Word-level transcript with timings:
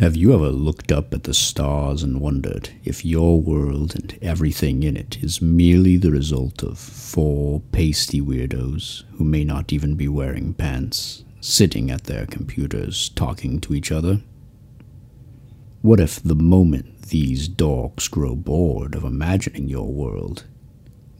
Have 0.00 0.16
you 0.16 0.32
ever 0.32 0.48
looked 0.48 0.90
up 0.92 1.12
at 1.12 1.24
the 1.24 1.34
stars 1.34 2.02
and 2.02 2.22
wondered 2.22 2.70
if 2.84 3.04
your 3.04 3.38
world 3.38 3.94
and 3.94 4.18
everything 4.22 4.82
in 4.82 4.96
it 4.96 5.22
is 5.22 5.42
merely 5.42 5.98
the 5.98 6.10
result 6.10 6.62
of 6.62 6.78
four 6.78 7.60
pasty 7.70 8.18
weirdos 8.18 9.02
who 9.18 9.24
may 9.24 9.44
not 9.44 9.74
even 9.74 9.96
be 9.96 10.08
wearing 10.08 10.54
pants, 10.54 11.22
sitting 11.42 11.90
at 11.90 12.04
their 12.04 12.24
computers 12.24 13.10
talking 13.10 13.60
to 13.60 13.74
each 13.74 13.92
other? 13.92 14.22
What 15.82 16.00
if 16.00 16.22
the 16.22 16.34
moment 16.34 17.02
these 17.08 17.46
dorks 17.46 18.10
grow 18.10 18.34
bored 18.34 18.94
of 18.94 19.04
imagining 19.04 19.68
your 19.68 19.92
world, 19.92 20.44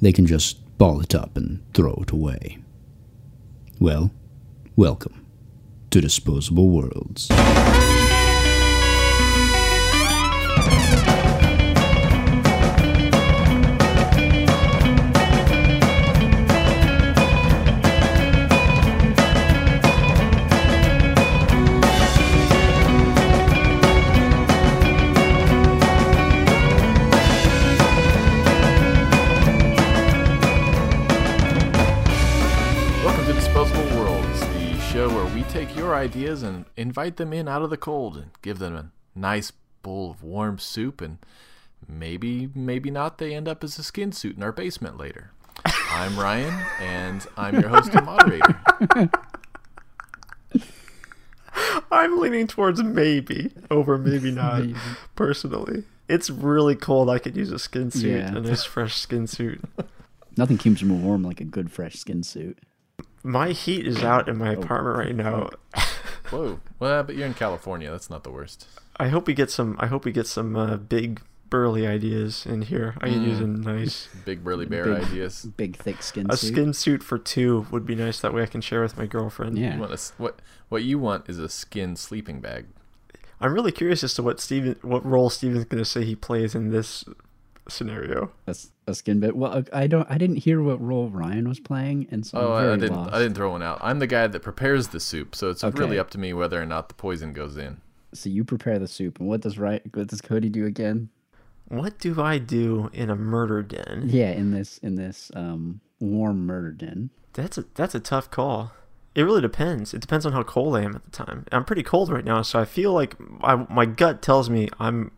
they 0.00 0.10
can 0.10 0.24
just 0.24 0.78
ball 0.78 1.02
it 1.02 1.14
up 1.14 1.36
and 1.36 1.62
throw 1.74 1.98
it 2.00 2.12
away? 2.12 2.56
Well, 3.78 4.10
welcome 4.74 5.26
to 5.90 6.00
Disposable 6.00 6.70
Worlds. 6.70 7.28
Ideas 36.10 36.42
and 36.42 36.64
invite 36.76 37.18
them 37.18 37.32
in 37.32 37.46
out 37.46 37.62
of 37.62 37.70
the 37.70 37.76
cold 37.76 38.16
and 38.16 38.30
give 38.42 38.58
them 38.58 38.74
a 38.74 38.90
nice 39.14 39.52
bowl 39.82 40.10
of 40.10 40.24
warm 40.24 40.58
soup 40.58 41.00
and 41.00 41.18
maybe, 41.86 42.50
maybe 42.52 42.90
not, 42.90 43.18
they 43.18 43.32
end 43.32 43.46
up 43.46 43.62
as 43.62 43.78
a 43.78 43.84
skin 43.84 44.10
suit 44.10 44.36
in 44.36 44.42
our 44.42 44.50
basement 44.50 44.98
later. 44.98 45.30
I'm 45.92 46.18
Ryan, 46.18 46.64
and 46.80 47.24
I'm 47.36 47.60
your 47.60 47.68
host 47.68 47.94
and 47.94 48.06
moderator. 48.06 48.60
I'm 51.92 52.18
leaning 52.18 52.48
towards 52.48 52.82
maybe 52.82 53.52
over 53.70 53.96
maybe 53.96 54.30
not. 54.32 54.60
Maybe. 54.60 54.74
Personally, 55.14 55.84
it's 56.08 56.28
really 56.28 56.74
cold. 56.74 57.08
I 57.08 57.20
could 57.20 57.36
use 57.36 57.52
a 57.52 57.58
skin 57.58 57.92
suit, 57.92 58.18
Yeah. 58.18 58.36
a 58.36 58.40
nice 58.40 58.64
fresh 58.64 58.96
skin 58.96 59.28
suit. 59.28 59.62
Nothing 60.36 60.58
keeps 60.58 60.82
me 60.82 60.94
warm 60.94 61.22
like 61.22 61.40
a 61.40 61.44
good 61.44 61.70
fresh 61.70 61.96
skin 61.96 62.24
suit. 62.24 62.58
My 63.22 63.50
heat 63.50 63.86
is 63.86 64.02
out 64.02 64.28
in 64.28 64.38
my 64.38 64.56
oh. 64.56 64.60
apartment 64.60 64.96
right 64.96 65.14
now. 65.14 65.50
Oh. 65.76 65.86
Whoa. 66.30 66.60
Well, 66.78 67.02
but 67.02 67.16
you're 67.16 67.26
in 67.26 67.34
California. 67.34 67.90
That's 67.90 68.10
not 68.10 68.24
the 68.24 68.30
worst. 68.30 68.66
I 68.96 69.08
hope 69.08 69.26
we 69.26 69.34
get 69.34 69.50
some. 69.50 69.76
I 69.80 69.86
hope 69.86 70.04
we 70.04 70.12
get 70.12 70.26
some 70.26 70.56
uh, 70.56 70.76
big 70.76 71.20
burly 71.48 71.84
ideas 71.86 72.46
in 72.46 72.62
here. 72.62 72.94
I 73.00 73.08
could 73.08 73.22
use 73.22 73.40
a 73.40 73.46
nice 73.46 74.08
Big 74.24 74.44
burly 74.44 74.66
bear 74.66 74.84
Big- 74.84 75.02
ideas. 75.04 75.46
Big 75.56 75.76
thick 75.76 76.00
skin 76.02 76.30
a 76.30 76.36
suit. 76.36 76.52
skin 76.52 76.72
suit 76.72 77.02
for 77.02 77.18
two 77.18 77.66
would 77.72 77.84
be 77.84 77.96
nice. 77.96 78.20
That 78.20 78.32
way 78.32 78.42
I 78.42 78.46
can 78.46 78.60
share 78.60 78.82
with 78.82 78.96
my 78.96 79.06
girlfriend. 79.06 79.58
Yeah. 79.58 79.74
You 79.74 79.80
want 79.80 79.90
a 79.90 79.94
s 79.94 80.12
what, 80.16 80.38
what 80.68 80.84
you 80.84 80.98
want 81.00 81.28
is 81.28 81.38
a 81.40 81.48
skin 81.48 81.96
sleeping 81.96 82.40
bag. 82.40 82.66
I'm 83.40 83.52
really 83.52 83.72
curious 83.72 84.04
as 84.04 84.14
to 84.14 84.22
what 84.22 84.38
Steven, 84.38 84.76
what 84.82 85.04
role 85.04 85.28
Steven's 85.30 85.64
gonna 85.64 85.84
say 85.84 86.04
he 86.04 86.14
plays 86.14 86.54
in 86.54 86.70
this 86.70 87.04
scenario. 87.70 88.30
A, 88.46 88.50
s- 88.50 88.70
a 88.86 88.94
skin 88.94 89.20
bit. 89.20 89.36
Well, 89.36 89.62
I 89.72 89.86
don't. 89.86 90.10
I 90.10 90.18
didn't 90.18 90.36
hear 90.36 90.62
what 90.62 90.80
role 90.80 91.08
Ryan 91.08 91.48
was 91.48 91.60
playing, 91.60 92.08
and 92.10 92.26
so 92.26 92.38
Oh, 92.38 92.52
I'm 92.54 92.62
very 92.62 92.72
I 92.72 92.76
didn't. 92.76 92.96
lost. 92.96 93.14
I 93.14 93.18
didn't 93.18 93.34
throw 93.36 93.50
one 93.50 93.62
out. 93.62 93.78
I'm 93.82 93.98
the 93.98 94.06
guy 94.06 94.26
that 94.26 94.40
prepares 94.40 94.88
the 94.88 95.00
soup, 95.00 95.34
so 95.34 95.50
it's 95.50 95.62
really 95.64 95.98
up 95.98 96.10
to 96.10 96.18
me 96.18 96.32
whether 96.32 96.60
or 96.60 96.66
not 96.66 96.88
the 96.88 96.94
poison 96.94 97.32
goes 97.32 97.56
in. 97.56 97.80
So 98.12 98.28
you 98.28 98.44
prepare 98.44 98.78
the 98.78 98.88
soup, 98.88 99.20
and 99.20 99.28
what 99.28 99.40
does 99.40 99.58
right? 99.58 99.82
What 99.94 100.08
does 100.08 100.20
Cody 100.20 100.48
do 100.48 100.66
again? 100.66 101.08
What 101.68 101.98
do 102.00 102.20
I 102.20 102.38
do 102.38 102.90
in 102.92 103.10
a 103.10 103.14
murder 103.16 103.62
den? 103.62 104.04
Yeah, 104.06 104.30
in 104.32 104.50
this 104.50 104.78
in 104.78 104.96
this 104.96 105.30
um 105.34 105.80
warm 106.00 106.44
murder 106.46 106.72
den. 106.72 107.10
That's 107.34 107.56
a 107.58 107.64
that's 107.74 107.94
a 107.94 108.00
tough 108.00 108.30
call. 108.30 108.72
It 109.14 109.22
really 109.22 109.40
depends. 109.40 109.92
It 109.94 110.00
depends 110.00 110.24
on 110.26 110.32
how 110.32 110.42
cold 110.44 110.76
I 110.76 110.82
am 110.82 110.94
at 110.94 111.04
the 111.04 111.10
time. 111.10 111.44
I'm 111.52 111.64
pretty 111.64 111.82
cold 111.82 112.10
right 112.10 112.24
now, 112.24 112.42
so 112.42 112.58
I 112.60 112.64
feel 112.64 112.92
like 112.92 113.16
I, 113.42 113.56
my 113.68 113.84
gut 113.84 114.22
tells 114.22 114.48
me 114.50 114.68
I'm 114.78 115.10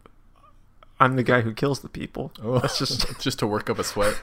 I'm 1.03 1.17
the 1.17 1.23
guy 1.23 1.41
who 1.41 1.53
kills 1.53 1.81
the 1.81 1.89
people. 1.89 2.33
Oh, 2.43 2.59
That's 2.59 2.79
just 2.79 3.21
just 3.21 3.39
to 3.41 3.47
work 3.47 3.69
up 3.71 3.79
a 3.79 3.85
sweat. 3.85 4.21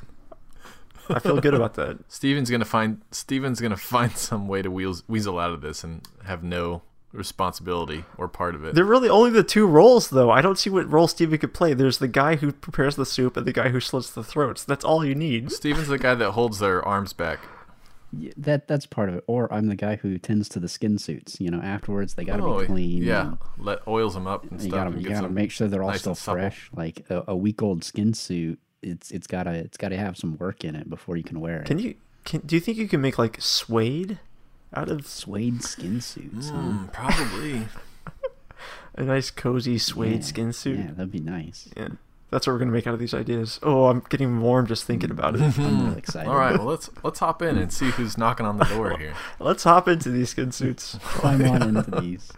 I 1.10 1.20
feel 1.20 1.42
good 1.42 1.54
about 1.56 1.74
that. 1.76 2.00
Steven's 2.08 2.50
gonna 2.52 2.66
find 2.66 3.02
Steven's 3.12 3.60
gonna 3.62 3.78
find 3.78 4.16
some 4.16 4.48
way 4.48 4.62
to 4.62 4.70
weasel, 4.70 5.04
weasel 5.08 5.40
out 5.40 5.52
of 5.52 5.62
this 5.62 5.84
and 5.84 6.02
have 6.26 6.44
no 6.44 6.84
responsibility 7.12 8.06
or 8.18 8.28
part 8.28 8.54
of 8.56 8.64
it. 8.64 8.76
They're 8.76 8.86
really 8.86 9.10
only 9.10 9.32
the 9.32 9.44
two 9.44 9.66
roles 9.66 10.10
though. 10.10 10.30
I 10.30 10.42
don't 10.42 10.58
see 10.60 10.70
what 10.70 10.90
role 10.92 11.08
Steven 11.08 11.38
could 11.40 11.54
play. 11.54 11.74
There's 11.74 11.98
the 11.98 12.08
guy 12.08 12.36
who 12.36 12.52
prepares 12.52 12.96
the 12.96 13.06
soup 13.06 13.36
and 13.38 13.46
the 13.46 13.54
guy 13.54 13.70
who 13.70 13.80
slits 13.80 14.12
the 14.12 14.24
throats. 14.24 14.64
That's 14.64 14.86
all 14.86 15.04
you 15.04 15.16
need. 15.16 15.52
Steven's 15.52 15.88
the 15.88 15.98
guy 15.98 16.14
that 16.16 16.32
holds 16.32 16.60
their 16.60 16.86
arms 16.88 17.14
back. 17.14 17.40
Yeah, 18.12 18.32
that 18.38 18.68
that's 18.68 18.86
part 18.86 19.10
of 19.10 19.16
it. 19.16 19.24
Or 19.28 19.52
I'm 19.54 19.68
the 19.68 19.76
guy 19.76 19.98
who 19.98 20.18
tends 20.18 20.50
to 20.50 20.60
the 20.60 20.68
skin 20.68 20.98
suits. 20.98 21.40
You 21.40 21.52
know, 21.52 21.60
afterwards 21.62 22.16
they 22.16 22.24
gotta 22.26 22.44
oh, 22.44 22.60
be 22.62 22.66
clean. 22.66 23.04
yeah. 23.04 23.28
and 23.28 23.38
Let 23.58 23.88
oils 23.88 24.14
them 24.16 24.28
up 24.28 24.44
and 24.44 24.54
You 24.54 24.70
stuff. 24.70 24.72
gotta 24.72 24.92
and 24.92 25.02
you 25.02 25.10
gotta 25.10 25.30
make 25.30 25.52
sure 25.52 25.68
they're 25.68 25.84
all 25.84 25.90
nice 25.90 26.02
still 26.02 26.16
fresh. 26.16 26.70
Like 26.76 27.06
a, 27.10 27.24
a 27.28 27.36
week 27.36 27.62
old 27.62 27.84
skin 27.84 28.14
suit, 28.14 28.60
it's 28.82 29.12
it's 29.12 29.28
gotta 29.28 29.52
it's 29.52 29.78
gotta 29.78 29.98
have 29.98 30.18
some 30.18 30.38
work 30.38 30.64
in 30.64 30.76
it 30.76 30.90
before 30.90 31.18
you 31.18 31.24
can 31.24 31.40
wear 31.40 31.62
it. 31.62 31.66
Can 31.68 31.80
you 31.80 31.96
can 32.26 32.42
do 32.42 32.56
you 32.56 32.60
think 32.60 32.78
you 32.78 32.88
can 32.88 33.02
make 33.02 33.18
like 33.20 33.38
suede 33.40 34.20
out 34.74 34.90
of 34.90 35.06
suede 35.08 35.64
skin 35.64 36.02
suits? 36.02 36.50
huh? 36.50 36.58
Mm, 36.58 36.94
probably. 36.94 37.68
a 38.96 39.04
nice 39.04 39.32
cozy 39.32 39.78
suede 39.78 40.16
Yeah, 40.18 40.22
skin 40.22 40.54
suit? 40.54 40.80
Yeah, 40.80 40.88
that'd 40.92 41.12
be 41.12 41.20
nice. 41.20 41.70
Yeah. 41.78 41.90
That's 42.32 42.46
what 42.46 42.54
we're 42.54 42.60
gonna 42.60 42.72
make 42.72 42.86
out 42.86 42.94
of 42.94 43.00
these 43.00 43.14
ideas. 43.14 43.60
Oh, 43.64 43.88
I'm 43.88 44.04
getting 44.10 44.40
warm 44.40 44.68
just 44.68 44.84
thinking 44.84 45.10
about 45.12 45.36
it. 45.36 45.42
I'm 45.60 45.86
really 45.86 45.98
excited. 45.98 46.30
All 46.30 46.38
right. 46.38 46.58
Well, 46.58 46.68
let's 46.68 46.90
let's 47.04 47.20
hop 47.20 47.42
in 47.42 47.58
and 47.58 47.74
see 47.74 47.90
who's 47.90 48.18
knocking 48.18 48.46
on 48.46 48.58
the 48.58 48.66
door 48.66 48.98
here. 48.98 49.14
Let's 49.40 49.64
hop 49.64 49.88
into 49.88 50.10
these 50.10 50.30
skin 50.30 50.52
suits. 50.52 50.98
climb 51.02 51.44
on 51.46 51.64
into 51.76 52.00
these. 52.02 52.32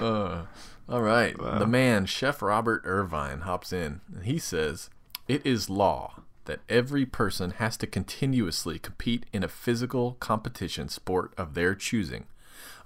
Uh, 0.00 0.42
all 0.88 1.00
right. 1.00 1.40
Wow. 1.40 1.58
The 1.58 1.66
man, 1.66 2.04
Chef 2.06 2.42
Robert 2.42 2.82
Irvine, 2.84 3.40
hops 3.40 3.72
in 3.72 4.00
and 4.14 4.24
he 4.24 4.38
says, 4.38 4.90
It 5.28 5.44
is 5.46 5.70
law 5.70 6.20
that 6.44 6.60
every 6.68 7.06
person 7.06 7.52
has 7.52 7.76
to 7.78 7.86
continuously 7.86 8.78
compete 8.78 9.24
in 9.32 9.42
a 9.42 9.48
physical 9.48 10.16
competition 10.20 10.88
sport 10.88 11.32
of 11.38 11.54
their 11.54 11.74
choosing, 11.74 12.26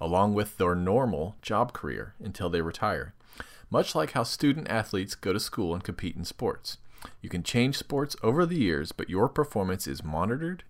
along 0.00 0.34
with 0.34 0.58
their 0.58 0.76
normal 0.76 1.34
job 1.42 1.72
career 1.72 2.14
until 2.22 2.48
they 2.48 2.60
retire. 2.60 3.14
Much 3.70 3.94
like 3.94 4.12
how 4.12 4.22
student 4.22 4.68
athletes 4.68 5.14
go 5.14 5.32
to 5.32 5.40
school 5.40 5.74
and 5.74 5.84
compete 5.84 6.16
in 6.16 6.24
sports. 6.24 6.78
You 7.20 7.28
can 7.28 7.42
change 7.42 7.76
sports 7.76 8.16
over 8.22 8.44
the 8.46 8.58
years, 8.58 8.92
but 8.92 9.10
your 9.10 9.28
performance 9.28 9.86
is 9.86 10.02
monitored. 10.02 10.64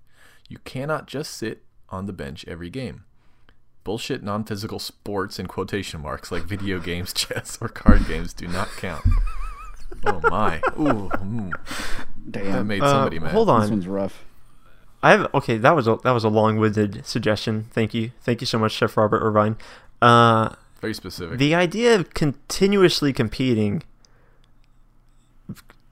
You 0.48 0.58
cannot 0.64 1.06
just 1.06 1.32
sit 1.32 1.62
on 1.90 2.06
the 2.06 2.12
bench 2.12 2.44
every 2.48 2.70
game 2.70 3.04
bullshit 3.84 4.22
non-physical 4.22 4.78
sports 4.78 5.38
in 5.38 5.46
quotation 5.46 6.02
marks 6.02 6.30
like 6.30 6.42
video 6.42 6.78
games, 6.90 7.10
chess, 7.14 7.56
or 7.58 7.68
card 7.68 8.06
games 8.06 8.34
do 8.34 8.46
not 8.46 8.68
count. 8.76 9.02
Oh 10.04 10.20
my! 10.24 10.58
Ooh, 10.78 11.08
mm, 11.08 11.50
that 12.26 12.44
Damn, 12.44 12.66
made 12.66 12.82
Uh, 12.82 13.08
mad. 13.10 13.32
hold 13.32 13.48
this 13.48 13.52
on. 13.64 13.70
one's 13.70 13.86
rough. 13.88 14.24
I 15.02 15.12
have 15.12 15.34
okay. 15.34 15.56
That 15.56 15.74
was 15.74 15.88
a 15.88 15.96
that 16.04 16.10
was 16.10 16.22
a 16.24 16.28
long-winded 16.28 17.06
suggestion. 17.06 17.68
Thank 17.70 17.94
you, 17.94 18.10
thank 18.20 18.42
you 18.42 18.46
so 18.46 18.58
much, 18.58 18.72
Chef 18.72 18.94
Robert 18.98 19.22
Irvine. 19.22 19.56
Uh, 20.02 20.50
Very 20.80 20.94
specific. 20.94 21.38
the 21.38 21.54
idea 21.54 21.94
of 21.94 22.14
continuously 22.14 23.12
competing 23.12 23.82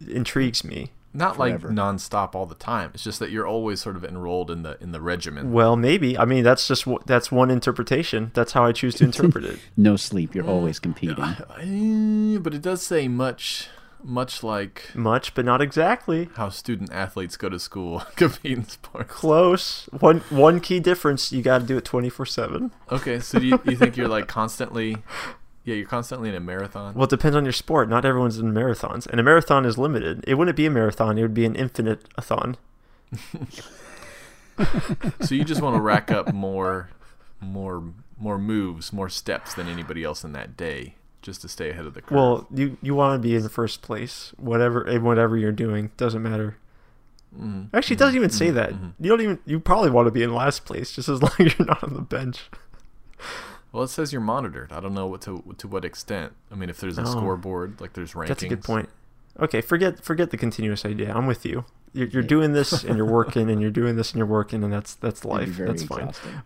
intrigues 0.06 0.62
me. 0.64 0.92
not 1.14 1.38
like 1.38 1.52
forever. 1.60 1.72
non-stop 1.72 2.36
all 2.36 2.47
the 2.47 2.54
time. 2.54 2.91
It's 2.94 3.02
just 3.02 3.19
that 3.20 3.30
you're 3.30 3.46
always 3.46 3.80
sort 3.80 3.96
of 3.96 4.04
enrolled 4.04 4.50
in 4.50 4.62
the 4.62 4.76
in 4.82 4.92
the 4.92 5.00
regimen. 5.00 5.52
Well, 5.52 5.75
maybe. 5.76 6.19
I 6.19 6.25
mean, 6.26 6.44
that's 6.44 6.69
just 6.69 6.84
wh- 6.84 7.02
that's 7.06 7.32
one 7.32 7.50
interpretation. 7.50 8.30
That's 8.34 8.52
how 8.52 8.64
I 8.64 8.72
choose 8.72 8.94
to 8.96 9.04
interpret 9.10 9.44
it. 9.44 9.58
No 9.76 9.96
sleep. 9.96 10.34
You're 10.34 10.46
always 10.46 10.78
competing. 10.78 11.16
But 11.16 12.55
it 12.55 12.62
does 12.62 12.82
say 12.82 13.08
much, 13.08 13.69
much 14.06 14.43
like 14.43 14.94
Much, 14.94 15.35
but 15.35 15.44
not 15.44 15.61
exactly. 15.61 16.29
how 16.37 16.49
student 16.49 16.93
athletes 16.93 17.37
go 17.37 17.49
to 17.49 17.58
school 17.58 18.00
compete 18.17 18.56
in 18.58 18.64
sports. 18.69 19.12
Close. 19.12 19.88
One 19.99 20.20
one 20.31 20.61
key 20.61 20.81
difference: 20.81 21.32
you 21.32 21.43
got 21.43 21.58
to 21.58 21.67
do 21.67 21.76
it 21.76 21.85
twenty 21.85 22.08
four 22.08 22.25
seven. 22.26 22.70
Okay, 22.91 23.20
so 23.20 23.38
do 23.38 23.47
you, 23.47 23.61
you 23.64 23.76
think 23.76 23.97
you're 23.97 24.08
like 24.08 24.29
constantly? 24.29 24.99
Yeah, 25.64 25.75
you're 25.75 25.88
constantly 25.88 26.29
in 26.29 26.37
a 26.37 26.41
marathon. 26.41 26.94
Well, 26.94 27.05
it 27.05 27.11
depends 27.11 27.37
on 27.37 27.44
your 27.44 27.53
sport. 27.53 27.88
Not 27.88 28.05
everyone's 28.05 28.38
in 28.38 28.53
marathons, 28.53 29.06
and 29.08 29.19
a 29.19 29.23
marathon 29.25 29.64
is 29.64 29.76
limited. 29.76 30.25
It 30.26 30.35
wouldn't 30.35 30.56
be 30.56 30.67
a 30.67 30.70
marathon; 30.70 31.19
it 31.19 31.23
would 31.23 31.35
be 31.35 31.44
an 31.44 31.56
infinite 31.56 32.06
a 32.17 32.23
thon. 32.23 32.56
So 35.20 35.35
you 35.35 35.44
just 35.44 35.61
want 35.61 35.76
to 35.76 35.82
rack 35.82 36.11
up 36.11 36.32
more, 36.32 36.88
more, 37.41 37.82
more 38.19 38.38
moves, 38.38 38.93
more 38.93 39.09
steps 39.11 39.52
than 39.55 39.69
anybody 39.69 40.02
else 40.02 40.25
in 40.25 40.32
that 40.32 40.56
day, 40.56 40.94
just 41.26 41.43
to 41.43 41.49
stay 41.49 41.69
ahead 41.70 41.84
of 41.84 41.93
the 41.93 42.00
curve. 42.00 42.17
Well, 42.17 42.46
you 42.55 42.78
you 42.81 42.94
want 42.94 43.20
to 43.20 43.28
be 43.28 43.34
in 43.37 43.43
the 43.43 43.50
first 43.50 43.82
place, 43.82 44.32
whatever 44.38 44.87
in 44.88 45.02
whatever 45.05 45.37
you're 45.37 45.52
doing 45.52 45.90
doesn't 45.99 46.23
matter. 46.23 46.56
Mhm. 47.38 47.69
Actually, 47.75 47.94
it 47.96 47.99
doesn't 47.99 48.17
even 48.17 48.31
say 48.31 48.50
that. 48.50 48.73
mhm. 48.73 48.93
You 48.99 49.11
don't 49.11 49.20
even. 49.20 49.38
You 49.44 49.61
probably 49.61 49.90
want 49.90 50.06
to 50.06 50.11
be 50.12 50.23
in 50.23 50.32
last 50.32 50.64
place, 50.64 50.93
just 50.93 51.08
as 51.11 51.20
long 51.25 51.32
as 51.40 51.58
you're 51.58 51.67
not 51.67 51.84
on 51.84 51.93
the 51.93 52.00
bench. 52.00 52.49
Well, 53.73 53.82
it 53.84 53.88
says 53.88 54.11
you're 54.12 54.23
monitored. 54.23 54.73
I 54.73 54.81
don't 54.81 54.94
know 54.94 55.06
what 55.06 55.20
to 55.23 55.43
to 55.58 55.69
what 55.69 55.84
extent. 55.84 56.32
I 56.50 56.55
mean, 56.55 56.70
if 56.70 56.78
there's 56.81 56.96
a 56.96 57.02
Oh. 57.02 57.05
scoreboard, 57.11 57.78
like 57.81 57.93
there's 57.93 58.14
rankings. 58.14 58.28
That's 58.28 58.43
a 58.44 58.49
good 58.49 58.62
point. 58.64 58.88
Okay, 59.38 59.61
forget 59.61 60.02
forget 60.02 60.31
the 60.31 60.38
continuous 60.38 60.87
idea. 60.87 61.12
I'm 61.14 61.26
with 61.26 61.44
you. 61.44 61.67
You're, 61.93 62.08
you're 62.08 62.23
doing 62.23 62.52
this 62.52 62.84
and 62.84 62.96
you're 62.96 63.05
working 63.20 63.50
and 63.50 63.61
you're 63.61 63.70
doing 63.70 63.96
this 63.96 64.12
and 64.12 64.19
you're 64.19 64.26
working 64.26 64.64
and 64.64 64.73
that's 64.73 64.94
that's 64.94 65.25
life. 65.26 65.56
That's 65.58 65.82
fine. 65.82 65.99
exhausting. 66.08 66.43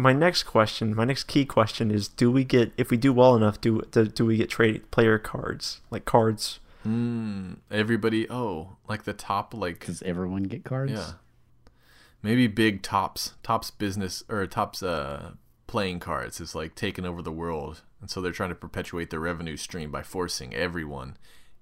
My 0.00 0.14
next 0.14 0.44
question, 0.44 0.94
my 0.94 1.04
next 1.04 1.24
key 1.24 1.44
question 1.44 1.90
is: 1.90 2.08
Do 2.08 2.30
we 2.30 2.42
get 2.42 2.72
if 2.78 2.90
we 2.90 2.96
do 2.96 3.12
well 3.12 3.36
enough? 3.36 3.60
Do 3.60 3.82
do, 3.90 4.06
do 4.06 4.24
we 4.24 4.38
get 4.38 4.48
trade 4.48 4.90
player 4.90 5.18
cards 5.18 5.82
like 5.90 6.06
cards? 6.06 6.58
Mm, 6.86 7.58
everybody. 7.70 8.28
Oh, 8.30 8.76
like 8.88 9.04
the 9.04 9.12
top, 9.12 9.52
like 9.52 9.84
Does 9.84 10.02
everyone 10.02 10.44
get 10.44 10.64
cards? 10.64 10.92
yeah, 10.92 11.12
maybe 12.22 12.46
big 12.46 12.82
Topps, 12.82 13.34
Topps 13.42 13.70
business 13.70 14.24
or 14.30 14.46
Topps 14.46 14.82
uh 14.82 15.32
playing 15.66 16.00
cards 16.00 16.40
is 16.40 16.54
like 16.54 16.74
taking 16.74 17.04
over 17.04 17.20
the 17.20 17.30
world, 17.30 17.82
and 18.00 18.08
so 18.10 18.22
they're 18.22 18.32
trying 18.32 18.48
to 18.48 18.54
perpetuate 18.54 19.10
their 19.10 19.20
revenue 19.20 19.58
stream 19.58 19.90
by 19.90 20.02
forcing 20.02 20.54
everyone 20.54 21.18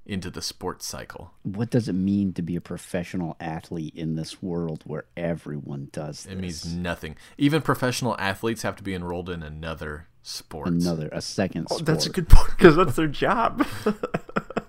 into 0.08 0.30
the 0.30 0.42
sports 0.42 0.86
cycle. 0.86 1.32
What 1.42 1.70
does 1.70 1.88
it 1.88 1.92
mean 1.92 2.32
to 2.34 2.42
be 2.42 2.56
a 2.56 2.60
professional 2.60 3.36
athlete 3.38 3.94
in 3.94 4.16
this 4.16 4.42
world 4.42 4.82
where 4.86 5.04
everyone 5.16 5.90
does 5.92 6.24
this? 6.24 6.32
It 6.32 6.38
means 6.38 6.66
nothing. 6.66 7.16
Even 7.36 7.62
professional 7.62 8.16
athletes 8.18 8.62
have 8.62 8.76
to 8.76 8.82
be 8.82 8.94
enrolled 8.94 9.28
in 9.28 9.42
another 9.42 10.08
sport. 10.22 10.68
another 10.68 11.08
a 11.12 11.22
second 11.22 11.68
Oh, 11.70 11.78
that's 11.78 12.06
a 12.06 12.10
good 12.10 12.28
point 12.28 12.50
because 12.56 12.76
that's 12.76 12.96
their 12.96 13.06
job. 13.06 13.66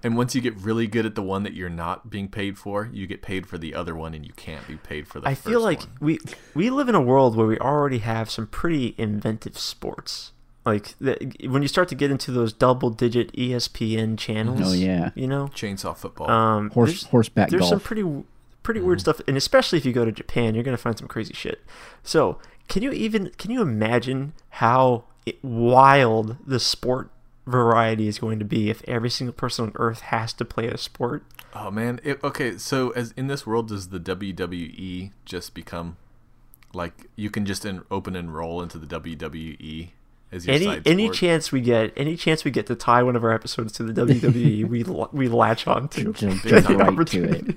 And 0.03 0.15
once 0.15 0.33
you 0.33 0.41
get 0.41 0.55
really 0.57 0.87
good 0.87 1.05
at 1.05 1.15
the 1.15 1.21
one 1.21 1.43
that 1.43 1.53
you're 1.53 1.69
not 1.69 2.09
being 2.09 2.29
paid 2.29 2.57
for, 2.57 2.89
you 2.91 3.05
get 3.05 3.21
paid 3.21 3.45
for 3.47 3.57
the 3.57 3.75
other 3.75 3.95
one, 3.95 4.13
and 4.13 4.25
you 4.25 4.33
can't 4.33 4.65
be 4.67 4.77
paid 4.77 5.07
for 5.07 5.19
the. 5.19 5.27
I 5.27 5.35
feel 5.35 5.61
like 5.61 5.79
one. 5.79 5.89
we 5.99 6.19
we 6.53 6.69
live 6.69 6.89
in 6.89 6.95
a 6.95 7.01
world 7.01 7.35
where 7.35 7.47
we 7.47 7.57
already 7.57 7.99
have 7.99 8.29
some 8.29 8.47
pretty 8.47 8.95
inventive 8.97 9.57
sports. 9.57 10.31
Like 10.65 10.95
the, 10.99 11.15
when 11.47 11.61
you 11.61 11.67
start 11.67 11.87
to 11.89 11.95
get 11.95 12.11
into 12.11 12.31
those 12.31 12.51
double 12.53 12.89
digit 12.89 13.31
E 13.37 13.49
ESPN 13.49 14.17
channels. 14.17 14.61
Oh, 14.63 14.73
yeah. 14.73 15.11
you 15.15 15.25
know. 15.27 15.47
chainsaw 15.55 15.95
football. 15.95 16.29
Um, 16.29 16.69
Horse 16.71 16.89
there's- 16.89 17.03
horseback 17.05 17.49
there's 17.49 17.61
golf. 17.61 17.69
some 17.69 17.79
pretty 17.79 18.23
pretty 18.61 18.81
weird 18.81 18.99
stuff 19.01 19.19
and 19.27 19.35
especially 19.37 19.77
if 19.79 19.85
you 19.85 19.93
go 19.93 20.03
to 20.05 20.11
japan 20.11 20.53
you're 20.53 20.63
going 20.65 20.75
to 20.75 20.81
find 20.81 20.95
some 20.95 21.07
crazy 21.07 21.33
shit 21.33 21.63
so 22.03 22.37
can 22.67 22.83
you 22.83 22.91
even 22.91 23.31
can 23.37 23.49
you 23.49 23.61
imagine 23.61 24.33
how 24.49 25.05
it, 25.25 25.41
wild 25.43 26.35
the 26.45 26.59
sport 26.59 27.09
variety 27.47 28.07
is 28.07 28.19
going 28.19 28.37
to 28.37 28.45
be 28.45 28.69
if 28.69 28.83
every 28.87 29.09
single 29.09 29.33
person 29.33 29.65
on 29.65 29.71
earth 29.75 30.01
has 30.01 30.33
to 30.33 30.45
play 30.45 30.67
a 30.67 30.77
sport 30.77 31.23
oh 31.55 31.71
man. 31.71 31.99
It, 32.03 32.21
okay, 32.23 32.57
so 32.57 32.91
as 32.91 33.11
in 33.17 33.25
this 33.27 33.47
world, 33.47 33.69
does 33.69 33.87
the 33.89 33.99
WWE 33.99 35.11
just 35.25 35.55
become 35.55 35.97
like 36.73 37.07
you 37.15 37.31
can 37.31 37.45
just 37.45 37.65
en- 37.65 37.83
open 37.89 38.15
and 38.15 38.35
roll 38.35 38.61
into 38.61 38.77
the 38.77 38.85
WWE 38.99 39.89
as 40.31 40.45
your 40.45 40.55
any 40.55 40.65
side 40.65 40.87
any 40.87 41.05
sport? 41.05 41.15
chance 41.17 41.51
we 41.51 41.61
get 41.61 41.93
any 41.95 42.15
chance 42.15 42.43
we 42.43 42.51
get 42.51 42.67
to 42.67 42.75
tie 42.75 43.03
one 43.03 43.15
of 43.15 43.23
our 43.23 43.31
episodes 43.33 43.71
to 43.73 43.83
the 43.83 43.93
wwe 43.93 44.67
we 44.69 44.83
we 45.11 45.27
latch 45.27 45.67
on 45.67 45.87
to 45.89 46.13
Jump 46.13 46.43
right 46.45 47.07
to 47.07 47.23
it. 47.23 47.55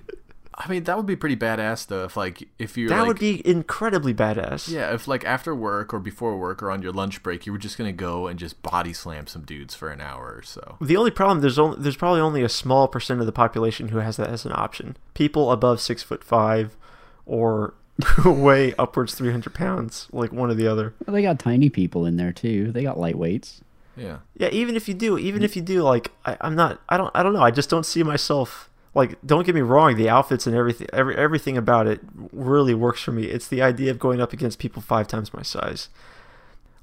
I 0.54 0.68
mean, 0.68 0.84
that 0.84 0.96
would 0.96 1.06
be 1.06 1.16
pretty 1.16 1.36
badass 1.36 1.86
though. 1.86 2.04
If 2.04 2.16
like 2.16 2.48
if 2.58 2.76
you're 2.76 2.90
that 2.90 3.00
like 3.00 3.08
would 3.08 3.18
be 3.18 3.46
incredibly 3.46 4.14
badass 4.14 4.68
yeah, 4.68 4.94
if 4.94 5.08
like 5.08 5.24
after 5.24 5.54
work 5.54 5.94
or 5.94 5.98
before 5.98 6.36
work 6.38 6.62
or 6.62 6.70
on 6.70 6.82
your 6.82 6.92
lunch 6.92 7.22
break, 7.22 7.46
you 7.46 7.52
were 7.52 7.58
just 7.58 7.78
gonna 7.78 7.92
go 7.92 8.26
and 8.26 8.38
just 8.38 8.62
body 8.62 8.92
slam 8.92 9.26
some 9.26 9.42
dudes 9.42 9.74
for 9.74 9.88
an 9.88 10.00
hour 10.00 10.34
or 10.36 10.42
so. 10.42 10.76
The 10.80 10.96
only 10.96 11.10
problem 11.10 11.40
there's 11.40 11.58
only 11.58 11.78
there's 11.80 11.96
probably 11.96 12.20
only 12.20 12.42
a 12.42 12.48
small 12.48 12.86
percent 12.86 13.20
of 13.20 13.26
the 13.26 13.32
population 13.32 13.88
who 13.88 13.98
has 13.98 14.16
that 14.18 14.28
as 14.28 14.44
an 14.44 14.52
option. 14.54 14.96
People 15.14 15.50
above 15.50 15.80
six 15.80 16.02
foot 16.02 16.22
five, 16.22 16.76
or 17.24 17.74
weigh 18.24 18.74
upwards 18.74 19.14
three 19.14 19.30
hundred 19.30 19.54
pounds, 19.54 20.08
like 20.12 20.32
one 20.32 20.50
or 20.50 20.54
the 20.54 20.66
other. 20.66 20.94
Well, 21.06 21.14
they 21.14 21.22
got 21.22 21.38
tiny 21.38 21.70
people 21.70 22.06
in 22.06 22.16
there 22.16 22.32
too. 22.32 22.72
They 22.72 22.82
got 22.82 22.96
lightweights. 22.96 23.60
Yeah. 23.96 24.18
Yeah, 24.36 24.48
even 24.48 24.76
if 24.76 24.88
you 24.88 24.94
do, 24.94 25.18
even 25.18 25.42
if 25.42 25.56
you 25.56 25.62
do, 25.62 25.82
like 25.82 26.10
I, 26.24 26.36
I'm 26.40 26.54
not, 26.54 26.80
I 26.88 26.96
don't, 26.96 27.10
I 27.14 27.22
don't 27.22 27.32
know. 27.32 27.42
I 27.42 27.50
just 27.50 27.70
don't 27.70 27.86
see 27.86 28.02
myself. 28.02 28.68
Like, 28.94 29.16
don't 29.24 29.46
get 29.46 29.54
me 29.54 29.62
wrong, 29.62 29.96
the 29.96 30.10
outfits 30.10 30.46
and 30.46 30.54
everything, 30.54 30.86
every 30.92 31.16
everything 31.16 31.56
about 31.56 31.86
it 31.86 32.00
really 32.32 32.74
works 32.74 33.02
for 33.02 33.12
me. 33.12 33.24
It's 33.24 33.48
the 33.48 33.62
idea 33.62 33.90
of 33.90 33.98
going 33.98 34.20
up 34.20 34.32
against 34.32 34.58
people 34.58 34.82
five 34.82 35.08
times 35.08 35.32
my 35.32 35.42
size. 35.42 35.88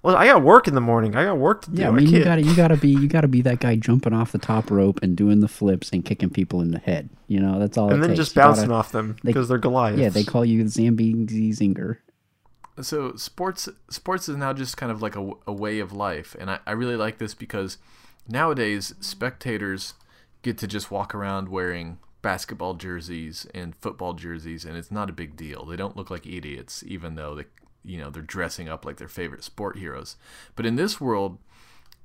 Well, 0.01 0.15
I 0.15 0.25
got 0.27 0.43
work 0.43 0.67
in 0.67 0.75
the 0.75 0.81
morning. 0.81 1.15
I 1.15 1.25
got 1.25 1.37
work 1.37 1.63
to 1.63 1.71
do. 1.71 1.81
Yeah, 1.81 1.89
I 1.89 1.91
mean 1.91 2.07
you 2.07 2.23
gotta 2.23 2.41
you 2.41 2.55
gotta 2.55 2.77
be 2.77 2.89
you 2.89 3.07
gotta 3.15 3.27
be 3.27 3.41
that 3.41 3.59
guy 3.59 3.75
jumping 3.75 4.13
off 4.13 4.31
the 4.31 4.37
top 4.37 4.71
rope 4.71 4.99
and 5.03 5.15
doing 5.15 5.41
the 5.41 5.47
flips 5.49 5.89
and 5.91 6.05
kicking 6.05 6.29
people 6.29 6.61
in 6.61 6.71
the 6.71 6.79
head. 6.79 7.09
You 7.27 7.39
know, 7.41 7.59
that's 7.59 7.77
all. 7.77 7.89
and 7.91 7.97
it 7.97 8.01
then 8.01 8.09
takes. 8.11 8.17
just 8.19 8.35
You 8.35 8.41
gotta- 8.41 8.55
bouncing 8.55 8.71
off 8.71 8.91
them 8.93 9.17
because 9.23 9.49
they're 9.49 9.57
Goliaths. 9.57 9.99
Yeah, 9.99 10.09
they 10.09 10.23
call 10.23 10.45
you 10.45 10.65
Zambezi 10.67 11.51
Zinger. 11.51 11.97
so 12.81 13.13
sports 13.17 13.67
sports 13.89 14.29
is 14.29 14.37
now 14.37 14.53
just 14.53 14.77
kind 14.77 14.89
of 14.91 15.01
like 15.01 15.15
a, 15.17 15.31
a 15.45 15.51
way 15.53 15.79
of 15.79 15.91
life 15.91 16.33
and 16.39 16.49
I, 16.49 16.59
I 16.65 16.71
really 16.71 16.95
like 16.95 17.17
this 17.17 17.33
because 17.33 17.77
nowadays 18.27 18.93
spectators 19.01 19.95
get 20.43 20.57
to 20.59 20.67
just 20.67 20.89
walk 20.91 21.13
around 21.13 21.49
wearing 21.49 21.97
basketball 22.21 22.73
jerseys 22.75 23.45
and 23.53 23.75
football 23.75 24.13
jerseys 24.13 24.63
and 24.65 24.77
it's 24.77 24.91
not 24.91 25.09
a 25.09 25.13
big 25.13 25.35
deal 25.35 25.65
they 25.65 25.75
don't 25.75 25.95
look 25.97 26.09
like 26.09 26.25
idiots 26.25 26.83
even 26.87 27.15
though 27.15 27.35
they 27.35 27.43
you 27.83 27.97
know 27.97 28.09
they're 28.09 28.21
dressing 28.21 28.67
up 28.69 28.85
like 28.85 28.97
their 28.97 29.07
favorite 29.07 29.43
sport 29.43 29.77
heroes 29.77 30.15
but 30.55 30.65
in 30.65 30.75
this 30.75 30.99
world 30.99 31.37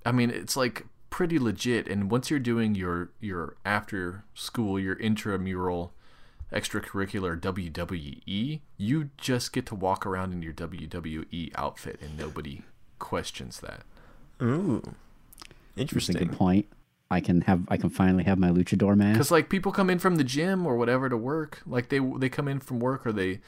i 0.04 0.12
mean 0.12 0.30
it's 0.30 0.56
like 0.56 0.86
pretty 1.10 1.38
legit 1.38 1.88
and 1.88 2.10
once 2.10 2.30
you're 2.30 2.40
doing 2.40 2.74
your 2.74 3.10
your 3.20 3.56
after 3.64 4.24
school 4.34 4.78
your 4.78 4.96
intramural 4.96 5.92
extracurricular 6.54 7.38
WWE, 7.38 8.60
you 8.76 9.10
just 9.18 9.52
get 9.52 9.66
to 9.66 9.74
walk 9.74 10.06
around 10.06 10.32
in 10.32 10.40
your 10.40 10.52
WWE 10.52 11.50
outfit 11.56 11.98
and 12.00 12.16
nobody 12.16 12.62
questions 12.98 13.60
that. 13.60 13.80
Ooh, 14.40 14.80
That's 14.84 15.50
a 15.76 15.80
interesting. 15.80 16.16
good 16.16 16.32
point. 16.32 16.66
I 17.10 17.20
can 17.20 17.42
have 17.42 17.62
I 17.68 17.76
can 17.76 17.90
finally 17.90 18.24
have 18.24 18.38
my 18.38 18.48
luchador 18.48 18.96
mask. 18.96 19.14
Because 19.14 19.30
like 19.30 19.48
people 19.48 19.72
come 19.72 19.90
in 19.90 19.98
from 19.98 20.16
the 20.16 20.24
gym 20.24 20.66
or 20.66 20.76
whatever 20.76 21.08
to 21.08 21.16
work, 21.16 21.60
like 21.66 21.88
they 21.88 21.98
they 21.98 22.28
come 22.28 22.48
in 22.48 22.60
from 22.60 22.80
work 22.80 23.06
or 23.06 23.12
they 23.12 23.40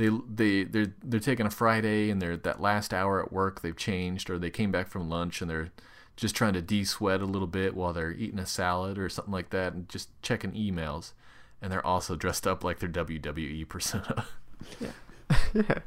they 0.00 0.08
they 0.34 0.64
they're 0.64 0.92
they're 1.04 1.20
taking 1.20 1.46
a 1.46 1.50
Friday 1.50 2.10
and 2.10 2.20
they're 2.20 2.36
that 2.36 2.60
last 2.60 2.92
hour 2.94 3.22
at 3.22 3.32
work 3.32 3.60
they've 3.60 3.76
changed 3.76 4.30
or 4.30 4.38
they 4.38 4.50
came 4.50 4.72
back 4.72 4.88
from 4.88 5.08
lunch 5.08 5.40
and 5.40 5.50
they're 5.50 5.70
just 6.16 6.34
trying 6.34 6.52
to 6.54 6.60
de-sweat 6.62 7.20
a 7.20 7.26
little 7.26 7.46
bit 7.48 7.74
while 7.74 7.92
they're 7.92 8.12
eating 8.12 8.38
a 8.38 8.46
salad 8.46 8.98
or 8.98 9.08
something 9.08 9.32
like 9.32 9.50
that 9.50 9.72
and 9.72 9.88
just 9.88 10.08
checking 10.22 10.52
emails 10.52 11.12
and 11.62 11.72
they're 11.72 11.86
also 11.86 12.14
dressed 12.16 12.46
up 12.46 12.64
like 12.64 12.78
their 12.80 12.88
WWE 12.88 13.68
persona. 13.68 14.26
Yeah, 15.54 15.78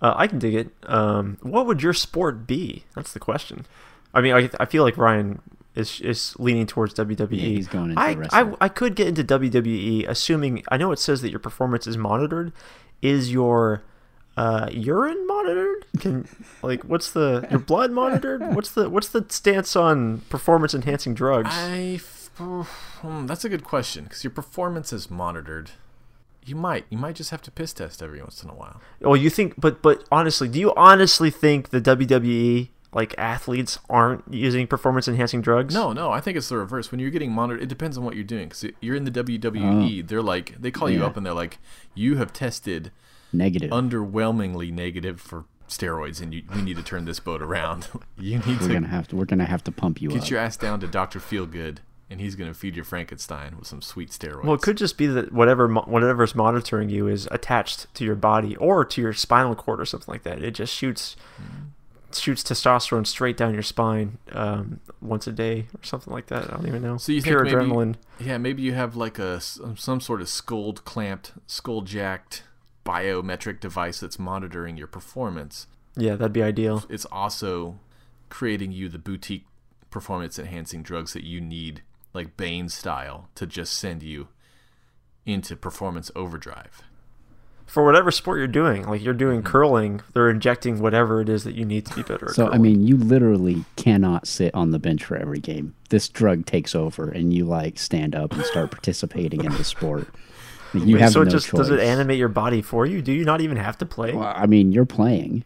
Uh, 0.00 0.14
I 0.16 0.26
can 0.26 0.38
dig 0.38 0.54
it. 0.54 0.70
Um, 0.84 1.38
what 1.42 1.66
would 1.66 1.82
your 1.82 1.92
sport 1.92 2.46
be? 2.46 2.84
That's 2.94 3.12
the 3.12 3.20
question. 3.20 3.66
I 4.14 4.20
mean, 4.20 4.34
I, 4.34 4.50
I 4.60 4.66
feel 4.66 4.82
like 4.82 4.96
Ryan 4.96 5.40
is 5.74 6.00
is 6.00 6.36
leaning 6.38 6.66
towards 6.66 6.94
WWE. 6.94 7.28
Yeah, 7.30 7.48
he's 7.48 7.68
going 7.68 7.90
into 7.90 8.00
I, 8.00 8.16
I. 8.30 8.52
I 8.60 8.68
could 8.68 8.94
get 8.94 9.08
into 9.08 9.24
WWE, 9.24 10.06
assuming 10.08 10.62
I 10.68 10.76
know 10.76 10.92
it 10.92 10.98
says 10.98 11.22
that 11.22 11.30
your 11.30 11.38
performance 11.40 11.86
is 11.86 11.96
monitored. 11.96 12.52
Is 13.02 13.32
your 13.32 13.82
uh, 14.36 14.68
urine 14.72 15.26
monitored? 15.26 15.86
Can 15.98 16.26
like 16.62 16.82
what's 16.84 17.12
the 17.12 17.46
your 17.50 17.60
blood 17.60 17.90
monitored? 17.90 18.40
What's 18.54 18.70
the 18.70 18.88
what's 18.88 19.08
the 19.08 19.26
stance 19.28 19.76
on 19.76 20.18
performance 20.30 20.72
enhancing 20.74 21.14
drugs? 21.14 21.50
I 21.52 21.94
f- 21.96 22.30
hmm, 22.36 23.26
that's 23.26 23.44
a 23.44 23.48
good 23.48 23.64
question 23.64 24.04
because 24.04 24.24
your 24.24 24.30
performance 24.30 24.92
is 24.92 25.10
monitored. 25.10 25.72
You 26.44 26.56
might 26.56 26.86
you 26.88 26.96
might 26.98 27.14
just 27.16 27.30
have 27.30 27.42
to 27.42 27.50
piss 27.50 27.72
test 27.72 28.02
every 28.02 28.20
once 28.20 28.42
in 28.42 28.48
a 28.48 28.54
while. 28.54 28.80
Well, 29.00 29.16
you 29.16 29.30
think, 29.30 29.54
but 29.60 29.82
but 29.82 30.04
honestly, 30.10 30.48
do 30.48 30.58
you 30.58 30.72
honestly 30.76 31.30
think 31.30 31.68
the 31.70 31.80
WWE 31.80 32.70
like 32.92 33.14
athletes 33.16 33.78
aren't 33.88 34.24
using 34.32 34.66
performance 34.66 35.08
enhancing 35.08 35.40
drugs? 35.40 35.74
No, 35.74 35.92
no, 35.92 36.10
I 36.10 36.20
think 36.20 36.36
it's 36.36 36.48
the 36.48 36.58
reverse. 36.58 36.90
When 36.90 37.00
you're 37.00 37.10
getting 37.10 37.32
monitored, 37.32 37.62
it 37.62 37.68
depends 37.68 37.96
on 37.96 38.04
what 38.04 38.14
you're 38.14 38.24
doing. 38.24 38.48
Because 38.48 38.66
you're 38.80 38.96
in 38.96 39.04
the 39.04 39.10
WWE, 39.10 40.02
oh. 40.02 40.06
they're 40.06 40.22
like 40.22 40.60
they 40.60 40.70
call 40.70 40.90
you 40.90 41.04
up 41.04 41.16
and 41.16 41.24
they're 41.24 41.32
like, 41.32 41.58
you 41.94 42.16
have 42.16 42.32
tested 42.32 42.90
Negative. 43.32 43.70
underwhelmingly 43.70 44.72
negative 44.72 45.20
for 45.20 45.46
steroids, 45.68 46.20
and 46.20 46.34
you, 46.34 46.42
we 46.54 46.62
need 46.62 46.76
to 46.76 46.82
turn 46.82 47.06
this 47.06 47.18
boat 47.18 47.40
around. 47.40 47.88
you 48.18 48.38
need 48.40 48.60
we're 48.60 48.68
to 48.68 48.74
gonna 48.74 48.88
have 48.88 49.08
to 49.08 49.16
we're 49.16 49.24
gonna 49.24 49.46
have 49.46 49.64
to 49.64 49.72
pump 49.72 50.02
you 50.02 50.10
up. 50.10 50.14
get 50.14 50.24
up. 50.24 50.30
your 50.30 50.40
ass 50.40 50.56
down 50.56 50.80
to 50.80 50.86
Doctor 50.86 51.18
Feelgood, 51.18 51.78
and 52.10 52.20
he's 52.20 52.34
gonna 52.34 52.52
feed 52.52 52.76
you 52.76 52.84
Frankenstein 52.84 53.56
with 53.58 53.66
some 53.66 53.80
sweet 53.80 54.10
steroids. 54.10 54.44
Well, 54.44 54.54
it 54.54 54.60
could 54.60 54.76
just 54.76 54.98
be 54.98 55.06
that 55.06 55.32
whatever 55.32 55.66
mo- 55.66 55.84
whatever's 55.86 56.34
monitoring 56.34 56.90
you 56.90 57.08
is 57.08 57.26
attached 57.30 57.92
to 57.94 58.04
your 58.04 58.16
body 58.16 58.54
or 58.56 58.84
to 58.84 59.00
your 59.00 59.14
spinal 59.14 59.54
cord 59.54 59.80
or 59.80 59.86
something 59.86 60.12
like 60.12 60.24
that. 60.24 60.42
It 60.42 60.50
just 60.50 60.74
shoots 60.74 61.16
mm. 61.40 61.70
Shoots 62.14 62.42
testosterone 62.42 63.06
straight 63.06 63.36
down 63.36 63.54
your 63.54 63.62
spine 63.62 64.18
um, 64.32 64.80
once 65.00 65.26
a 65.26 65.32
day 65.32 65.66
or 65.78 65.82
something 65.84 66.12
like 66.12 66.26
that. 66.26 66.44
I 66.50 66.56
don't 66.56 66.66
even 66.66 66.82
know. 66.82 66.96
So 66.96 67.12
you 67.12 67.22
Pure 67.22 67.44
maybe, 67.44 67.56
adrenaline. 67.56 67.94
Yeah, 68.18 68.38
maybe 68.38 68.62
you 68.62 68.72
have 68.74 68.96
like 68.96 69.18
a 69.18 69.34
s- 69.36 69.60
some 69.76 70.00
sort 70.00 70.20
of 70.20 70.28
skull 70.28 70.72
clamped, 70.74 71.32
skull 71.46 71.82
jacked 71.82 72.44
biometric 72.84 73.60
device 73.60 74.00
that's 74.00 74.18
monitoring 74.18 74.76
your 74.76 74.86
performance. 74.88 75.66
Yeah, 75.96 76.16
that'd 76.16 76.32
be 76.32 76.42
ideal. 76.42 76.84
It's 76.88 77.04
also 77.06 77.78
creating 78.28 78.72
you 78.72 78.88
the 78.88 78.98
boutique 78.98 79.46
performance 79.90 80.38
enhancing 80.38 80.82
drugs 80.82 81.12
that 81.12 81.24
you 81.24 81.40
need, 81.40 81.82
like 82.14 82.36
Bane 82.36 82.68
style, 82.68 83.28
to 83.34 83.46
just 83.46 83.74
send 83.74 84.02
you 84.02 84.28
into 85.26 85.54
performance 85.54 86.10
overdrive. 86.16 86.82
For 87.66 87.84
whatever 87.84 88.10
sport 88.10 88.38
you're 88.38 88.46
doing. 88.46 88.86
Like 88.86 89.02
you're 89.02 89.12
Mm-hmm. 89.14 89.18
doing 89.18 89.42
curling, 89.42 90.00
they're 90.14 90.30
injecting 90.30 90.80
whatever 90.80 91.20
it 91.20 91.28
is 91.28 91.44
that 91.44 91.54
you 91.54 91.64
need 91.64 91.86
to 91.86 91.94
be 91.94 92.02
better 92.02 92.26
at. 92.30 92.34
So 92.34 92.48
I 92.50 92.58
mean, 92.58 92.86
you 92.86 92.96
literally 92.96 93.64
cannot 93.76 94.26
sit 94.26 94.54
on 94.54 94.70
the 94.70 94.78
bench 94.78 95.04
for 95.04 95.16
every 95.16 95.38
game. 95.40 95.74
This 95.90 96.08
drug 96.08 96.46
takes 96.46 96.74
over, 96.74 97.08
and 97.08 97.32
you 97.32 97.44
like 97.44 97.78
stand 97.78 98.14
up 98.14 98.32
and 98.32 98.44
start 98.44 98.70
participating 98.70 99.44
in 99.44 99.52
the 99.52 99.64
sport. 99.64 100.08
You 100.74 100.94
Wait, 100.94 101.02
have 101.02 101.12
so 101.12 101.22
no 101.22 101.28
it 101.28 101.30
just 101.30 101.48
choice. 101.48 101.58
does 101.58 101.70
it 101.70 101.80
animate 101.80 102.16
your 102.16 102.30
body 102.30 102.62
for 102.62 102.86
you? 102.86 103.02
Do 103.02 103.12
you 103.12 103.26
not 103.26 103.42
even 103.42 103.58
have 103.58 103.76
to 103.76 103.84
play? 103.84 104.14
Well, 104.14 104.32
I 104.34 104.46
mean, 104.46 104.72
you're 104.72 104.86
playing. 104.86 105.44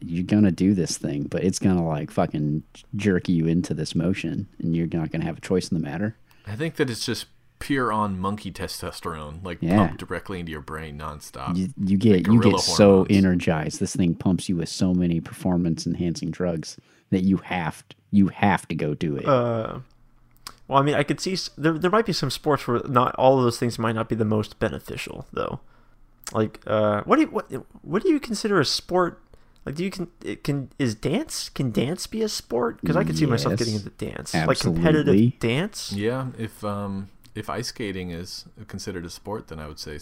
You're 0.00 0.22
gonna 0.22 0.52
do 0.52 0.72
this 0.72 0.96
thing, 0.98 1.24
but 1.24 1.42
it's 1.42 1.58
gonna 1.58 1.84
like 1.84 2.12
fucking 2.12 2.62
jerk 2.94 3.28
you 3.28 3.48
into 3.48 3.74
this 3.74 3.96
motion, 3.96 4.46
and 4.60 4.76
you're 4.76 4.86
not 4.92 5.10
gonna 5.10 5.24
have 5.24 5.38
a 5.38 5.40
choice 5.40 5.68
in 5.68 5.76
the 5.76 5.82
matter. 5.82 6.14
I 6.46 6.54
think 6.54 6.76
that 6.76 6.88
it's 6.88 7.04
just 7.04 7.26
pure 7.58 7.92
on 7.92 8.18
monkey 8.18 8.52
testosterone, 8.52 9.44
like 9.44 9.58
Yeah. 9.60 9.76
pumped 9.78 9.98
directly 9.98 10.40
into 10.40 10.52
your 10.52 10.60
brain 10.60 10.98
nonstop. 10.98 11.56
You, 11.56 11.68
you 11.82 11.96
get 11.96 12.26
you 12.26 12.38
gorilla 12.40 12.52
get 12.52 12.60
so 12.60 13.06
energized. 13.10 13.80
This 13.80 13.96
thing 13.96 14.14
pumps 14.14 14.48
you 14.48 14.56
with 14.56 14.68
so 14.68 14.92
many 14.94 15.20
performance 15.20 15.86
enhancing 15.86 16.30
drugs 16.30 16.76
that 17.10 17.22
you 17.22 17.38
have 17.38 17.88
to, 17.88 17.96
you 18.10 18.28
have 18.28 18.66
to 18.68 18.74
go 18.74 18.94
do 18.94 19.16
it. 19.16 19.26
Uh, 19.26 19.80
well, 20.68 20.78
I 20.78 20.82
mean, 20.82 20.94
I 20.94 21.02
could 21.02 21.20
see 21.20 21.36
there 21.56 21.78
there 21.78 21.90
might 21.90 22.06
be 22.06 22.12
some 22.12 22.30
sports 22.30 22.66
where 22.66 22.80
not 22.88 23.14
all 23.16 23.38
of 23.38 23.44
those 23.44 23.58
things 23.58 23.78
might 23.78 23.94
not 23.94 24.08
be 24.08 24.14
the 24.16 24.24
most 24.24 24.58
beneficial, 24.58 25.26
though. 25.32 25.60
Like, 26.32 26.60
uh, 26.66 27.02
what 27.04 27.16
do 27.16 27.22
you 27.22 27.28
what 27.28 27.50
what 27.82 28.02
do 28.02 28.08
you 28.10 28.18
consider 28.18 28.58
a 28.60 28.64
sport? 28.64 29.22
Like, 29.64 29.76
do 29.76 29.84
you 29.84 29.90
can 29.90 30.08
it 30.24 30.42
can 30.44 30.70
is 30.78 30.94
dance 30.94 31.48
can 31.48 31.70
dance 31.70 32.06
be 32.08 32.22
a 32.22 32.28
sport? 32.28 32.80
Because 32.80 32.96
I 32.96 33.04
could 33.04 33.16
see 33.16 33.26
myself 33.26 33.56
getting 33.56 33.74
into 33.74 33.90
dance, 33.90 34.34
Absolutely. 34.34 34.46
like 34.48 34.58
competitive 34.60 35.38
dance. 35.38 35.92
Yeah, 35.92 36.28
if 36.38 36.64
um 36.64 37.08
if 37.36 37.50
ice 37.50 37.68
skating 37.68 38.10
is 38.10 38.46
considered 38.66 39.04
a 39.04 39.10
sport, 39.10 39.48
then 39.48 39.58
I 39.60 39.66
would 39.66 39.78
say 39.78 39.98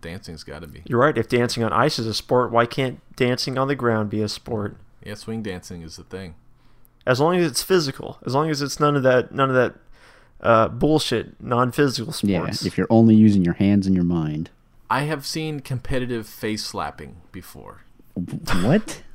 dancing's 0.00 0.44
got 0.44 0.60
to 0.60 0.66
be. 0.66 0.82
You're 0.86 1.00
right. 1.00 1.16
If 1.16 1.28
dancing 1.28 1.62
on 1.62 1.72
ice 1.72 1.98
is 1.98 2.06
a 2.06 2.14
sport, 2.14 2.50
why 2.52 2.66
can't 2.66 3.00
dancing 3.16 3.58
on 3.58 3.68
the 3.68 3.74
ground 3.74 4.10
be 4.10 4.22
a 4.22 4.28
sport? 4.28 4.76
Yeah, 5.02 5.14
swing 5.14 5.42
dancing 5.42 5.82
is 5.82 5.96
the 5.96 6.04
thing. 6.04 6.34
As 7.06 7.20
long 7.20 7.36
as 7.36 7.50
it's 7.50 7.62
physical, 7.62 8.18
as 8.26 8.34
long 8.34 8.50
as 8.50 8.60
it's 8.60 8.80
none 8.80 8.96
of 8.96 9.02
that 9.04 9.32
none 9.32 9.48
of 9.48 9.54
that 9.54 9.74
uh, 10.40 10.68
bullshit 10.68 11.40
non-physical 11.40 12.12
sports. 12.12 12.28
yeah, 12.30 12.40
sports. 12.40 12.66
if 12.66 12.76
you're 12.76 12.88
only 12.90 13.14
using 13.14 13.44
your 13.44 13.54
hands 13.54 13.86
and 13.86 13.94
your 13.94 14.04
mind. 14.04 14.50
I 14.90 15.02
have 15.02 15.26
seen 15.26 15.60
competitive 15.60 16.26
face 16.28 16.64
slapping 16.64 17.16
before. 17.32 17.82
What? 18.14 19.02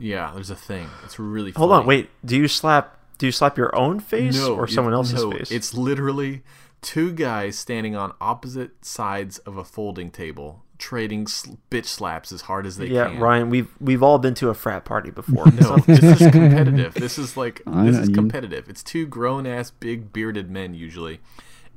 Yeah, 0.00 0.30
there's 0.32 0.48
a 0.50 0.54
thing. 0.54 0.88
It's 1.04 1.18
really 1.18 1.50
Hold 1.50 1.72
on, 1.72 1.84
wait. 1.84 2.08
Do 2.24 2.36
you 2.36 2.46
slap? 2.46 2.96
Do 3.18 3.26
you 3.26 3.32
slap 3.32 3.58
your 3.58 3.74
own 3.74 3.98
face 3.98 4.36
no, 4.36 4.54
or 4.54 4.64
it- 4.66 4.70
someone 4.70 4.94
else's 4.94 5.24
no, 5.24 5.32
face? 5.32 5.50
It's 5.50 5.74
literally 5.74 6.42
two 6.82 7.12
guys 7.12 7.58
standing 7.58 7.96
on 7.96 8.12
opposite 8.20 8.84
sides 8.84 9.38
of 9.38 9.56
a 9.56 9.64
folding 9.64 10.10
table, 10.10 10.62
trading 10.78 11.26
sl- 11.26 11.54
bitch 11.70 11.86
slaps 11.86 12.30
as 12.32 12.42
hard 12.42 12.66
as 12.66 12.76
they 12.76 12.86
yeah, 12.86 13.08
can. 13.08 13.18
Ryan. 13.20 13.50
We've 13.50 13.68
we've 13.80 14.02
all 14.02 14.18
been 14.18 14.34
to 14.34 14.48
a 14.48 14.54
frat 14.54 14.84
party 14.84 15.10
before. 15.10 15.46
No, 15.52 15.76
this 15.78 16.20
is 16.20 16.30
competitive. 16.32 16.94
This 16.94 17.18
is 17.18 17.36
like 17.36 17.62
I 17.66 17.86
this 17.86 17.96
know, 17.96 18.02
is 18.02 18.08
you- 18.10 18.14
competitive. 18.14 18.68
It's 18.68 18.82
two 18.82 19.06
grown 19.06 19.46
ass 19.46 19.70
big 19.70 20.12
bearded 20.12 20.50
men 20.50 20.74
usually, 20.74 21.20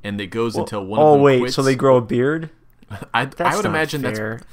and 0.04 0.20
it 0.20 0.28
goes 0.28 0.56
until 0.56 0.84
one. 0.86 1.00
oh 1.00 1.06
of 1.08 1.12
them 1.14 1.22
wait, 1.22 1.38
quits. 1.40 1.54
so 1.56 1.62
they 1.62 1.74
grow 1.76 1.96
a 1.96 2.02
beard? 2.02 2.50
I, 3.14 3.22
I 3.22 3.24
would 3.24 3.38
not 3.38 3.64
imagine 3.66 4.02
fair. 4.02 4.38
that's. 4.38 4.46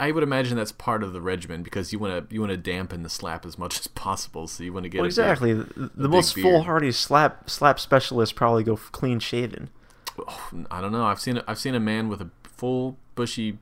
I 0.00 0.10
would 0.10 0.24
imagine 0.24 0.56
that's 0.56 0.72
part 0.72 1.04
of 1.04 1.12
the 1.12 1.20
regimen 1.20 1.62
because 1.62 1.92
you 1.92 2.00
want 2.00 2.28
to 2.28 2.34
you 2.34 2.40
want 2.40 2.50
to 2.50 2.56
dampen 2.56 3.04
the 3.04 3.08
slap 3.08 3.46
as 3.46 3.56
much 3.56 3.78
as 3.80 3.86
possible. 3.86 4.48
So 4.48 4.64
you 4.64 4.72
want 4.72 4.82
to 4.84 4.88
get 4.88 4.98
Well, 4.98 5.04
a 5.04 5.08
big- 5.08 5.12
exactly. 5.12 5.52
The, 5.52 5.64
the 5.94 6.08
big 6.08 6.10
most 6.10 6.34
beard. 6.34 6.44
foolhardy 6.44 6.90
slap 6.90 7.48
slap 7.48 7.78
specialists 7.78 8.32
probably 8.32 8.64
go 8.64 8.76
clean 8.76 9.20
shaven. 9.20 9.70
Oh, 10.18 10.64
I 10.70 10.80
don't 10.80 10.92
know. 10.92 11.04
I've 11.04 11.20
seen 11.20 11.38
a, 11.38 11.44
I've 11.48 11.58
seen 11.58 11.74
a 11.74 11.80
man 11.80 12.08
with 12.08 12.20
a 12.20 12.30
full 12.44 12.96
bushy, 13.14 13.58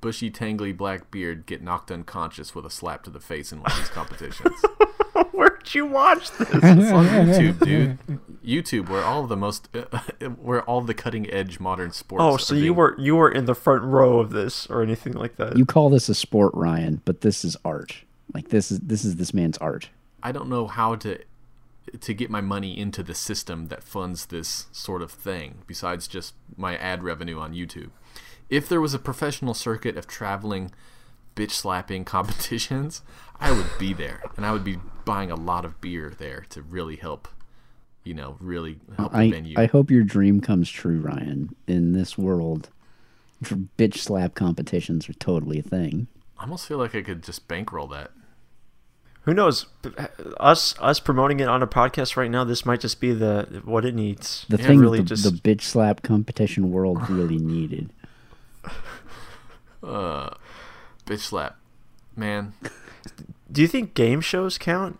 bushy 0.00 0.30
tangly 0.30 0.76
black 0.76 1.10
beard 1.10 1.46
get 1.46 1.62
knocked 1.62 1.90
unconscious 1.90 2.54
with 2.54 2.64
a 2.66 2.70
slap 2.70 3.02
to 3.04 3.10
the 3.10 3.20
face 3.20 3.52
in 3.52 3.60
one 3.60 3.70
of 3.72 3.78
these 3.78 3.88
competitions. 3.88 4.54
Where'd 5.32 5.74
you 5.74 5.86
watch 5.86 6.30
this? 6.32 6.48
It's 6.52 6.92
on 6.92 7.06
YouTube, 7.06 7.58
dude. 7.64 7.98
YouTube, 8.44 8.88
where 8.88 9.02
all 9.04 9.22
of 9.24 9.28
the 9.28 9.36
most, 9.36 9.68
where 10.40 10.62
all 10.62 10.80
the 10.80 10.94
cutting 10.94 11.30
edge 11.30 11.58
modern 11.60 11.92
sports. 11.92 12.22
oh, 12.22 12.34
are 12.34 12.38
so 12.38 12.54
you 12.54 12.60
being- 12.62 12.74
were 12.76 12.94
you 12.98 13.16
were 13.16 13.30
in 13.30 13.44
the 13.46 13.54
front 13.54 13.82
row 13.84 14.18
of 14.20 14.30
this 14.30 14.66
or 14.68 14.82
anything 14.82 15.12
like 15.12 15.36
that? 15.36 15.56
You 15.56 15.64
call 15.66 15.90
this 15.90 16.08
a 16.08 16.14
sport, 16.14 16.52
Ryan, 16.54 17.02
but 17.04 17.20
this 17.22 17.44
is 17.44 17.56
art. 17.64 18.02
Like 18.34 18.48
this 18.48 18.70
is 18.70 18.80
this 18.80 19.04
is 19.04 19.16
this 19.16 19.32
man's 19.34 19.58
art. 19.58 19.88
I 20.22 20.32
don't 20.32 20.48
know 20.48 20.66
how 20.66 20.96
to 20.96 21.18
to 22.00 22.14
get 22.14 22.30
my 22.30 22.40
money 22.40 22.78
into 22.78 23.02
the 23.02 23.14
system 23.14 23.66
that 23.66 23.82
funds 23.82 24.26
this 24.26 24.66
sort 24.72 25.02
of 25.02 25.10
thing 25.10 25.62
besides 25.66 26.08
just 26.08 26.34
my 26.56 26.76
ad 26.76 27.02
revenue 27.02 27.38
on 27.38 27.54
YouTube. 27.54 27.90
If 28.48 28.68
there 28.68 28.80
was 28.80 28.94
a 28.94 28.98
professional 28.98 29.54
circuit 29.54 29.96
of 29.96 30.06
traveling 30.06 30.70
bitch 31.36 31.52
slapping 31.52 32.04
competitions, 32.06 33.02
I 33.40 33.52
would 33.52 33.70
be 33.78 33.92
there 33.92 34.22
and 34.36 34.44
I 34.44 34.52
would 34.52 34.64
be 34.64 34.78
buying 35.04 35.30
a 35.30 35.36
lot 35.36 35.64
of 35.64 35.80
beer 35.80 36.14
there 36.16 36.44
to 36.50 36.62
really 36.62 36.96
help 36.96 37.28
you 38.04 38.14
know, 38.14 38.36
really 38.40 38.78
help 38.96 39.12
the 39.12 39.18
I 39.18 39.30
venue. 39.30 39.54
I 39.58 39.66
hope 39.66 39.90
your 39.90 40.02
dream 40.02 40.40
comes 40.40 40.70
true, 40.70 40.98
Ryan. 40.98 41.54
In 41.66 41.92
this 41.92 42.16
world, 42.16 42.70
bitch 43.42 43.98
slap 43.98 44.34
competitions 44.34 45.10
are 45.10 45.14
totally 45.14 45.58
a 45.58 45.62
thing. 45.62 46.06
I 46.38 46.44
almost 46.44 46.66
feel 46.66 46.78
like 46.78 46.94
I 46.94 47.02
could 47.02 47.22
just 47.22 47.48
bankroll 47.48 47.86
that. 47.88 48.12
Who 49.28 49.34
knows? 49.34 49.66
Us 50.40 50.74
us 50.80 51.00
promoting 51.00 51.38
it 51.40 51.48
on 51.48 51.62
a 51.62 51.66
podcast 51.66 52.16
right 52.16 52.30
now. 52.30 52.44
This 52.44 52.64
might 52.64 52.80
just 52.80 52.98
be 52.98 53.12
the 53.12 53.60
what 53.66 53.84
it 53.84 53.94
needs. 53.94 54.46
The 54.48 54.54
It 54.54 54.62
thing 54.62 54.78
really 54.78 55.00
the, 55.00 55.04
just 55.04 55.22
the 55.22 55.28
bitch 55.30 55.60
slap 55.60 56.02
competition 56.02 56.72
world 56.72 57.10
really 57.10 57.36
needed. 57.54 57.90
Uh 59.82 60.30
bitch 61.04 61.18
slap. 61.18 61.58
Man, 62.16 62.54
Do 63.52 63.60
you 63.60 63.68
think 63.68 63.92
game 63.92 64.22
shows 64.22 64.56
count? 64.56 64.98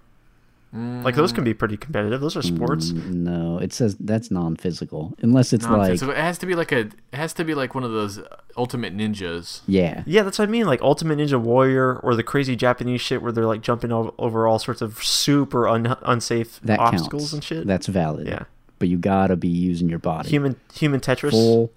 Like 0.70 1.14
those 1.14 1.32
can 1.32 1.44
be 1.44 1.54
pretty 1.54 1.78
competitive. 1.78 2.20
Those 2.20 2.36
are 2.36 2.42
sports. 2.42 2.90
Mm, 2.92 3.14
No, 3.14 3.58
it 3.58 3.72
says 3.72 3.96
that's 3.98 4.30
non-physical 4.30 5.14
unless 5.22 5.52
it's 5.54 5.64
non 5.64 5.78
like 5.78 5.92
it 6.02 6.16
has 6.16 6.36
to 6.38 6.46
be 6.46 6.54
like 6.54 6.72
a 6.72 6.80
it 6.80 6.92
has 7.14 7.32
to 7.34 7.44
be 7.44 7.54
like 7.54 7.74
one 7.74 7.84
of 7.84 7.90
those 7.92 8.18
uh, 8.18 8.36
ultimate 8.56 8.94
ninjas. 8.94 9.62
yeah, 9.66 10.02
Yeah, 10.06 10.22
that's 10.24 10.38
what 10.38 10.46
I 10.48 10.50
mean. 10.52 10.66
Like 10.66 10.82
Ultimate 10.82 11.18
Ninja 11.18 11.40
Warrior 11.40 11.96
or 12.00 12.14
the 12.14 12.22
crazy 12.22 12.54
Japanese 12.54 13.00
shit 13.00 13.22
where 13.22 13.32
they're 13.32 13.46
like 13.46 13.62
jumping 13.62 13.92
o- 13.92 14.12
over 14.18 14.46
all 14.46 14.58
sorts 14.58 14.82
of 14.82 15.02
super 15.02 15.66
un- 15.66 15.96
unsafe 16.02 16.60
that 16.60 16.78
obstacles 16.80 17.22
counts. 17.22 17.32
and 17.32 17.44
shit. 17.44 17.66
That's 17.66 17.86
valid. 17.86 18.26
Yeah. 18.28 18.44
but 18.78 18.88
you 18.88 18.98
gotta 18.98 19.36
be 19.36 19.48
using 19.48 19.88
your 19.88 19.98
body. 20.00 20.28
human 20.28 20.56
human 20.74 21.00
Tetris. 21.00 21.30
full 21.30 21.70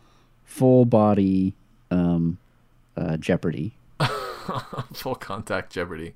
full 0.43 0.83
body 0.86 1.53
um 1.91 2.38
uh 2.98 3.15
jeopardy 3.17 3.71
Full 4.93 5.15
contact 5.15 5.71
Jeopardy. 5.71 6.13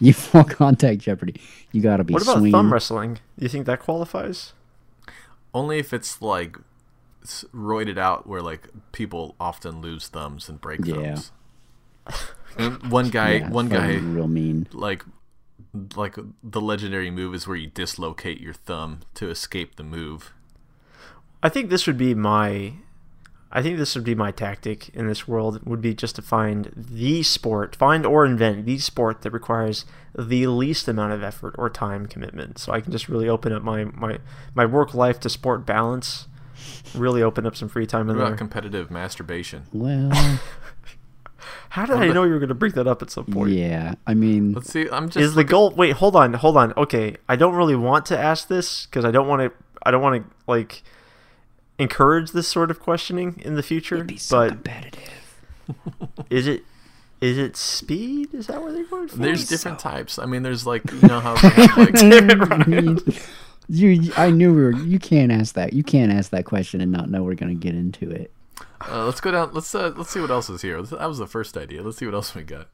You 0.00 0.12
full 0.24 0.44
contact 0.44 1.00
jeopardy 1.00 1.40
you 1.72 1.80
gotta 1.82 2.04
be 2.04 2.12
what 2.14 2.22
about 2.22 2.36
swinging. 2.38 2.52
thumb 2.52 2.72
wrestling? 2.72 3.14
Do 3.38 3.44
you 3.44 3.48
think 3.48 3.66
that 3.66 3.80
qualifies? 3.80 4.52
Only 5.54 5.78
if 5.78 5.92
it's 5.92 6.20
like 6.20 6.58
s- 7.22 7.44
roided 7.54 7.96
out, 7.98 8.26
where 8.26 8.42
like 8.42 8.68
people 8.92 9.34
often 9.40 9.80
lose 9.80 10.08
thumbs 10.08 10.48
and 10.48 10.60
break 10.60 10.84
Yeah. 10.84 11.14
thumbs. 11.14 11.32
And 12.58 12.90
one 12.90 13.10
guy, 13.10 13.32
Yeah, 13.36 13.50
one 13.50 13.68
guy, 13.68 13.96
real 13.96 14.28
mean 14.28 14.66
like, 14.72 15.04
like 15.94 16.16
the 16.42 16.60
legendary 16.60 17.10
move 17.10 17.34
is 17.34 17.46
where 17.46 17.56
you 17.56 17.66
dislocate 17.68 18.40
your 18.40 18.54
thumb 18.54 19.00
to 19.14 19.28
escape 19.28 19.76
the 19.76 19.82
move. 19.82 20.32
I 21.42 21.48
think 21.50 21.68
this 21.68 21.86
would 21.86 21.98
be 21.98 22.14
my 22.14 22.74
I 23.52 23.62
think 23.62 23.78
this 23.78 23.94
would 23.94 24.04
be 24.04 24.14
my 24.14 24.32
tactic 24.32 24.88
in 24.90 25.06
this 25.06 25.28
world 25.28 25.64
would 25.64 25.80
be 25.80 25.94
just 25.94 26.16
to 26.16 26.22
find 26.22 26.72
the 26.76 27.22
sport, 27.22 27.76
find 27.76 28.04
or 28.04 28.26
invent 28.26 28.66
the 28.66 28.78
sport 28.78 29.22
that 29.22 29.30
requires 29.30 29.84
the 30.18 30.46
least 30.48 30.88
amount 30.88 31.12
of 31.12 31.22
effort 31.22 31.54
or 31.56 31.70
time 31.70 32.06
commitment. 32.06 32.58
So 32.58 32.72
I 32.72 32.80
can 32.80 32.90
just 32.92 33.08
really 33.08 33.28
open 33.28 33.52
up 33.52 33.62
my 33.62 33.84
my, 33.84 34.18
my 34.54 34.66
work 34.66 34.94
life 34.94 35.20
to 35.20 35.28
sport 35.30 35.64
balance, 35.64 36.26
really 36.94 37.22
open 37.22 37.46
up 37.46 37.54
some 37.56 37.68
free 37.68 37.86
time 37.86 38.10
in 38.10 38.16
What 38.18 38.26
there. 38.28 38.36
competitive 38.36 38.90
masturbation? 38.90 39.62
well 39.72 40.10
How 41.70 41.84
did 41.86 41.94
what 41.94 42.02
I 42.02 42.04
about- 42.06 42.14
know 42.14 42.24
you 42.24 42.32
were 42.32 42.38
going 42.38 42.48
to 42.48 42.54
bring 42.54 42.72
that 42.72 42.86
up 42.86 43.02
at 43.02 43.10
some 43.10 43.26
point? 43.26 43.50
yeah 43.52 43.94
i 44.06 44.14
mean 44.14 44.52
Let's 44.54 44.70
see. 44.72 44.88
I'm 44.90 45.06
just 45.08 45.18
Is 45.18 45.34
the 45.34 45.44
goal? 45.44 45.70
Wait, 45.70 45.92
hold 45.92 46.16
on, 46.16 46.32
hold 46.34 46.56
on. 46.56 46.72
Okay, 46.76 47.16
I 47.28 47.36
don't 47.36 47.54
really 47.54 47.76
want 47.76 48.06
to 48.06 48.18
ask 48.18 48.48
this 48.48 48.86
because 48.86 49.04
I 49.04 49.10
don't 49.10 49.28
want 49.28 49.42
to. 49.42 49.52
I 49.82 49.90
don't 49.90 50.02
want 50.02 50.24
to 50.24 50.34
like 50.48 50.82
encourage 51.78 52.32
this 52.32 52.48
sort 52.48 52.70
of 52.70 52.80
questioning 52.80 53.40
in 53.44 53.54
the 53.54 53.62
future. 53.62 54.04
be 54.04 54.16
so 54.16 54.38
but 54.38 54.48
competitive 54.50 55.12
is 56.30 56.46
it 56.46 56.64
is 57.20 57.38
it 57.38 57.56
speed? 57.56 58.34
Is 58.34 58.46
that 58.48 58.62
what 58.62 58.74
they're 58.74 58.84
going 58.84 59.08
for? 59.08 59.16
there's 59.16 59.48
different 59.48 59.78
types. 59.78 60.18
I 60.18 60.26
mean, 60.26 60.42
there's 60.42 60.66
like 60.66 60.90
you 60.92 61.08
know 61.08 61.20
how 61.20 61.34
they 61.36 61.48
have 61.48 61.76
like 61.78 61.94
I 61.98 63.20
you 63.68 64.12
i 64.16 64.30
knew 64.30 64.54
we 64.54 64.62
were 64.62 64.72
you 64.72 64.98
can't 65.00 65.32
ask 65.32 65.56
that 65.56 65.72
you 65.72 65.82
can't 65.82 66.12
ask 66.12 66.30
that 66.30 66.44
question 66.44 66.80
and 66.80 66.92
not 66.92 67.10
know 67.10 67.24
we're 67.24 67.34
gonna 67.34 67.52
get 67.52 67.74
into 67.74 68.08
it 68.08 68.30
Uh, 68.88 69.04
let's 69.06 69.20
go 69.20 69.30
down. 69.32 69.52
Let's 69.52 69.74
uh, 69.74 69.92
let's 69.96 70.10
see 70.10 70.20
what 70.20 70.30
else 70.30 70.48
is 70.48 70.62
here. 70.62 70.80
That 70.82 71.08
was 71.08 71.18
the 71.18 71.26
first 71.26 71.56
idea. 71.56 71.82
Let's 71.82 71.96
see 71.96 72.06
what 72.06 72.14
else 72.14 72.34
we 72.34 72.42
got. 72.42 72.68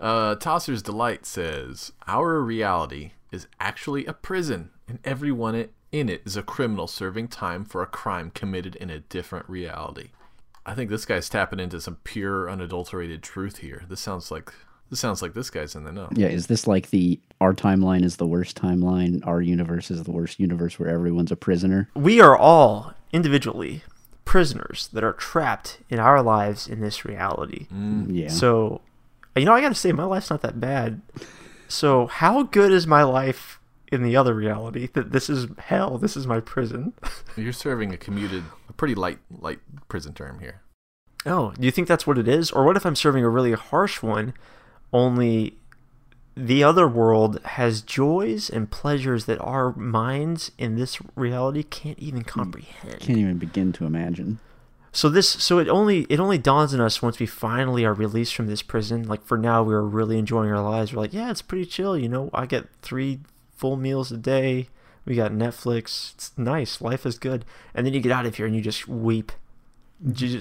Uh, 0.00 0.34
Tosser's 0.36 0.82
delight 0.82 1.26
says 1.26 1.92
our 2.06 2.40
reality 2.40 3.12
is 3.30 3.46
actually 3.60 4.06
a 4.06 4.12
prison, 4.14 4.70
and 4.88 4.98
everyone 5.04 5.68
in 5.92 6.08
it 6.08 6.22
is 6.24 6.36
a 6.36 6.42
criminal 6.42 6.86
serving 6.86 7.28
time 7.28 7.64
for 7.64 7.82
a 7.82 7.86
crime 7.86 8.30
committed 8.34 8.76
in 8.76 8.90
a 8.90 9.00
different 9.00 9.48
reality. 9.48 10.10
I 10.66 10.74
think 10.74 10.90
this 10.90 11.04
guy's 11.04 11.28
tapping 11.28 11.60
into 11.60 11.80
some 11.80 11.98
pure, 12.04 12.50
unadulterated 12.50 13.22
truth 13.22 13.58
here. 13.58 13.84
This 13.88 14.00
sounds 14.00 14.30
like 14.30 14.52
this 14.90 15.00
sounds 15.00 15.22
like 15.22 15.34
this 15.34 15.50
guy's 15.50 15.74
in 15.74 15.84
the 15.84 15.92
know. 15.92 16.08
Yeah, 16.12 16.28
is 16.28 16.46
this 16.46 16.66
like 16.66 16.90
the 16.90 17.20
our 17.40 17.54
timeline 17.54 18.04
is 18.04 18.16
the 18.16 18.26
worst 18.26 18.60
timeline, 18.60 19.26
our 19.26 19.40
universe 19.40 19.90
is 19.90 20.02
the 20.04 20.12
worst 20.12 20.38
universe 20.38 20.78
where 20.78 20.88
everyone's 20.88 21.32
a 21.32 21.36
prisoner? 21.36 21.90
We 21.94 22.20
are 22.20 22.36
all 22.36 22.94
individually 23.12 23.82
prisoners 24.24 24.88
that 24.92 25.04
are 25.04 25.12
trapped 25.12 25.78
in 25.88 25.98
our 25.98 26.22
lives 26.22 26.66
in 26.66 26.80
this 26.80 27.04
reality. 27.04 27.66
Mm. 27.72 28.06
Yeah. 28.10 28.28
So, 28.28 28.80
you 29.36 29.44
know, 29.44 29.52
I 29.52 29.60
got 29.60 29.68
to 29.68 29.74
say, 29.74 29.92
my 29.92 30.04
life's 30.04 30.30
not 30.30 30.42
that 30.42 30.60
bad. 30.60 31.02
So, 31.68 32.06
how 32.06 32.42
good 32.42 32.72
is 32.72 32.86
my 32.86 33.02
life 33.02 33.60
in 33.90 34.02
the 34.02 34.16
other 34.16 34.34
reality? 34.34 34.88
That 34.92 35.12
this 35.12 35.28
is 35.28 35.46
hell. 35.58 35.98
This 35.98 36.16
is 36.16 36.26
my 36.26 36.40
prison. 36.40 36.92
You're 37.36 37.52
serving 37.52 37.92
a 37.92 37.96
commuted, 37.96 38.44
a 38.68 38.72
pretty 38.72 38.94
light 38.94 39.18
light 39.30 39.60
prison 39.88 40.14
term 40.14 40.40
here. 40.40 40.62
Oh, 41.26 41.52
do 41.58 41.64
you 41.64 41.70
think 41.70 41.88
that's 41.88 42.06
what 42.06 42.18
it 42.18 42.28
is? 42.28 42.50
Or 42.50 42.64
what 42.64 42.76
if 42.76 42.84
I'm 42.84 42.96
serving 42.96 43.24
a 43.24 43.28
really 43.28 43.52
harsh 43.52 44.02
one, 44.02 44.34
only 44.92 45.56
the 46.36 46.64
other 46.64 46.88
world 46.88 47.40
has 47.44 47.80
joys 47.80 48.50
and 48.50 48.70
pleasures 48.70 49.24
that 49.26 49.38
our 49.40 49.72
minds 49.72 50.50
in 50.58 50.76
this 50.76 50.98
reality 51.14 51.62
can't 51.62 51.98
even 51.98 52.20
hmm. 52.22 52.28
comprehend? 52.28 53.00
Can't 53.00 53.18
even 53.18 53.38
begin 53.38 53.72
to 53.74 53.86
imagine. 53.86 54.38
So 54.92 55.08
this 55.08 55.28
so 55.28 55.58
it 55.58 55.68
only 55.68 56.02
it 56.08 56.20
only 56.20 56.38
dawns 56.38 56.72
on 56.72 56.80
us 56.80 57.02
once 57.02 57.18
we 57.18 57.26
finally 57.26 57.84
are 57.84 57.92
released 57.92 58.34
from 58.34 58.46
this 58.46 58.62
prison. 58.62 59.02
Like 59.02 59.24
for 59.24 59.36
now 59.36 59.62
we're 59.62 59.82
really 59.82 60.18
enjoying 60.18 60.50
our 60.50 60.62
lives. 60.62 60.92
We're 60.92 61.02
like, 61.02 61.12
yeah, 61.12 61.32
it's 61.32 61.42
pretty 61.42 61.66
chill, 61.66 61.98
you 61.98 62.08
know. 62.08 62.30
I 62.32 62.46
get 62.46 62.68
3 62.82 63.18
full 63.56 63.76
meals 63.76 64.10
a 64.12 64.16
day. 64.16 64.68
We 65.04 65.14
got 65.16 65.32
Netflix. 65.32 66.14
It's 66.14 66.32
nice. 66.36 66.80
Life 66.80 67.04
is 67.04 67.18
good. 67.18 67.44
And 67.74 67.86
then 67.86 67.92
you 67.94 68.00
get 68.00 68.12
out 68.12 68.24
of 68.26 68.36
here 68.36 68.46
and 68.46 68.54
you 68.54 68.62
just 68.62 68.88
weep 68.88 69.32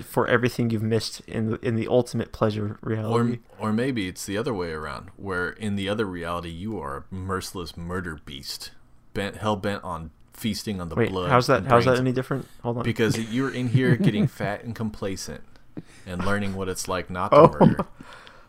for 0.04 0.28
everything 0.28 0.70
you've 0.72 0.84
missed 0.84 1.22
in 1.22 1.52
the, 1.52 1.60
in 1.66 1.76
the 1.76 1.88
ultimate 1.88 2.32
pleasure 2.32 2.78
reality. 2.82 3.40
or 3.60 3.72
maybe 3.72 4.08
it's 4.08 4.26
the 4.26 4.38
other 4.38 4.54
way 4.54 4.72
around, 4.72 5.10
where 5.16 5.50
in 5.50 5.76
the 5.76 5.88
other 5.88 6.06
reality 6.06 6.50
you 6.50 6.80
are 6.80 7.06
a 7.12 7.14
merciless 7.16 7.78
murder 7.78 8.20
beast, 8.26 8.72
bent 9.14 9.38
hell 9.38 9.56
bent 9.56 9.84
on 9.84 10.12
feasting 10.34 10.82
on 10.82 10.90
the 10.90 10.96
Wait, 10.96 11.10
blood. 11.12 11.30
how's 11.30 11.48
that? 11.48 11.66
How's 11.66 11.86
that 11.86 11.98
any 12.00 12.12
different? 12.12 12.48
Hold 12.64 12.78
on. 12.78 12.84
Because 12.84 13.18
you're 13.34 13.52
in 13.54 13.70
here 13.70 13.96
getting 13.96 14.28
fat 14.28 14.64
and 14.64 14.76
complacent, 14.76 15.44
and 16.06 16.26
learning 16.26 16.56
what 16.56 16.68
it's 16.68 16.88
like 16.88 17.10
not 17.10 17.30
to 17.32 17.38
Oh. 17.38 17.58
murder. 17.60 17.86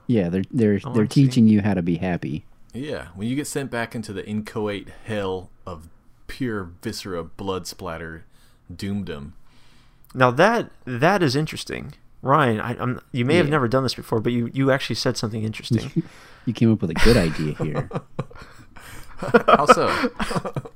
Yeah, 0.07 0.29
they're 0.31 0.43
they're 0.51 0.81
Oh, 0.85 0.93
they're 0.95 1.07
teaching 1.07 1.47
you 1.49 1.61
how 1.61 1.75
to 1.75 1.83
be 1.83 1.97
happy. 1.97 2.45
Yeah, 2.75 3.09
when 3.15 3.29
you 3.29 3.37
get 3.37 3.47
sent 3.47 3.71
back 3.71 3.95
into 3.95 4.13
the 4.13 4.27
inchoate 4.27 4.89
hell 5.05 5.49
of 5.65 5.89
pure 6.27 6.71
viscera 6.83 7.23
blood 7.23 7.67
splatter 7.69 8.25
doomdom. 8.73 9.33
Now 10.13 10.33
that 10.33 10.71
that 10.85 11.23
is 11.23 11.37
interesting, 11.37 11.95
Ryan. 12.21 12.61
I, 12.61 12.77
I'm, 12.81 13.01
you 13.13 13.25
may 13.25 13.37
have 13.37 13.49
never 13.49 13.69
done 13.69 13.85
this 13.85 13.95
before, 13.95 14.21
but 14.21 14.33
you, 14.33 14.51
you 14.53 14.73
actually 14.73 14.97
said 14.97 15.17
something 15.17 15.43
interesting. 15.43 16.05
You 16.47 16.53
came 16.53 16.71
up 16.71 16.83
with 16.83 16.91
a 16.91 16.95
good 16.95 17.17
idea 17.17 17.55
here. 17.55 17.89
How 19.17 19.65
so? 19.65 19.89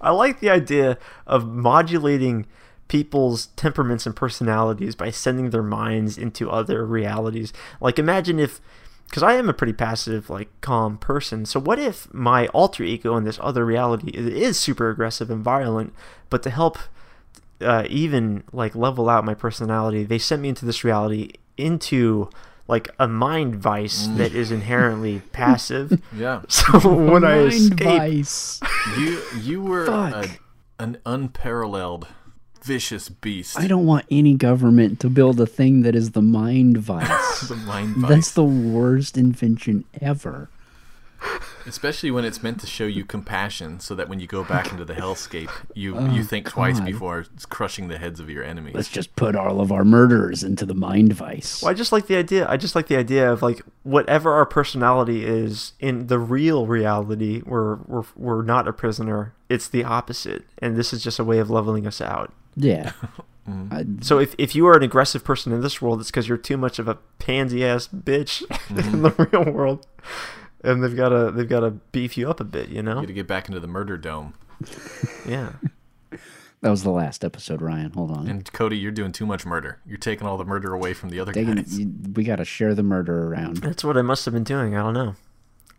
I 0.00 0.10
like 0.10 0.38
the 0.38 0.48
idea 0.48 0.96
of 1.26 1.44
modulating 1.44 2.46
people's 2.86 3.46
temperaments 3.56 4.06
and 4.06 4.14
personalities 4.14 4.94
by 4.94 5.10
sending 5.10 5.50
their 5.50 5.64
minds 5.64 6.16
into 6.16 6.48
other 6.48 6.86
realities. 6.86 7.52
Like 7.80 7.98
imagine 7.98 8.38
if 8.38 8.60
because 9.08 9.22
I 9.22 9.34
am 9.34 9.48
a 9.48 9.52
pretty 9.54 9.72
passive, 9.72 10.28
like 10.30 10.48
calm 10.60 10.98
person. 10.98 11.46
So 11.46 11.58
what 11.60 11.78
if 11.78 12.12
my 12.12 12.46
alter 12.48 12.82
ego 12.84 13.16
in 13.16 13.24
this 13.24 13.38
other 13.42 13.64
reality 13.64 14.10
is, 14.10 14.26
is 14.26 14.58
super 14.58 14.90
aggressive 14.90 15.30
and 15.30 15.42
violent, 15.42 15.92
but 16.30 16.42
to 16.42 16.50
help 16.50 16.78
uh, 17.60 17.84
even 17.88 18.44
like 18.52 18.74
level 18.74 19.08
out 19.08 19.24
my 19.24 19.34
personality, 19.34 20.04
they 20.04 20.18
sent 20.18 20.42
me 20.42 20.48
into 20.50 20.66
this 20.66 20.84
reality 20.84 21.30
into 21.56 22.28
like 22.68 22.88
a 22.98 23.06
mind 23.06 23.54
vice 23.56 24.08
that 24.16 24.34
is 24.34 24.50
inherently 24.50 25.20
passive. 25.32 26.02
Yeah, 26.14 26.42
So 26.48 26.78
when 26.94 27.24
I 27.24 27.38
Mind 27.38 27.52
escape, 27.52 27.78
vice. 27.78 28.60
you 28.98 29.22
you 29.40 29.62
were 29.62 29.86
a, 29.86 30.24
an 30.78 30.98
unparalleled 31.06 32.08
vicious 32.66 33.08
beast. 33.08 33.58
I 33.58 33.68
don't 33.68 33.86
want 33.86 34.06
any 34.10 34.34
government 34.34 34.98
to 35.00 35.08
build 35.08 35.40
a 35.40 35.46
thing 35.46 35.82
that 35.82 35.94
is 35.94 36.10
the 36.10 36.22
mind 36.22 36.78
vice. 36.92 37.42
the 37.42 37.54
mind 37.54 37.96
vice. 37.96 38.10
That's 38.10 38.32
the 38.32 38.44
worst 38.44 39.16
invention 39.16 39.84
ever. 40.00 40.50
Especially 41.64 42.10
when 42.10 42.24
it's 42.24 42.42
meant 42.42 42.60
to 42.60 42.66
show 42.66 42.86
you 42.86 43.04
compassion, 43.04 43.80
so 43.80 43.94
that 43.94 44.08
when 44.08 44.20
you 44.20 44.26
go 44.26 44.44
back 44.44 44.70
into 44.70 44.84
the 44.84 44.94
hellscape, 44.94 45.50
you 45.74 45.96
oh, 45.96 46.10
you 46.12 46.22
think 46.22 46.48
twice 46.48 46.78
God. 46.78 46.86
before 46.86 47.26
crushing 47.48 47.88
the 47.88 47.98
heads 47.98 48.20
of 48.20 48.28
your 48.30 48.44
enemies. 48.44 48.74
Let's 48.74 48.88
just 48.88 49.16
put 49.16 49.34
all 49.34 49.60
of 49.60 49.72
our 49.72 49.84
murderers 49.84 50.44
into 50.44 50.64
the 50.64 50.74
mind 50.74 51.14
vice. 51.14 51.62
Well, 51.62 51.70
I 51.70 51.74
just 51.74 51.90
like 51.90 52.06
the 52.06 52.16
idea. 52.16 52.48
I 52.48 52.56
just 52.56 52.76
like 52.76 52.86
the 52.86 52.96
idea 52.96 53.32
of 53.32 53.42
like 53.42 53.62
whatever 53.82 54.32
our 54.32 54.46
personality 54.46 55.24
is 55.24 55.72
in 55.80 56.06
the 56.06 56.18
real 56.18 56.66
reality, 56.66 57.42
we're 57.44 57.76
we're 57.86 58.04
we're 58.14 58.42
not 58.42 58.68
a 58.68 58.72
prisoner. 58.72 59.34
It's 59.48 59.68
the 59.68 59.82
opposite, 59.82 60.44
and 60.58 60.76
this 60.76 60.92
is 60.92 61.02
just 61.02 61.18
a 61.18 61.24
way 61.24 61.38
of 61.38 61.50
leveling 61.50 61.86
us 61.86 62.00
out. 62.00 62.32
Yeah. 62.56 62.92
Mm-hmm. 63.48 63.72
I- 63.72 63.86
So 64.04 64.18
if 64.18 64.34
if 64.38 64.56
you 64.56 64.66
are 64.66 64.76
an 64.76 64.82
aggressive 64.82 65.22
person 65.22 65.52
in 65.52 65.60
this 65.60 65.80
world, 65.80 66.00
it's 66.00 66.10
because 66.10 66.26
you're 66.28 66.36
too 66.36 66.56
much 66.56 66.80
of 66.80 66.88
a 66.88 66.96
pansy 67.20 67.64
ass 67.64 67.86
bitch 67.86 68.42
in 68.70 69.02
the 69.02 69.10
real 69.32 69.52
world, 69.52 69.86
and 70.64 70.82
they've 70.82 70.96
got 70.96 71.10
to 71.10 71.30
they've 71.30 71.48
got 71.48 71.60
to 71.60 71.70
beef 71.92 72.18
you 72.18 72.28
up 72.28 72.40
a 72.40 72.44
bit. 72.44 72.70
You 72.70 72.76
You 72.78 72.82
know? 72.82 72.94
got 72.96 73.06
to 73.06 73.12
get 73.12 73.28
back 73.28 73.46
into 73.46 73.60
the 73.60 73.68
murder 73.68 73.96
dome. 73.96 74.34
Yeah. 75.28 75.52
that 76.60 76.70
was 76.70 76.82
the 76.82 76.90
last 76.90 77.24
episode, 77.24 77.62
Ryan. 77.62 77.92
Hold 77.92 78.10
on. 78.10 78.26
And 78.26 78.52
Cody, 78.52 78.78
you're 78.78 78.90
doing 78.90 79.12
too 79.12 79.26
much 79.26 79.46
murder. 79.46 79.78
You're 79.86 79.96
taking 79.98 80.26
all 80.26 80.36
the 80.36 80.44
murder 80.44 80.74
away 80.74 80.92
from 80.92 81.10
the 81.10 81.20
other 81.20 81.32
Taking- 81.32 81.54
guys. 81.54 81.78
you- 81.78 81.92
we 82.16 82.24
got 82.24 82.36
to 82.36 82.44
share 82.44 82.74
the 82.74 82.82
murder 82.82 83.28
around. 83.28 83.58
That's 83.58 83.84
what 83.84 83.96
I 83.96 84.02
must 84.02 84.24
have 84.24 84.34
been 84.34 84.42
doing. 84.44 84.76
I 84.76 84.82
don't 84.82 84.94
know. 84.94 85.14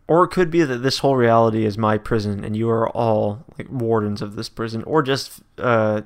Or 0.08 0.24
it 0.24 0.30
could 0.30 0.50
be 0.50 0.64
that 0.64 0.78
this 0.78 1.00
whole 1.00 1.18
reality 1.18 1.66
is 1.66 1.78
my 1.78 1.98
prison, 1.98 2.46
and 2.46 2.56
you 2.56 2.70
are 2.70 2.88
all 2.90 3.44
like 3.58 3.70
wardens 3.70 4.22
of 4.22 4.38
this 4.38 4.48
prison, 4.48 4.84
or 4.84 5.04
just 5.04 5.42
uh, 5.58 6.02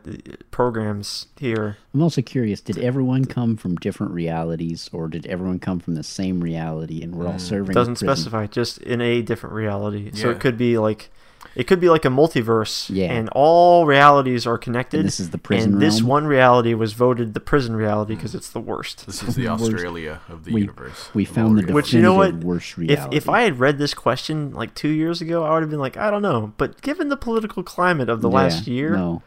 programs 0.50 1.28
here. 1.38 1.78
I'm 1.94 2.02
also 2.02 2.24
curious 2.24 2.62
did 2.62 2.80
everyone 2.80 3.26
come 3.26 3.58
from 3.58 3.76
different 3.76 4.14
realities, 4.14 4.90
or 4.92 5.08
did 5.08 5.28
everyone 5.28 5.60
come 5.60 5.80
from 5.80 5.94
the 5.94 6.04
same 6.04 6.42
reality 6.42 7.04
and 7.04 7.16
we're 7.16 7.28
all 7.28 7.38
serving? 7.38 7.72
a 7.72 7.74
Doesn't 7.76 7.98
specify, 7.98 8.48
just 8.48 8.80
in 8.80 9.02
a 9.02 9.22
different 9.22 9.54
reality. 9.54 10.12
So 10.14 10.32
it 10.32 10.40
could 10.40 10.58
be 10.58 10.80
like, 10.80 11.12
it 11.56 11.66
could 11.68 11.80
be 11.80 11.90
like 11.90 12.06
a 12.06 12.10
multiverse, 12.10 12.90
Yeah. 12.90 13.12
and 13.12 13.30
all 13.34 13.86
realities 13.86 14.48
are 14.48 14.58
connected. 14.58 15.00
And 15.02 15.08
this 15.08 15.20
is 15.20 15.32
the 15.32 15.38
prison 15.38 15.74
And 15.74 15.82
this 15.82 16.02
one 16.02 16.26
reality 16.26 16.74
was 16.74 16.94
voted 16.94 17.34
the 17.34 17.40
prison 17.40 17.76
reality 17.76 18.16
because 18.16 18.34
it's 18.36 18.50
the 18.50 18.60
worst. 18.62 19.06
This 19.06 19.22
is 19.24 19.36
the 19.36 19.48
Australia 19.56 20.22
of 20.30 20.46
the 20.46 20.54
We, 20.54 20.62
universe. 20.62 21.10
we 21.14 21.24
of 21.24 21.30
found 21.30 21.58
the 21.58 21.64
realities. 21.64 21.74
Which 21.76 21.94
you 21.94 22.02
know 22.02 22.14
what? 22.16 22.26
definitive 22.40 22.48
worst 22.48 22.72
If 22.72 22.78
reality. 22.78 23.18
if 23.18 23.30
I 23.30 23.42
had 23.42 23.60
read 23.60 23.78
this 23.78 23.94
question 23.94 24.54
like 24.54 24.74
two 24.76 24.90
years 24.90 25.22
ago, 25.22 25.44
I 25.44 25.54
would 25.54 25.62
have 25.64 25.70
been 25.70 25.80
like, 25.80 25.98
I 25.98 26.10
don't 26.10 26.22
know. 26.22 26.54
But 26.58 26.82
given 26.82 27.10
the 27.10 27.18
political 27.18 27.64
climate 27.64 28.10
of 28.10 28.22
the 28.22 28.30
Yeah, 28.30 28.36
last 28.36 28.68
year, 28.68 28.92
no. 28.96 29.22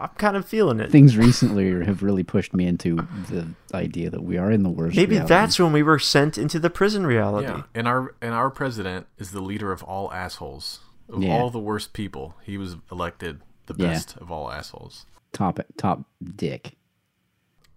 I'm 0.00 0.10
kind 0.16 0.36
of 0.36 0.46
feeling 0.46 0.78
it. 0.78 0.92
Things 0.92 1.16
recently 1.16 1.84
have 1.84 2.04
really 2.04 2.22
pushed 2.22 2.54
me 2.54 2.66
into 2.66 2.96
the 3.30 3.48
idea 3.74 4.10
that 4.10 4.22
we 4.22 4.36
are 4.38 4.50
in 4.52 4.62
the 4.62 4.68
worst. 4.68 4.96
Maybe 4.96 5.16
reality. 5.16 5.28
that's 5.28 5.58
when 5.58 5.72
we 5.72 5.82
were 5.82 5.98
sent 5.98 6.38
into 6.38 6.60
the 6.60 6.70
prison 6.70 7.04
reality. 7.04 7.48
Yeah, 7.48 7.62
and 7.74 7.88
our 7.88 8.14
and 8.22 8.32
our 8.32 8.48
president 8.50 9.06
is 9.18 9.32
the 9.32 9.40
leader 9.40 9.72
of 9.72 9.82
all 9.82 10.12
assholes, 10.12 10.78
of 11.08 11.22
Yeah. 11.22 11.36
all 11.38 11.50
the 11.50 11.58
worst 11.60 11.92
people. 11.92 12.34
He 12.42 12.56
was 12.58 12.76
elected 12.90 13.40
the 13.66 13.74
Yeah. 13.76 13.88
best 13.88 14.16
of 14.16 14.30
all 14.30 14.50
assholes. 14.50 15.06
top 15.32 15.60
top 15.76 16.04
dick. 16.36 16.76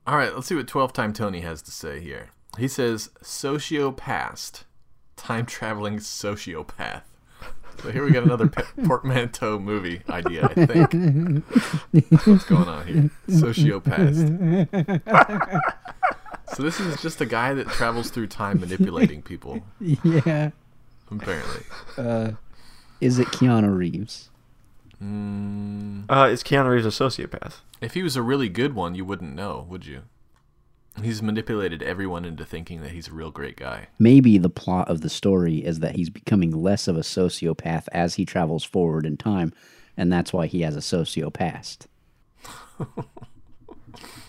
All 0.08 0.18
right, 0.18 0.34
let's 0.34 0.48
see 0.48 0.56
what 0.56 0.68
12 0.68 0.94
Time 0.94 1.14
Tony 1.14 1.42
has 1.42 1.62
to 1.64 1.72
say 1.72 2.00
here. 2.02 2.30
He 2.58 2.68
says, 2.68 3.10
sociopast, 3.22 4.64
time 5.16 5.46
traveling 5.46 5.98
sociopath. 5.98 7.04
So 7.82 7.92
here 7.92 8.04
we 8.04 8.12
got 8.12 8.24
another 8.24 8.48
portmanteau 8.86 9.58
movie 9.60 10.02
idea, 10.10 10.46
I 10.56 10.66
think. 10.66 11.44
What's 12.26 12.46
going 12.46 12.68
on 12.68 12.88
here? 12.88 13.10
Sociopath. 13.30 14.16
so 16.56 16.64
this 16.64 16.80
is 16.80 17.02
just 17.02 17.22
a 17.22 17.26
guy 17.26 17.54
that 17.54 17.68
travels 17.68 18.10
through 18.12 18.28
time 18.28 18.60
manipulating 18.60 19.22
people, 19.22 19.62
Yeah. 19.80 20.52
apparently. 21.10 21.64
Uh, 21.98 22.32
Is 23.02 23.20
it 23.20 23.28
Keanu 23.28 23.76
Reeves? 23.76 24.30
Mm, 25.04 26.06
Uh, 26.10 26.30
is 26.32 26.44
Keanu 26.44 26.70
Reeves 26.70 26.86
a 26.86 26.90
sociopath? 26.90 27.56
if 27.82 27.96
he 27.96 28.04
was 28.04 28.16
a 28.16 28.22
really 28.22 28.48
good 28.48 28.74
one, 28.76 28.94
you 28.96 29.04
wouldn't 29.04 29.34
know, 29.36 29.66
would 29.68 29.86
you? 29.88 30.04
He's 31.02 31.22
manipulated 31.24 31.82
everyone 31.82 32.26
into 32.26 32.46
thinking 32.46 32.82
that 32.82 32.92
he's 32.92 33.08
a 33.08 33.14
real 33.14 33.32
great 33.32 33.56
guy. 33.58 33.88
Maybe 33.98 34.38
the 34.38 34.50
plot 34.50 34.88
of 34.90 35.02
the 35.02 35.10
story 35.10 35.66
is 35.66 35.80
that 35.80 35.96
he's 35.96 36.10
becoming 36.10 36.52
less 36.52 36.88
of 36.88 36.96
a 36.98 37.00
sociopath 37.02 37.88
as 37.94 38.16
he 38.16 38.26
travels 38.26 38.64
forward 38.64 39.06
in 39.06 39.18
time, 39.18 39.54
and 39.98 40.12
that's 40.12 40.32
why 40.34 40.46
he 40.48 40.62
has 40.62 40.76
a 40.76 40.80
sociopath. 40.80 41.88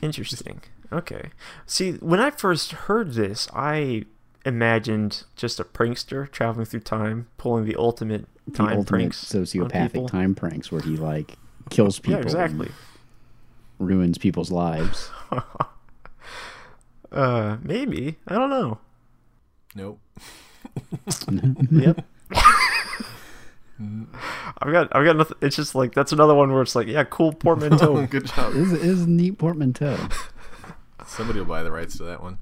Interesting. 0.01 0.63
Okay. 0.93 1.31
See, 1.67 1.93
when 1.95 2.21
I 2.21 2.31
first 2.31 2.73
heard 2.73 3.13
this, 3.15 3.49
I 3.55 4.05
imagined 4.45 5.25
just 5.37 5.61
a 5.61 5.65
prankster 5.65 6.31
traveling 6.31 6.67
through 6.67 6.81
time, 6.81 7.29
pulling 7.39 7.65
the 7.65 7.77
ultimate 7.77 8.27
The 8.47 8.53
time 8.59 8.67
ultimate 8.79 8.87
pranks. 8.87 9.35
on 9.35 9.43
sociopathic 9.45 10.09
time 10.09 10.35
pranks 10.35 10.71
where 10.73 10.81
he 10.81 10.97
like 10.97 11.37
kills 11.71 11.99
people, 11.99 12.21
Yeah, 12.21 12.25
exactly. 12.25 12.67
and 12.67 12.75
ruins 13.89 14.19
people's 14.19 14.51
lives. 14.51 15.11
Uh, 17.11 17.59
maybe. 17.63 18.17
I 18.27 18.35
don't 18.37 18.49
know. 18.49 18.79
Nope. 19.75 20.01
Yep. 21.71 22.07
I've 24.59 24.73
got, 24.73 24.89
I've 24.95 25.05
got 25.05 25.17
nothing. 25.17 25.37
It's 25.41 25.57
just 25.57 25.75
like 25.75 25.93
that's 25.93 26.13
another 26.13 26.35
one 26.35 26.53
where 26.53 26.63
it's 26.63 26.75
like, 26.77 26.87
yeah, 26.87 27.05
cool 27.05 27.33
portmanteau. 27.33 28.07
Good 28.07 28.27
job. 28.27 28.55
It 28.55 28.61
is, 28.63 28.73
it 28.73 28.81
is 28.83 29.03
a 29.03 29.11
neat 29.11 29.39
portmanteau. 29.39 29.99
Somebody 31.07 31.41
will 31.41 31.47
buy 31.47 31.63
the 31.63 31.73
rights 31.73 31.97
to 31.99 32.05
that 32.05 32.23
one. 32.23 32.39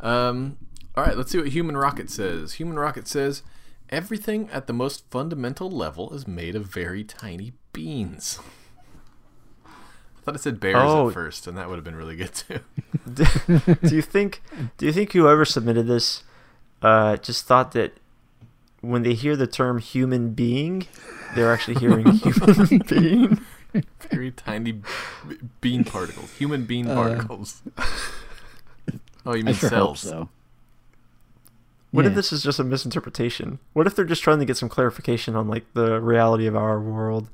Um, 0.00 0.56
all 0.96 1.04
right, 1.04 1.16
let's 1.16 1.30
see 1.32 1.38
what 1.38 1.48
Human 1.48 1.76
Rocket 1.76 2.10
says. 2.10 2.54
Human 2.54 2.78
Rocket 2.78 3.08
says 3.08 3.42
everything 3.90 4.48
at 4.50 4.66
the 4.66 4.72
most 4.72 5.04
fundamental 5.10 5.70
level 5.70 6.12
is 6.14 6.26
made 6.28 6.54
of 6.56 6.66
very 6.66 7.04
tiny 7.04 7.52
beans. 7.72 8.38
I 9.66 10.20
thought 10.24 10.36
it 10.36 10.40
said 10.40 10.58
bears 10.60 10.76
Oh. 10.78 11.08
at 11.08 11.14
first, 11.14 11.46
and 11.46 11.56
that 11.58 11.68
would 11.68 11.74
have 11.76 11.84
been 11.84 11.96
really 11.96 12.16
good 12.16 12.32
too. 12.32 12.60
do 13.12 13.94
you 13.94 14.00
think? 14.02 14.40
Do 14.78 14.86
you 14.86 14.92
think 14.92 15.12
whoever 15.12 15.44
submitted 15.44 15.86
this, 15.86 16.22
uh, 16.80 17.16
just 17.18 17.46
thought 17.46 17.72
that 17.72 17.92
when 18.80 19.02
they 19.02 19.12
hear 19.14 19.36
the 19.36 19.46
term 19.46 19.78
human 19.78 20.30
being, 20.32 20.86
they're 21.34 21.52
actually 21.52 21.78
hearing 21.78 22.06
human 22.12 22.78
being? 22.88 23.40
very 24.10 24.30
tiny 24.30 24.72
b- 24.72 24.82
bean 25.60 25.84
particles, 25.84 26.30
human 26.34 26.64
bean 26.64 26.88
Uh, 26.88 26.94
particles. 26.94 27.60
oh, 29.26 29.34
you 29.34 29.40
I 29.40 29.42
mean 29.42 29.54
sure 29.54 29.68
hope 29.70 29.98
cells? 29.98 30.00
so. 30.00 30.28
What 31.94 32.06
if 32.06 32.14
this 32.14 32.32
is 32.32 32.42
just 32.42 32.58
a 32.58 32.64
misinterpretation? 32.64 33.58
What 33.72 33.86
if 33.86 33.94
they're 33.94 34.04
just 34.04 34.22
trying 34.22 34.40
to 34.40 34.44
get 34.44 34.56
some 34.56 34.68
clarification 34.68 35.36
on 35.36 35.48
like 35.48 35.64
the 35.74 36.00
reality 36.00 36.46
of 36.46 36.56
our 36.56 36.80
world? 36.80 37.28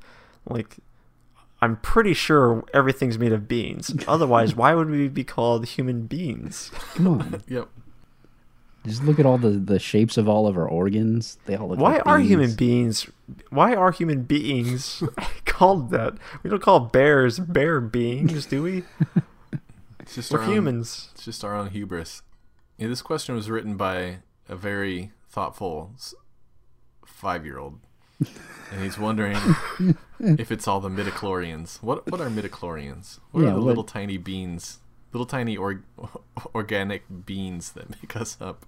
Like, 0.47 0.77
I'm 1.61 1.77
pretty 1.77 2.13
sure 2.13 2.63
everything's 2.73 3.17
made 3.17 3.31
of 3.33 3.47
beans. 3.47 3.93
Otherwise, 4.07 4.55
why 4.55 4.73
would 4.75 4.89
we 4.89 5.07
be 5.07 5.23
called 5.23 5.65
human 5.65 6.07
beings? 6.07 6.71
Come 6.95 7.07
on. 7.07 7.43
Yep. 7.47 7.69
Just 8.85 9.03
look 9.03 9.19
at 9.19 9.27
all 9.27 9.37
the, 9.37 9.49
the 9.51 9.77
shapes 9.77 10.17
of 10.17 10.27
all 10.27 10.47
of 10.47 10.57
our 10.57 10.67
organs. 10.67 11.37
They 11.45 11.55
all 11.55 11.67
look 11.69 11.77
Why 11.79 11.93
like 11.97 12.07
are 12.07 12.17
beans. 12.17 12.29
human 12.31 12.55
beings? 12.55 13.07
Why 13.51 13.75
are 13.75 13.91
human 13.91 14.23
beings 14.23 15.03
called 15.45 15.91
that? 15.91 16.15
We 16.41 16.49
don't 16.49 16.63
call 16.63 16.79
bears 16.79 17.37
bear 17.37 17.79
beings, 17.79 18.47
do 18.47 18.63
we? 18.63 18.83
It's 19.99 20.15
just 20.15 20.31
We're 20.31 20.39
our 20.39 20.45
own- 20.45 20.51
humans. 20.53 21.09
It's 21.13 21.25
just 21.25 21.43
our 21.43 21.55
own 21.55 21.69
hubris. 21.69 22.23
Yeah, 22.79 22.87
this 22.87 23.03
question 23.03 23.35
was 23.35 23.51
written 23.51 23.75
by 23.77 24.17
a 24.51 24.55
very 24.55 25.11
thoughtful 25.29 25.91
five-year-old, 27.05 27.79
and 28.71 28.83
he's 28.83 28.97
wondering 28.97 29.37
if 30.19 30.51
it's 30.51 30.67
all 30.67 30.79
the 30.79 30.89
midichlorians. 30.89 31.81
What 31.81 32.09
what 32.11 32.21
are 32.21 32.29
midichlorians? 32.29 33.19
What 33.31 33.41
Yeah, 33.41 33.47
are 33.49 33.53
the 33.53 33.57
what- 33.59 33.65
little 33.67 33.83
tiny 33.83 34.17
beans, 34.17 34.79
little 35.13 35.25
tiny 35.25 35.57
or, 35.57 35.81
organic 36.55 37.03
beans 37.25 37.71
that 37.73 37.89
make 37.89 38.15
us 38.15 38.37
up? 38.39 38.65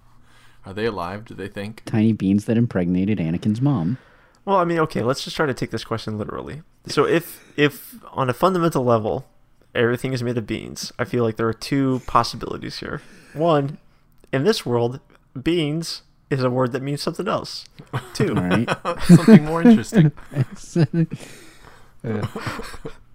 Are 0.66 0.72
they 0.72 0.86
alive? 0.86 1.26
Do 1.26 1.34
they 1.34 1.48
think? 1.48 1.82
Tiny 1.84 2.12
beans 2.12 2.46
that 2.46 2.56
impregnated 2.56 3.18
Anakin's 3.18 3.60
mom. 3.60 3.98
Well, 4.46 4.56
I 4.56 4.64
mean, 4.64 4.78
okay, 4.80 5.02
let's 5.02 5.22
just 5.24 5.36
try 5.36 5.44
to 5.46 5.54
take 5.54 5.70
this 5.70 5.84
question 5.84 6.16
literally. 6.18 6.62
So 6.86 7.06
if 7.06 7.52
if 7.56 7.94
on 8.12 8.28
a 8.30 8.34
fundamental 8.34 8.84
level 8.84 9.26
everything 9.74 10.12
is 10.12 10.22
made 10.22 10.38
of 10.38 10.46
beans, 10.46 10.92
I 10.98 11.04
feel 11.04 11.24
like 11.24 11.36
there 11.36 11.48
are 11.48 11.52
two 11.54 12.00
possibilities 12.06 12.78
here. 12.78 13.02
One, 13.34 13.78
in 14.32 14.44
this 14.44 14.64
world, 14.64 15.00
beans 15.42 16.02
is 16.30 16.42
a 16.42 16.50
word 16.50 16.72
that 16.72 16.82
means 16.82 17.02
something 17.02 17.28
else. 17.28 17.64
too. 18.14 18.34
All 18.36 18.42
right. 18.42 18.68
Something 19.04 19.44
more 19.44 19.62
interesting. 19.62 20.10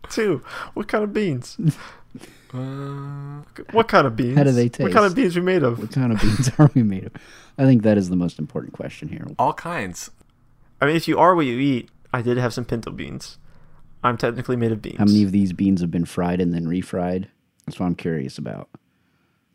two, 0.10 0.42
what 0.74 0.88
kind 0.88 1.04
of 1.04 1.14
beans? 1.14 1.58
Uh, 2.54 3.42
What 3.72 3.88
kind 3.88 4.08
of 4.08 4.16
beans? 4.16 4.38
How 4.38 4.44
do 4.44 4.52
they 4.52 4.70
taste? 4.70 4.82
What 4.82 4.92
kind 4.94 5.06
of 5.06 5.12
taste? 5.14 5.16
beans 5.16 5.36
we 5.36 5.42
made 5.42 5.64
of? 5.64 5.80
what 5.80 5.92
kind 5.92 6.12
of 6.12 6.22
beans 6.22 6.50
are 6.58 6.72
we 6.74 6.84
made 6.84 7.06
of? 7.06 7.14
I 7.58 7.66
think 7.66 7.84
that 7.84 7.98
is 7.98 8.10
the 8.10 8.16
most 8.16 8.40
important 8.40 8.74
question 8.74 9.10
here. 9.10 9.28
all 9.38 9.54
kinds. 9.54 10.10
I 10.82 10.86
mean, 10.86 10.96
if 10.96 11.08
you 11.08 11.20
are 11.20 11.36
what 11.36 11.46
you 11.46 11.60
eat, 11.60 11.90
I 12.14 12.22
did 12.22 12.38
have 12.38 12.54
some 12.54 12.66
pinto 12.66 12.92
beans. 12.92 13.38
I'm 14.04 14.18
technically 14.18 14.56
made 14.56 14.72
of 14.72 14.82
beans. 14.82 14.98
How 14.98 15.06
many 15.06 15.24
of 15.24 15.32
these 15.34 15.52
beans 15.52 15.82
have 15.82 15.92
been 15.92 16.06
fried 16.06 16.40
and 16.40 16.54
then 16.54 16.66
refried? 16.66 17.28
That's 17.66 17.80
what 17.80 17.86
I'm 17.86 17.96
curious 17.96 18.38
about. 18.38 18.70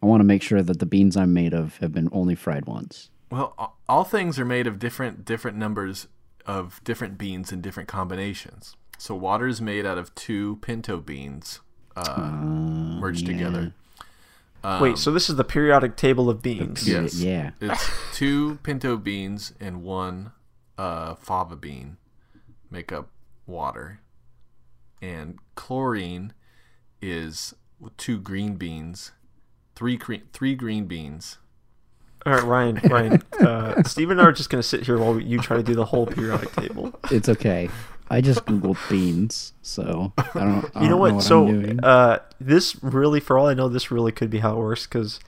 I 0.05 0.07
want 0.07 0.21
to 0.21 0.25
make 0.25 0.43
sure 0.43 0.63
that 0.63 0.81
the 0.81 0.87
beans 0.87 1.17
I'm 1.17 1.33
made 1.33 1.55
of 1.55 1.79
have 1.79 1.93
been 1.93 2.11
only 2.13 2.35
fried 2.35 2.67
once. 2.67 3.09
Well, 3.31 3.75
all 3.89 4.05
things 4.05 4.39
are 4.39 4.45
made 4.45 4.67
of 4.67 4.79
different 4.79 5.25
different 5.25 5.57
numbers 5.57 6.09
of 6.45 6.79
different 6.85 7.17
beans 7.17 7.51
in 7.53 7.63
different 7.63 7.89
combinations. 7.89 8.77
So 8.99 9.15
water 9.15 9.47
is 9.47 9.63
made 9.63 9.87
out 9.87 9.97
of 9.97 10.15
two 10.15 10.57
pinto 10.57 10.99
beans 10.99 11.61
uh, 11.97 12.21
merged 12.21 13.25
together. 13.25 13.73
Wait, 14.79 14.99
so 14.99 15.11
this 15.11 15.31
is 15.31 15.37
the 15.37 15.45
periodic 15.45 15.97
table 15.97 16.29
of 16.29 16.43
beans. 16.43 16.87
Yeah. 16.87 17.01
Yes. 17.01 17.15
Yeah. 17.15 17.51
It's 17.63 17.91
two 18.13 18.57
pinto 18.63 18.99
beans 18.99 19.55
and 19.59 19.83
one 19.83 20.33
uh, 20.77 21.15
fava 21.15 21.57
bean 21.57 21.97
make 22.71 22.93
up 22.93 23.09
water, 23.47 24.01
and 25.01 25.39
chlorine 25.55 26.35
is 27.01 27.55
two 27.97 28.21
green 28.21 28.57
beans, 28.57 29.13
three 29.75 29.97
green 29.97 30.23
three 30.33 30.55
green 30.55 30.87
beans. 30.87 31.39
All 32.27 32.33
right, 32.33 32.45
Ryan, 32.45 32.77
Ryan, 32.85 33.23
uh, 33.41 33.83
Steve 33.83 34.11
and 34.11 34.21
I 34.21 34.25
are 34.25 34.33
just 34.33 34.49
gonna 34.51 34.63
sit 34.63 34.85
here 34.85 34.97
while 34.99 35.21
you 35.21 35.39
try 35.39 35.57
to 35.57 35.63
do 35.63 35.75
the 35.75 35.85
whole 35.85 36.07
periodic 36.07 36.53
table. 36.53 36.99
It's 37.11 37.29
okay. 37.29 37.69
I 38.11 38.21
just 38.21 38.45
googled 38.45 38.79
beans, 38.91 39.55
so 39.63 40.13
I 40.19 40.23
don't. 40.41 40.77
I 40.77 40.83
You 40.83 40.89
don't 40.89 40.91
know 40.91 40.97
what? 40.99 41.13
I'm 41.13 41.21
so 41.21 41.47
doing. 41.47 41.83
uh, 41.83 42.19
this 42.41 42.83
really, 42.83 43.19
for 43.21 43.39
all 43.39 43.47
I 43.47 43.55
know, 43.55 43.69
this 43.69 43.91
really 43.91 44.13
could 44.13 44.31
be 44.31 44.39
how 44.41 44.53
it 44.55 44.59
works 44.59 44.87
because 44.87 45.21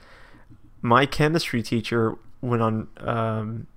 my 0.81 1.05
chemistry 1.05 1.63
teacher 1.63 2.15
went 2.41 2.61
on 2.61 2.87
um, 2.97 3.67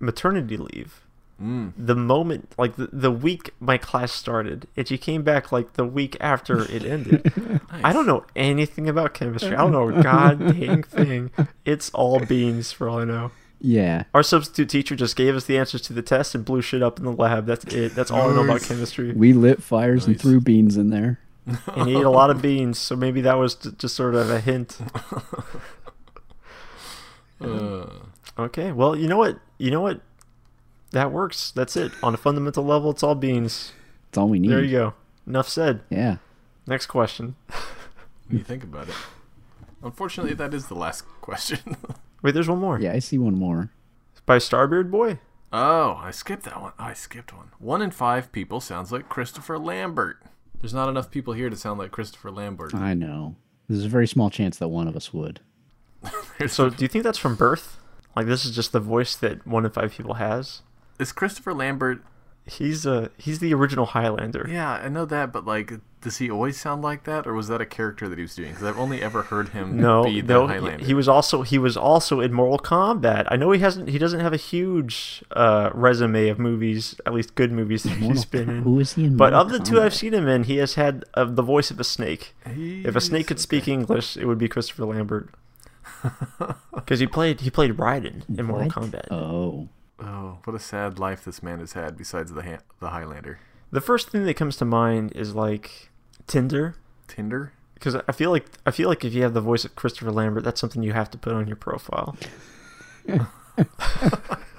maternity 0.00 0.56
leave. 0.56 1.01
Mm. 1.42 1.72
The 1.76 1.96
moment, 1.96 2.54
like 2.56 2.76
the, 2.76 2.88
the 2.92 3.10
week 3.10 3.50
my 3.58 3.76
class 3.76 4.12
started, 4.12 4.68
and 4.76 4.86
she 4.86 4.96
came 4.96 5.22
back 5.22 5.50
like 5.50 5.72
the 5.72 5.84
week 5.84 6.16
after 6.20 6.62
it 6.70 6.84
ended. 6.84 7.32
I 7.70 7.92
don't 7.92 8.06
know 8.06 8.24
anything 8.36 8.88
about 8.88 9.12
chemistry. 9.14 9.54
I 9.54 9.56
don't 9.62 9.72
know 9.72 9.88
a 9.88 10.02
god 10.02 10.38
dang 10.38 10.82
thing. 10.98 11.30
It's 11.64 11.90
all 11.90 12.20
beans 12.20 12.70
for 12.70 12.88
all 12.88 13.00
I 13.00 13.04
know. 13.04 13.32
yeah, 13.60 14.04
Our 14.14 14.22
substitute 14.22 14.68
teacher 14.68 14.94
just 14.94 15.16
gave 15.16 15.34
us 15.34 15.44
the 15.46 15.58
answers 15.58 15.82
to 15.82 15.92
the 15.92 16.02
test 16.02 16.34
and 16.36 16.44
blew 16.44 16.62
shit 16.62 16.82
up 16.82 16.98
in 17.00 17.04
the 17.04 17.12
lab. 17.12 17.46
That's 17.46 17.64
it. 17.74 17.94
That's 17.96 18.10
all 18.12 18.30
I 18.30 18.34
know 18.34 18.44
about 18.44 18.62
chemistry. 18.62 19.12
we 19.12 19.32
lit 19.32 19.62
fires 19.64 20.06
and 20.06 20.20
threw 20.20 20.40
beans 20.40 20.76
in 20.76 20.90
there. 20.90 21.18
And 21.74 21.88
he 21.88 21.96
ate 21.96 22.04
a 22.04 22.10
lot 22.10 22.30
of 22.30 22.40
beans, 22.40 22.78
so 22.78 22.94
maybe 22.94 23.20
that 23.22 23.34
was 23.34 23.56
just 23.56 23.96
sort 23.96 24.14
of 24.14 24.30
a 24.30 24.38
hint. 24.38 24.78
Uh, 27.40 27.86
Okay, 28.38 28.72
well, 28.72 28.96
you 28.96 29.08
know 29.08 29.18
what? 29.18 29.38
You 29.58 29.70
know 29.70 29.80
what? 29.82 30.00
That 30.92 31.10
works. 31.12 31.50
That's 31.50 31.76
it. 31.76 31.92
On 32.02 32.14
a 32.14 32.18
fundamental 32.18 32.64
level, 32.64 32.90
it's 32.90 33.02
all 33.02 33.14
beans. 33.14 33.72
That's 34.10 34.18
all 34.18 34.28
we 34.28 34.38
need. 34.38 34.50
There 34.50 34.62
you 34.62 34.70
go. 34.70 34.94
Enough 35.26 35.48
said. 35.48 35.80
Yeah. 35.90 36.16
Next 36.66 36.86
question. 36.86 37.36
when 38.28 38.38
you 38.38 38.44
think 38.44 38.62
about 38.62 38.88
it. 38.88 38.94
Unfortunately, 39.82 40.34
that 40.34 40.54
is 40.54 40.66
the 40.68 40.74
last 40.74 41.04
question. 41.20 41.76
Wait, 42.22 42.34
there's 42.34 42.48
one 42.48 42.58
more. 42.60 42.78
Yeah, 42.78 42.92
I 42.92 42.98
see 43.00 43.18
one 43.18 43.34
more. 43.34 43.70
By 44.26 44.38
Starbeard 44.38 44.90
Boy. 44.90 45.18
oh, 45.52 45.98
I 46.00 46.12
skipped 46.12 46.44
that 46.44 46.60
one. 46.60 46.72
I 46.78 46.92
skipped 46.94 47.32
one. 47.32 47.48
One 47.58 47.82
in 47.82 47.90
five 47.90 48.30
people 48.30 48.60
sounds 48.60 48.92
like 48.92 49.08
Christopher 49.08 49.58
Lambert. 49.58 50.22
There's 50.60 50.74
not 50.74 50.88
enough 50.88 51.10
people 51.10 51.32
here 51.32 51.50
to 51.50 51.56
sound 51.56 51.80
like 51.80 51.90
Christopher 51.90 52.30
Lambert. 52.30 52.74
I 52.74 52.94
know. 52.94 53.34
There's 53.68 53.84
a 53.84 53.88
very 53.88 54.06
small 54.06 54.30
chance 54.30 54.58
that 54.58 54.68
one 54.68 54.86
of 54.86 54.94
us 54.96 55.12
would. 55.12 55.40
So, 56.48 56.70
do 56.70 56.82
you 56.84 56.88
think 56.88 57.04
that's 57.04 57.18
from 57.18 57.36
birth? 57.36 57.78
Like, 58.16 58.26
this 58.26 58.44
is 58.44 58.54
just 58.54 58.72
the 58.72 58.80
voice 58.80 59.14
that 59.16 59.46
one 59.46 59.64
in 59.64 59.70
five 59.70 59.92
people 59.92 60.14
has? 60.14 60.62
Is 61.02 61.12
Christopher 61.12 61.52
Lambert? 61.52 62.02
He's 62.44 62.84
uh 62.88 63.08
he's 63.18 63.38
the 63.38 63.54
original 63.54 63.86
Highlander. 63.86 64.48
Yeah, 64.50 64.72
I 64.72 64.88
know 64.88 65.04
that, 65.04 65.32
but 65.32 65.44
like, 65.46 65.74
does 66.00 66.16
he 66.16 66.28
always 66.28 66.60
sound 66.60 66.82
like 66.82 67.04
that, 67.04 67.24
or 67.24 67.34
was 67.34 67.46
that 67.46 67.60
a 67.60 67.64
character 67.66 68.08
that 68.08 68.18
he 68.18 68.22
was 68.22 68.34
doing? 68.34 68.48
Because 68.50 68.64
I've 68.64 68.78
only 68.80 69.00
ever 69.00 69.22
heard 69.22 69.50
him 69.50 69.76
No, 69.80 70.02
be 70.02 70.20
the 70.20 70.32
no, 70.34 70.46
he, 70.48 70.54
Highlander. 70.54 70.84
he 70.84 70.92
was 70.92 71.06
also 71.06 71.42
he 71.42 71.56
was 71.56 71.76
also 71.76 72.18
in 72.18 72.32
Mortal 72.32 72.58
Kombat. 72.58 73.26
I 73.30 73.36
know 73.36 73.52
he 73.52 73.60
hasn't 73.60 73.90
he 73.90 73.96
doesn't 73.96 74.18
have 74.18 74.32
a 74.32 74.36
huge 74.38 75.22
uh, 75.36 75.70
resume 75.72 76.30
of 76.30 76.40
movies, 76.40 76.96
at 77.06 77.14
least 77.14 77.36
good 77.36 77.52
movies 77.52 77.84
that 77.84 77.90
he's 77.90 78.00
Mortal 78.00 78.24
been 78.32 78.50
in. 78.50 78.62
Who 78.64 78.80
is 78.80 78.94
he 78.94 79.04
in? 79.04 79.16
But 79.16 79.32
Mortal 79.32 79.40
of 79.42 79.52
the 79.52 79.70
two 79.70 79.80
I've 79.80 79.94
seen 79.94 80.12
him 80.12 80.26
in, 80.26 80.42
he 80.42 80.56
has 80.56 80.74
had 80.74 81.04
uh, 81.14 81.26
the 81.26 81.42
voice 81.42 81.70
of 81.70 81.78
a 81.78 81.84
snake. 81.84 82.34
If 82.44 82.96
a 82.96 83.00
snake 83.00 83.28
could 83.28 83.36
He's- 83.36 83.42
speak 83.44 83.68
English, 83.68 84.16
it 84.16 84.26
would 84.26 84.38
be 84.38 84.48
Christopher 84.48 84.86
Lambert. 84.86 85.28
Because 86.74 86.98
he 86.98 87.06
played 87.06 87.42
he 87.42 87.50
played 87.50 87.76
Raiden 87.76 88.22
in 88.36 88.46
Mortal 88.46 88.66
What? 88.66 88.74
Kombat. 88.76 89.12
Oh, 89.12 89.68
Oh, 90.04 90.38
what 90.44 90.56
a 90.56 90.58
sad 90.58 90.98
life 90.98 91.24
this 91.24 91.42
man 91.42 91.60
has 91.60 91.74
had. 91.74 91.96
Besides 91.96 92.32
the 92.32 92.42
ha- 92.42 92.62
the 92.80 92.88
Highlander, 92.88 93.38
The 93.70 93.80
first 93.80 94.10
thing 94.10 94.24
that 94.24 94.34
comes 94.34 94.56
to 94.56 94.64
mind 94.64 95.12
is 95.14 95.34
like 95.34 95.90
Tinder. 96.26 96.74
Tinder. 97.06 97.52
Because 97.74 97.96
I 97.96 98.12
feel 98.12 98.30
like 98.30 98.46
I 98.66 98.70
feel 98.70 98.88
like 98.88 99.04
if 99.04 99.14
you 99.14 99.22
have 99.22 99.34
the 99.34 99.40
voice 99.40 99.64
of 99.64 99.76
Christopher 99.76 100.10
Lambert, 100.10 100.44
that's 100.44 100.60
something 100.60 100.82
you 100.82 100.92
have 100.92 101.10
to 101.12 101.18
put 101.18 101.34
on 101.34 101.46
your 101.46 101.56
profile. 101.56 102.16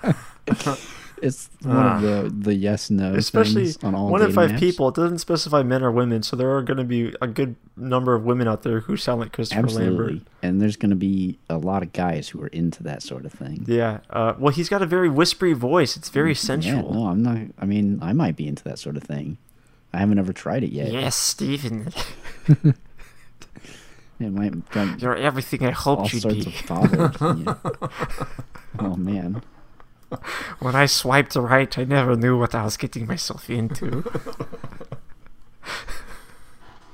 It's 1.23 1.49
one 1.61 1.75
Ah. 1.77 1.95
of 1.95 2.01
the 2.01 2.29
the 2.49 2.53
yes 2.55 2.89
no 2.89 3.13
Especially 3.15 3.71
on 3.81 3.95
all 3.95 4.09
one 4.09 4.21
in 4.21 4.31
five 4.33 4.51
apps. 4.51 4.59
people. 4.59 4.89
It 4.89 4.95
doesn't 4.95 5.19
specify 5.19 5.63
men 5.63 5.81
or 5.83 5.91
women, 5.91 6.21
so 6.23 6.35
there 6.35 6.51
are 6.55 6.61
going 6.61 6.77
to 6.77 6.83
be 6.83 7.13
a 7.21 7.27
good 7.27 7.55
number 7.77 8.13
of 8.13 8.23
women 8.25 8.47
out 8.47 8.63
there 8.63 8.81
who 8.81 8.97
sound 8.97 9.21
like 9.21 9.31
Christopher 9.31 9.61
Absolutely, 9.61 10.05
Lambert. 10.15 10.27
and 10.41 10.61
there's 10.61 10.75
going 10.75 10.89
to 10.89 10.95
be 10.95 11.39
a 11.49 11.57
lot 11.57 11.81
of 11.81 11.93
guys 11.93 12.29
who 12.29 12.41
are 12.43 12.47
into 12.47 12.83
that 12.83 13.01
sort 13.01 13.25
of 13.25 13.31
thing. 13.31 13.63
Yeah. 13.67 13.99
Uh, 14.09 14.33
well, 14.37 14.53
he's 14.53 14.67
got 14.69 14.81
a 14.81 14.85
very 14.85 15.09
whispery 15.09 15.53
voice. 15.53 15.95
It's 15.97 16.09
very 16.09 16.35
sensual. 16.35 16.89
Yeah, 16.91 16.99
no, 16.99 17.07
I'm 17.07 17.23
not. 17.23 17.37
I 17.57 17.65
mean, 17.65 17.99
I 18.01 18.13
might 18.13 18.35
be 18.35 18.47
into 18.47 18.63
that 18.65 18.77
sort 18.79 18.97
of 18.97 19.03
thing. 19.03 19.37
I 19.93 19.99
haven't 19.99 20.19
ever 20.19 20.33
tried 20.33 20.63
it 20.63 20.71
yet. 20.71 20.91
Yes, 20.91 21.15
Stephen. 21.15 21.87
It 24.19 24.31
might 24.31 24.53
You're 25.01 25.15
everything 25.17 25.65
I 25.65 25.71
hoped 25.71 26.13
you'd 26.13 26.23
be. 26.23 26.45
of 26.45 26.67
bothered. 26.67 27.17
Oh 28.79 28.95
man, 28.95 29.43
When 30.59 30.75
I 30.75 30.85
swiped 30.85 31.35
right, 31.35 31.77
I 31.77 31.83
never 31.83 32.15
knew 32.15 32.37
what 32.37 32.53
I 32.55 32.63
was 32.63 32.77
getting 32.77 33.05
myself 33.07 33.49
into. 33.49 34.03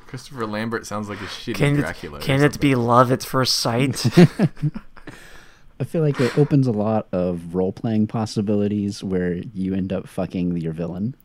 Christopher 0.08 0.46
Lambert 0.48 0.88
sounds 0.88 1.08
like 1.08 1.20
a 1.22 1.26
shitty 1.26 1.56
Can 1.56 1.76
Dracula. 1.76 2.18
it, 2.18 2.24
or 2.24 2.26
can 2.26 2.42
it 2.42 2.60
be 2.60 2.74
love 2.76 3.12
at 3.12 3.24
first 3.24 3.56
sight? 3.58 4.06
I 5.80 5.84
feel 5.86 6.02
like 6.02 6.20
it 6.20 6.38
opens 6.38 6.66
a 6.68 6.72
lot 6.72 7.08
of 7.12 7.54
role 7.56 7.72
playing 7.72 8.08
possibilities 8.08 9.04
where 9.04 9.34
you 9.54 9.74
end 9.76 9.94
up 9.94 10.08
fucking 10.08 10.58
your 10.58 10.74
villain. 10.74 11.16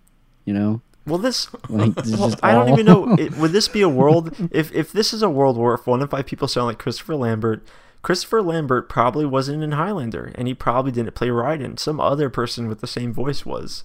You 0.44 0.52
know, 0.52 0.82
well, 1.06 1.18
this. 1.18 1.48
like 1.70 1.94
this 1.94 2.08
is 2.08 2.16
Well, 2.18 2.28
just 2.30 2.44
I 2.44 2.52
don't 2.52 2.68
all- 2.68 2.74
even 2.78 2.84
know. 2.86 3.14
It, 3.14 3.36
would 3.38 3.52
this 3.52 3.68
be 3.68 3.80
a 3.80 3.88
world? 3.88 4.34
If 4.50 4.70
if 4.72 4.92
this 4.92 5.14
is 5.14 5.22
a 5.22 5.30
world 5.30 5.56
where 5.56 5.74
if 5.74 5.86
one 5.86 6.02
in 6.02 6.08
five 6.08 6.26
people 6.26 6.46
sound 6.46 6.66
like 6.66 6.78
Christopher 6.78 7.16
Lambert, 7.16 7.66
Christopher 8.04 8.42
Lambert 8.42 8.88
probably 8.88 9.24
wasn't 9.24 9.62
in 9.62 9.72
Highlander, 9.72 10.30
and 10.34 10.46
he 10.46 10.52
probably 10.54 10.92
didn't 10.92 11.14
play 11.14 11.28
Raiden. 11.28 11.78
Some 11.78 11.98
other 11.98 12.28
person 12.28 12.68
with 12.68 12.80
the 12.80 12.86
same 12.86 13.12
voice 13.12 13.46
was. 13.46 13.82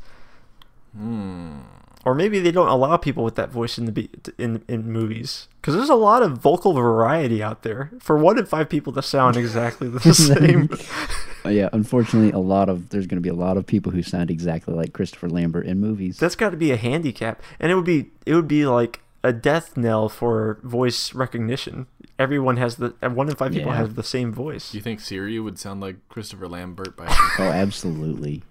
Hmm. 0.95 1.59
Or 2.05 2.13
maybe 2.13 2.39
they 2.39 2.51
don't 2.51 2.67
allow 2.67 2.97
people 2.97 3.23
with 3.23 3.35
that 3.35 3.49
voice 3.49 3.77
in 3.77 3.85
the 3.85 3.91
be- 3.91 4.09
in 4.37 4.63
in 4.67 4.91
movies 4.91 5.47
because 5.61 5.73
there's 5.75 5.89
a 5.89 5.95
lot 5.95 6.21
of 6.21 6.37
vocal 6.37 6.73
variety 6.73 7.41
out 7.41 7.63
there. 7.63 7.91
For 7.99 8.17
one 8.17 8.37
in 8.37 8.45
five 8.45 8.69
people 8.69 8.93
to 8.93 9.01
sound 9.01 9.37
exactly 9.37 9.87
the 9.89 10.13
same, 10.13 10.69
Uh, 11.45 11.49
yeah, 11.49 11.69
unfortunately, 11.71 12.31
a 12.31 12.39
lot 12.39 12.67
of 12.67 12.89
there's 12.89 13.07
going 13.07 13.17
to 13.17 13.21
be 13.21 13.29
a 13.29 13.33
lot 13.33 13.55
of 13.55 13.65
people 13.65 13.93
who 13.93 14.03
sound 14.03 14.29
exactly 14.29 14.73
like 14.73 14.91
Christopher 14.91 15.29
Lambert 15.29 15.65
in 15.65 15.79
movies. 15.79 16.17
that's 16.19 16.35
got 16.35 16.49
to 16.49 16.57
be 16.57 16.71
a 16.71 16.77
handicap, 16.77 17.41
and 17.59 17.71
it 17.71 17.75
would 17.75 17.85
be 17.85 18.11
it 18.25 18.33
would 18.35 18.47
be 18.47 18.65
like 18.65 18.99
a 19.23 19.31
death 19.33 19.77
knell 19.77 20.09
for 20.09 20.59
voice 20.63 21.13
recognition. 21.13 21.87
Everyone 22.19 22.57
has 22.57 22.75
the 22.75 22.89
one 23.01 23.29
in 23.29 23.35
five 23.35 23.53
people 23.53 23.71
Yeah. 23.71 23.77
have 23.77 23.95
the 23.95 24.03
same 24.03 24.33
voice. 24.33 24.71
Do 24.71 24.77
you 24.77 24.83
think 24.83 24.99
Siri 24.99 25.39
would 25.39 25.57
sound 25.57 25.79
like 25.79 25.95
Christopher 26.09 26.47
Lambert 26.47 26.95
by 26.97 27.07
oh, 27.39 27.43
absolutely. 27.43 28.43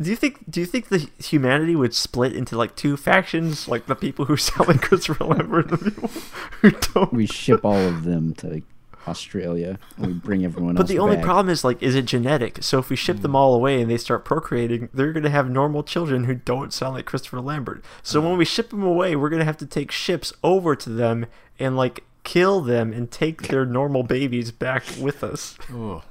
Do 0.00 0.10
you 0.10 0.16
think 0.16 0.50
do 0.50 0.60
you 0.60 0.66
think 0.66 0.88
the 0.88 1.08
humanity 1.18 1.74
would 1.74 1.94
split 1.94 2.34
into 2.34 2.56
like 2.56 2.76
two 2.76 2.98
factions, 2.98 3.66
like 3.66 3.86
the 3.86 3.96
people 3.96 4.26
who 4.26 4.36
sound 4.36 4.68
like 4.68 4.82
Christopher 4.82 5.24
Lambert 5.24 5.70
and 5.70 5.80
the 5.80 5.90
people 5.90 6.08
who 6.60 6.70
don't? 6.70 7.12
We 7.12 7.26
ship 7.26 7.64
all 7.64 7.88
of 7.88 8.04
them 8.04 8.34
to 8.34 8.60
Australia 9.08 9.78
and 9.96 10.06
we 10.06 10.12
bring 10.12 10.44
everyone 10.44 10.74
But 10.74 10.82
else. 10.82 10.90
the 10.90 10.98
only 10.98 11.16
back. 11.16 11.24
problem 11.24 11.48
is 11.48 11.64
like, 11.64 11.82
is 11.82 11.94
it 11.94 12.04
genetic? 12.04 12.62
So 12.62 12.78
if 12.78 12.90
we 12.90 12.96
ship 12.96 13.20
them 13.20 13.30
hmm. 13.30 13.36
all 13.36 13.54
away 13.54 13.80
and 13.80 13.90
they 13.90 13.96
start 13.96 14.24
procreating, 14.24 14.88
they're 14.92 15.12
gonna 15.12 15.30
have 15.30 15.48
normal 15.48 15.82
children 15.82 16.24
who 16.24 16.34
don't 16.34 16.72
sound 16.72 16.94
like 16.94 17.06
Christopher 17.06 17.40
Lambert. 17.40 17.82
So 18.02 18.20
hmm. 18.20 18.28
when 18.28 18.38
we 18.38 18.44
ship 18.44 18.70
them 18.70 18.82
away, 18.82 19.16
we're 19.16 19.30
gonna 19.30 19.44
have 19.44 19.56
to 19.58 19.66
take 19.66 19.90
ships 19.90 20.32
over 20.42 20.76
to 20.76 20.90
them 20.90 21.26
and 21.58 21.76
like 21.76 22.04
kill 22.26 22.60
them 22.60 22.92
and 22.92 23.10
take 23.10 23.48
their 23.48 23.64
normal 23.64 24.02
babies 24.02 24.50
back 24.50 24.82
with 25.00 25.24
us. 25.24 25.56
Oh, 25.72 26.02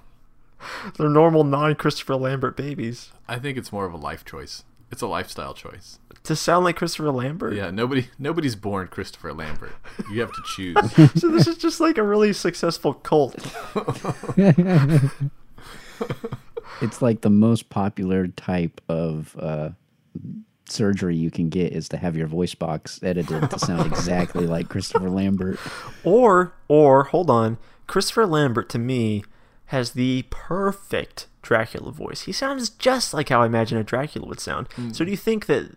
Their 0.97 1.10
normal 1.10 1.43
non-Christopher 1.43 2.15
Lambert 2.15 2.58
babies 2.58 3.12
I 3.28 3.38
think 3.38 3.58
it's 3.58 3.71
more 3.71 3.86
of 3.86 3.93
a 3.93 3.97
life 3.97 4.25
choice. 4.25 4.63
It's 4.91 5.01
a 5.01 5.08
lifestyle 5.08 5.54
choice. 5.54 5.99
to 6.23 6.36
sound 6.36 6.63
like 6.63 6.78
Christopher 6.78 7.12
Lambert. 7.12 7.54
Yeah, 7.54 7.69
nobody 7.69 8.08
nobody's 8.17 8.56
born 8.56 8.88
Christopher 8.88 9.34
Lambert. 9.34 9.73
You 10.12 10.21
have 10.21 10.32
to 10.32 10.41
choose. 10.56 10.75
So 11.19 11.30
this 11.30 11.47
is 11.47 11.58
just 11.58 11.80
like 11.80 11.97
a 11.97 12.04
really 12.04 12.34
successful 12.34 12.93
cult. 12.93 13.36
It's 16.82 17.01
like 17.01 17.21
the 17.21 17.30
most 17.30 17.69
popular 17.69 18.28
type 18.28 18.82
of 18.89 19.36
uh, 19.39 19.69
surgery 20.67 21.15
you 21.15 21.30
can 21.32 21.49
get 21.49 21.71
is 21.73 21.88
to 21.89 21.97
have 21.97 22.15
your 22.15 22.28
voice 22.28 22.56
box 22.56 22.99
edited 23.04 23.49
to 23.51 23.60
sound 23.60 23.86
exactly 23.91 24.47
like 24.47 24.69
Christopher 24.69 25.10
Lambert. 25.10 25.60
Or, 26.04 26.54
or 26.67 27.06
hold 27.06 27.30
on, 27.30 27.58
Christopher 27.88 28.25
Lambert 28.25 28.69
to 28.69 28.80
me 28.80 29.23
has 29.67 29.91
the 29.91 30.25
perfect 30.30 31.28
Dracula 31.41 31.91
voice. 31.91 32.21
He 32.23 32.32
sounds 32.32 32.69
just 32.69 33.13
like 33.13 33.30
how 33.30 33.43
I 33.43 33.45
imagine 33.45 33.78
a 33.78 33.84
Dracula 33.84 34.28
would 34.28 34.39
sound. 34.39 34.67
Hmm. 34.75 34.91
So 34.91 35.06
do 35.06 35.12
you 35.12 35.17
think 35.17 35.45
that 35.45 35.69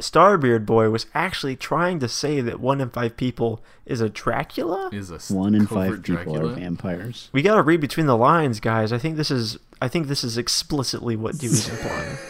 Starbeard 0.00 0.66
Boy 0.66 0.90
was 0.90 1.06
actually 1.14 1.54
trying 1.54 2.00
to 2.00 2.08
say 2.08 2.40
that 2.40 2.58
one 2.58 2.80
in 2.80 2.90
five 2.90 3.16
people 3.16 3.62
is 3.86 4.00
a 4.00 4.08
Dracula? 4.08 4.90
Is 4.92 5.10
a 5.12 5.16
s- 5.16 5.30
One 5.30 5.54
in 5.54 5.66
five 5.68 6.02
people 6.02 6.24
Dracula. 6.24 6.52
are 6.52 6.54
vampires. 6.54 7.30
We 7.32 7.42
got 7.42 7.54
to 7.56 7.62
read 7.62 7.80
between 7.80 8.06
the 8.06 8.16
lines, 8.16 8.58
guys. 8.58 8.92
I 8.92 8.98
think 8.98 9.16
this 9.16 9.30
is 9.30 9.58
I 9.80 9.86
think 9.88 10.08
this 10.08 10.24
is 10.24 10.36
explicitly 10.38 11.14
what 11.16 11.38
Dewey's 11.38 11.68
implying. 11.68 12.16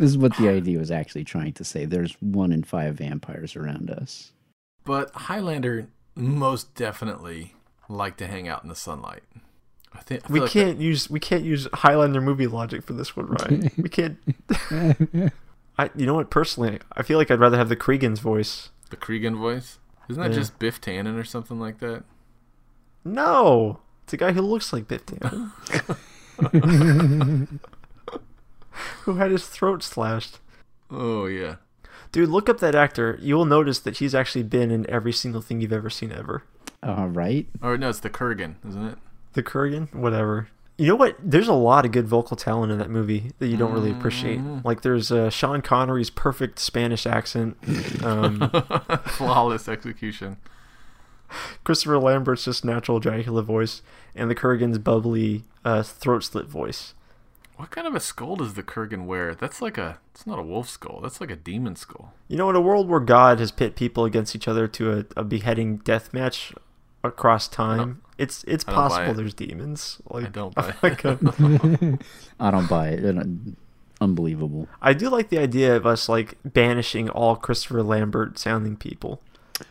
This 0.00 0.10
is 0.10 0.18
what 0.18 0.36
the 0.38 0.48
idea 0.56 0.78
was 0.78 0.90
actually 0.90 1.24
trying 1.24 1.52
to 1.52 1.62
say. 1.64 1.84
There's 1.84 2.14
one 2.20 2.52
in 2.52 2.64
five 2.64 2.96
vampires 2.96 3.54
around 3.54 3.90
us. 3.90 4.32
But 4.84 5.10
Highlander 5.12 5.88
most 6.16 6.74
definitely 6.74 7.54
like 7.88 8.16
to 8.16 8.26
hang 8.26 8.48
out 8.48 8.62
in 8.62 8.68
the 8.70 8.74
sunlight. 8.74 9.22
I 9.92 9.98
think 10.00 10.28
I 10.28 10.32
We 10.32 10.40
like 10.40 10.50
can't 10.50 10.78
use 10.78 11.10
we 11.10 11.20
can't 11.20 11.44
use 11.44 11.68
Highlander 11.74 12.20
movie 12.20 12.46
logic 12.46 12.82
for 12.82 12.94
this 12.94 13.14
one, 13.14 13.26
right? 13.26 13.76
we 13.76 13.88
can't. 13.88 14.16
I 15.78 15.90
you 15.94 16.06
know 16.06 16.14
what? 16.14 16.30
Personally, 16.30 16.78
I 16.94 17.02
feel 17.02 17.18
like 17.18 17.30
I'd 17.30 17.40
rather 17.40 17.58
have 17.58 17.68
the 17.68 17.76
Kurgan's 17.76 18.20
voice. 18.20 18.70
the 18.90 18.96
Cregan 18.96 19.36
voice. 19.36 19.78
Isn't 20.08 20.22
that 20.22 20.30
Yeah. 20.30 20.36
just 20.38 20.58
Biff 20.58 20.80
Tannen 20.80 21.18
or 21.18 21.24
something 21.24 21.60
like 21.60 21.78
that? 21.80 22.04
No, 23.04 23.80
it's 24.04 24.12
a 24.12 24.16
guy 24.16 24.32
who 24.32 24.40
looks 24.42 24.72
like 24.72 24.88
Biff 24.88 25.04
Tannen, 25.06 25.52
who 29.02 29.14
had 29.14 29.30
his 29.30 29.46
throat 29.46 29.82
slashed. 29.82 30.38
Oh 30.90 31.26
yeah. 31.26 31.56
Dude, 32.12 32.28
look 32.28 32.48
up 32.48 32.58
that 32.58 32.74
actor. 32.74 33.18
You 33.20 33.36
will 33.36 33.44
notice 33.44 33.78
that 33.80 33.98
he's 33.98 34.14
actually 34.14 34.42
been 34.42 34.70
in 34.70 34.88
every 34.90 35.12
single 35.12 35.40
thing 35.40 35.60
you've 35.60 35.72
ever 35.72 35.90
seen 35.90 36.10
ever. 36.10 36.42
All 36.82 37.08
right. 37.08 37.46
Or 37.62 37.78
no, 37.78 37.88
it's 37.88 38.00
the 38.00 38.10
Kurgan, 38.10 38.54
isn't 38.66 38.84
it? 38.84 38.98
The 39.34 39.42
Kurgan, 39.42 39.94
whatever. 39.94 40.48
You 40.76 40.86
know 40.86 40.96
what? 40.96 41.16
There's 41.22 41.46
a 41.46 41.52
lot 41.52 41.84
of 41.84 41.92
good 41.92 42.08
vocal 42.08 42.36
talent 42.38 42.72
in 42.72 42.78
that 42.78 42.88
movie 42.88 43.32
that 43.38 43.48
you 43.48 43.58
don't 43.58 43.72
really 43.72 43.90
appreciate. 43.90 44.40
Like 44.64 44.80
there's 44.80 45.12
uh, 45.12 45.28
Sean 45.28 45.60
Connery's 45.60 46.08
perfect 46.08 46.58
Spanish 46.58 47.06
accent. 47.06 47.58
Um, 48.02 48.50
Flawless 49.04 49.68
execution. 49.68 50.38
Christopher 51.64 51.98
Lambert's 51.98 52.46
just 52.46 52.64
natural 52.64 52.98
Dracula 52.98 53.42
voice, 53.42 53.82
and 54.14 54.30
the 54.30 54.34
Kurgan's 54.34 54.78
bubbly 54.78 55.44
uh, 55.66 55.82
throat 55.82 56.24
slit 56.24 56.46
voice. 56.46 56.94
What 57.60 57.70
kind 57.70 57.86
of 57.86 57.94
a 57.94 58.00
skull 58.00 58.36
does 58.36 58.54
the 58.54 58.62
Kurgan 58.62 59.04
wear? 59.04 59.34
That's 59.34 59.60
like 59.60 59.76
a. 59.76 59.98
It's 60.14 60.26
not 60.26 60.38
a 60.38 60.42
wolf 60.42 60.66
skull. 60.66 61.02
That's 61.02 61.20
like 61.20 61.30
a 61.30 61.36
demon 61.36 61.76
skull. 61.76 62.14
You 62.26 62.38
know, 62.38 62.48
in 62.48 62.56
a 62.56 62.60
world 62.60 62.88
where 62.88 63.00
God 63.00 63.38
has 63.38 63.52
pit 63.52 63.76
people 63.76 64.06
against 64.06 64.34
each 64.34 64.48
other 64.48 64.66
to 64.68 64.92
a, 64.92 65.04
a 65.20 65.24
beheading 65.24 65.76
death 65.76 66.14
match 66.14 66.54
across 67.04 67.48
time, 67.48 68.00
it's 68.16 68.44
it's 68.44 68.64
I 68.66 68.72
don't 68.72 68.80
possible 68.80 69.10
it. 69.10 69.16
there's 69.18 69.34
demons. 69.34 70.00
Like 70.08 70.24
I 70.24 70.28
don't 70.30 70.54
buy 70.56 70.74
like 70.82 71.04
um, 71.04 71.18
it. 71.22 71.82
a- 71.82 71.98
I 72.40 72.50
don't 72.50 72.66
buy 72.66 72.88
it. 72.88 73.26
Unbelievable. 74.00 74.66
I 74.80 74.94
do 74.94 75.10
like 75.10 75.28
the 75.28 75.36
idea 75.36 75.76
of 75.76 75.84
us 75.84 76.08
like 76.08 76.38
banishing 76.42 77.10
all 77.10 77.36
Christopher 77.36 77.82
Lambert 77.82 78.38
sounding 78.38 78.76
people. 78.78 79.20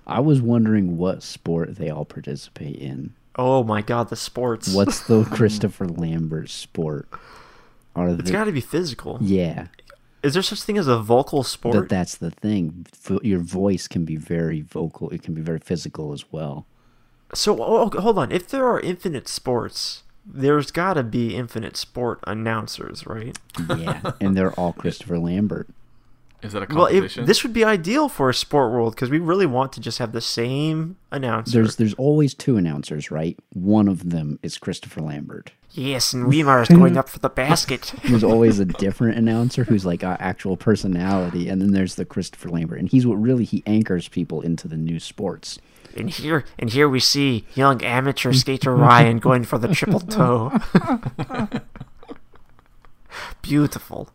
I 0.06 0.20
was 0.20 0.44
wondering 0.44 0.96
what 0.96 1.24
sport 1.24 1.78
they 1.78 1.90
all 1.90 2.06
participate 2.06 2.76
in. 2.76 3.16
Oh 3.36 3.64
my 3.64 3.82
God, 3.82 4.10
the 4.10 4.16
sports. 4.16 4.72
What's 4.72 5.00
the 5.00 5.24
Christopher 5.24 5.88
Lambert 5.88 6.52
sport? 6.52 7.08
Are 7.96 8.10
It's 8.10 8.32
got 8.32 8.46
to 8.46 8.52
be 8.52 8.62
physical. 8.62 9.18
yeah, 9.22 9.68
Is 10.24 10.34
there 10.34 10.44
such 10.44 10.62
thing 10.62 10.78
as 10.78 10.88
a 10.88 10.98
vocal 11.00 11.40
but 11.40 11.48
sport? 11.48 11.90
that's 11.90 12.16
the 12.16 12.32
thing. 12.32 12.86
Your 13.24 13.40
voice 13.40 13.88
can 13.88 14.06
be 14.06 14.16
very 14.16 14.62
vocal. 14.62 15.10
It 15.10 15.24
can 15.24 15.34
be 15.34 15.42
very 15.42 15.60
physical 15.60 16.14
as 16.14 16.32
well. 16.32 16.66
So 17.34 17.62
oh, 17.62 17.90
oh 17.94 18.02
hold 18.02 18.18
on. 18.18 18.32
If 18.32 18.48
there 18.50 18.66
are 18.68 18.80
infinite 18.80 19.28
sports, 19.28 20.04
there's 20.26 20.72
got 20.72 20.94
to 20.94 21.04
be 21.04 21.36
infinite 21.36 21.78
sport 21.78 22.20
announcers, 22.26 23.06
right? 23.06 23.38
Yeah, 23.78 24.12
and 24.22 24.36
they're 24.36 24.54
all 24.54 24.74
Christopher 24.82 25.20
Lambert. 25.20 25.68
Is 26.42 26.54
that 26.54 26.64
a 26.72 26.74
Well, 26.74 26.86
it, 26.86 26.92
competition? 26.94 27.26
this 27.26 27.44
would 27.44 27.52
be 27.54 27.64
ideal 27.66 28.08
for 28.08 28.30
a 28.30 28.34
sport 28.34 28.72
world 28.72 28.96
because 28.96 29.10
we 29.10 29.20
really 29.20 29.46
want 29.46 29.74
to 29.74 29.82
just 29.82 29.98
have 30.00 30.14
the 30.14 30.22
same 30.22 30.96
announcer. 31.12 31.52
There's 31.62 31.76
there's 31.76 31.94
always 31.96 32.34
two 32.34 32.56
announcers, 32.58 33.12
right? 33.12 33.38
One 33.54 33.88
of 33.88 34.10
them 34.10 34.40
is 34.42 34.58
Christopher 34.58 35.02
Lambert. 35.02 35.52
yes, 35.72 36.14
and 36.14 36.28
Weimar 36.28 36.62
is 36.62 36.70
going 36.70 36.96
up 36.98 37.10
for 37.10 37.20
the 37.20 37.30
basket. 37.30 37.94
There's 38.08 38.24
always 38.24 38.58
a 38.60 38.66
different 38.66 39.18
announcer 39.18 39.64
who's 39.66 39.86
like 39.86 40.00
got 40.00 40.20
actual 40.22 40.56
personality, 40.58 41.48
and 41.50 41.62
then 41.62 41.74
there's 41.74 41.96
the 41.96 42.06
Christopher 42.06 42.50
Lambert, 42.50 42.80
and 42.80 42.90
he's 42.90 43.06
what 43.06 43.16
really 43.22 43.44
he 43.46 43.62
anchors 43.68 44.08
people 44.08 44.42
into 44.42 44.68
the 44.68 44.78
new 44.78 45.00
sports. 45.00 45.60
And 45.98 46.10
here, 46.10 46.46
and 46.58 46.70
here 46.72 46.88
we 46.88 47.00
see 47.00 47.46
young 47.56 47.84
amateur 47.84 48.32
skater 48.34 48.74
Ryan 48.88 49.18
going 49.20 49.44
for 49.44 49.58
the 49.58 49.68
triple 49.68 50.00
toe. 50.00 50.52
Beautiful. 53.42 54.10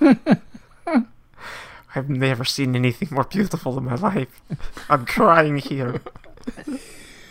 I've 1.94 2.08
never 2.10 2.44
seen 2.44 2.76
anything 2.76 3.08
more 3.10 3.24
beautiful 3.24 3.76
in 3.78 3.84
my 3.84 3.94
life. 3.96 4.40
I'm 4.88 5.06
crying 5.06 5.58
here. 5.58 6.00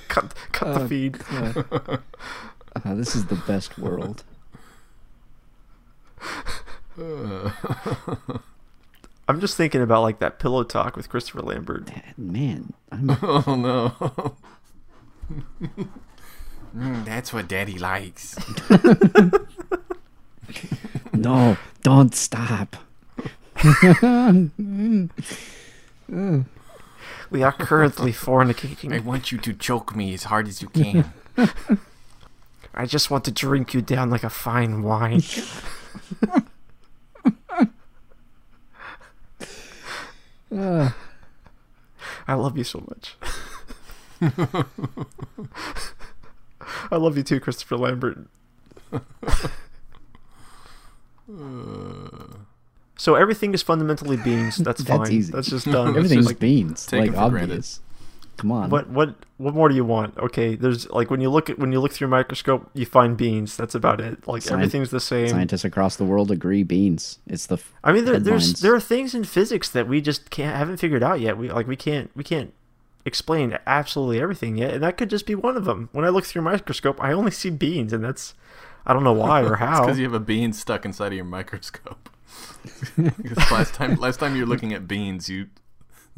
Cut, 0.07 0.33
cut 0.51 0.73
the 0.79 0.87
feed. 0.87 1.19
Uh, 1.31 2.93
this 2.95 3.15
is 3.15 3.25
the 3.27 3.35
best 3.47 3.77
world. 3.77 4.23
I'm 9.29 9.39
just 9.41 9.57
thinking 9.57 9.81
about 9.81 10.01
like 10.03 10.19
that 10.19 10.39
pillow 10.39 10.63
talk 10.63 10.95
with 10.95 11.09
Christopher 11.09 11.41
Lambert. 11.41 11.89
Man, 12.17 12.73
I'm, 12.91 13.09
Oh 13.21 13.55
no. 13.55 14.35
Mm, 16.75 17.05
that's 17.05 17.33
what 17.33 17.47
Daddy 17.47 17.77
likes. 17.77 18.35
no, 21.13 21.57
don't 21.87 22.13
stop. 22.13 22.75
We 27.31 27.43
are 27.43 27.53
currently 27.53 28.11
fornicating. 28.11 28.93
I 28.93 28.99
want 28.99 29.31
you 29.31 29.37
to 29.37 29.53
choke 29.53 29.95
me 29.95 30.13
as 30.13 30.23
hard 30.23 30.49
as 30.49 30.61
you 30.61 30.67
can. 30.67 31.13
I 32.75 32.85
just 32.85 33.09
want 33.09 33.23
to 33.23 33.31
drink 33.31 33.73
you 33.73 33.81
down 33.81 34.09
like 34.09 34.25
a 34.25 34.29
fine 34.29 34.83
wine. 34.83 35.23
Uh, 40.53 40.91
I 42.27 42.33
love 42.33 42.57
you 42.57 42.65
so 42.65 42.83
much. 42.89 43.15
I 46.91 46.97
love 46.97 47.15
you 47.15 47.23
too, 47.23 47.39
Christopher 47.39 47.77
Lambert. 47.77 48.27
Hmm. 51.27 52.05
so 52.97 53.15
everything 53.15 53.53
is 53.53 53.61
fundamentally 53.61 54.17
beans. 54.23 54.57
That's, 54.57 54.81
That's 54.83 55.09
fine. 55.09 55.11
easy. 55.11 55.31
That's 55.31 55.49
just 55.49 55.65
done. 55.69 55.89
It's 55.89 55.97
everything's 55.97 56.25
like, 56.25 56.39
beans. 56.39 56.85
take 56.85 56.99
Like 57.01 57.09
it 57.09 57.13
for 57.13 57.29
granted. 57.29 57.51
obvious. 57.51 57.79
Come 58.37 58.51
on. 58.51 58.69
what 58.69 58.87
what 58.89 59.15
what 59.37 59.55
more 59.55 59.67
do 59.67 59.73
you 59.73 59.83
want? 59.83 60.15
Okay, 60.19 60.53
there's 60.55 60.87
like 60.91 61.09
when 61.09 61.21
you 61.21 61.29
look 61.31 61.49
at 61.49 61.57
when 61.57 61.71
you 61.71 61.79
look 61.79 61.91
through 61.91 62.05
a 62.07 62.11
microscope, 62.11 62.69
you 62.75 62.85
find 62.85 63.17
beans. 63.17 63.57
That's 63.57 63.73
about 63.73 63.99
it. 63.99 64.27
Like 64.27 64.43
Scien- 64.43 64.51
everything's 64.51 64.91
the 64.91 64.99
same. 64.99 65.27
Scientists 65.29 65.65
across 65.65 65.95
the 65.95 66.05
world 66.05 66.29
agree 66.29 66.61
beans. 66.61 67.17
It's 67.25 67.47
the. 67.47 67.55
f- 67.55 67.73
I 67.83 67.91
mean, 67.91 68.05
there, 68.05 68.19
there's 68.19 68.61
there 68.61 68.75
are 68.75 68.79
things 68.79 69.15
in 69.15 69.23
physics 69.23 69.69
that 69.71 69.87
we 69.87 70.01
just 70.01 70.29
can't 70.29 70.55
haven't 70.55 70.77
figured 70.77 71.01
out 71.01 71.19
yet. 71.19 71.35
We 71.35 71.49
like 71.51 71.65
we 71.67 71.75
can't 71.75 72.11
we 72.15 72.23
can't 72.23 72.53
explain 73.05 73.57
absolutely 73.65 74.21
everything 74.21 74.55
yet, 74.57 74.75
and 74.75 74.83
that 74.83 74.97
could 74.97 75.09
just 75.09 75.25
be 75.25 75.33
one 75.33 75.57
of 75.57 75.65
them. 75.65 75.89
When 75.91 76.05
I 76.05 76.09
look 76.09 76.25
through 76.25 76.41
a 76.41 76.45
microscope, 76.45 77.03
I 77.03 77.13
only 77.13 77.31
see 77.31 77.49
beans, 77.49 77.91
and 77.91 78.03
that's 78.03 78.35
I 78.87 78.93
don't 78.93 79.03
know 79.03 79.13
why 79.13 79.43
or 79.43 79.55
how. 79.57 79.85
Because 79.85 79.99
you 79.99 80.05
have 80.05 80.13
a 80.13 80.19
bean 80.19 80.53
stuck 80.53 80.85
inside 80.85 81.07
of 81.07 81.13
your 81.13 81.25
microscope. 81.25 82.09
last 83.51 83.73
time, 83.73 83.95
last 83.95 84.19
time 84.19 84.35
you're 84.35 84.45
looking 84.45 84.73
at 84.73 84.87
beans, 84.87 85.29
you 85.29 85.47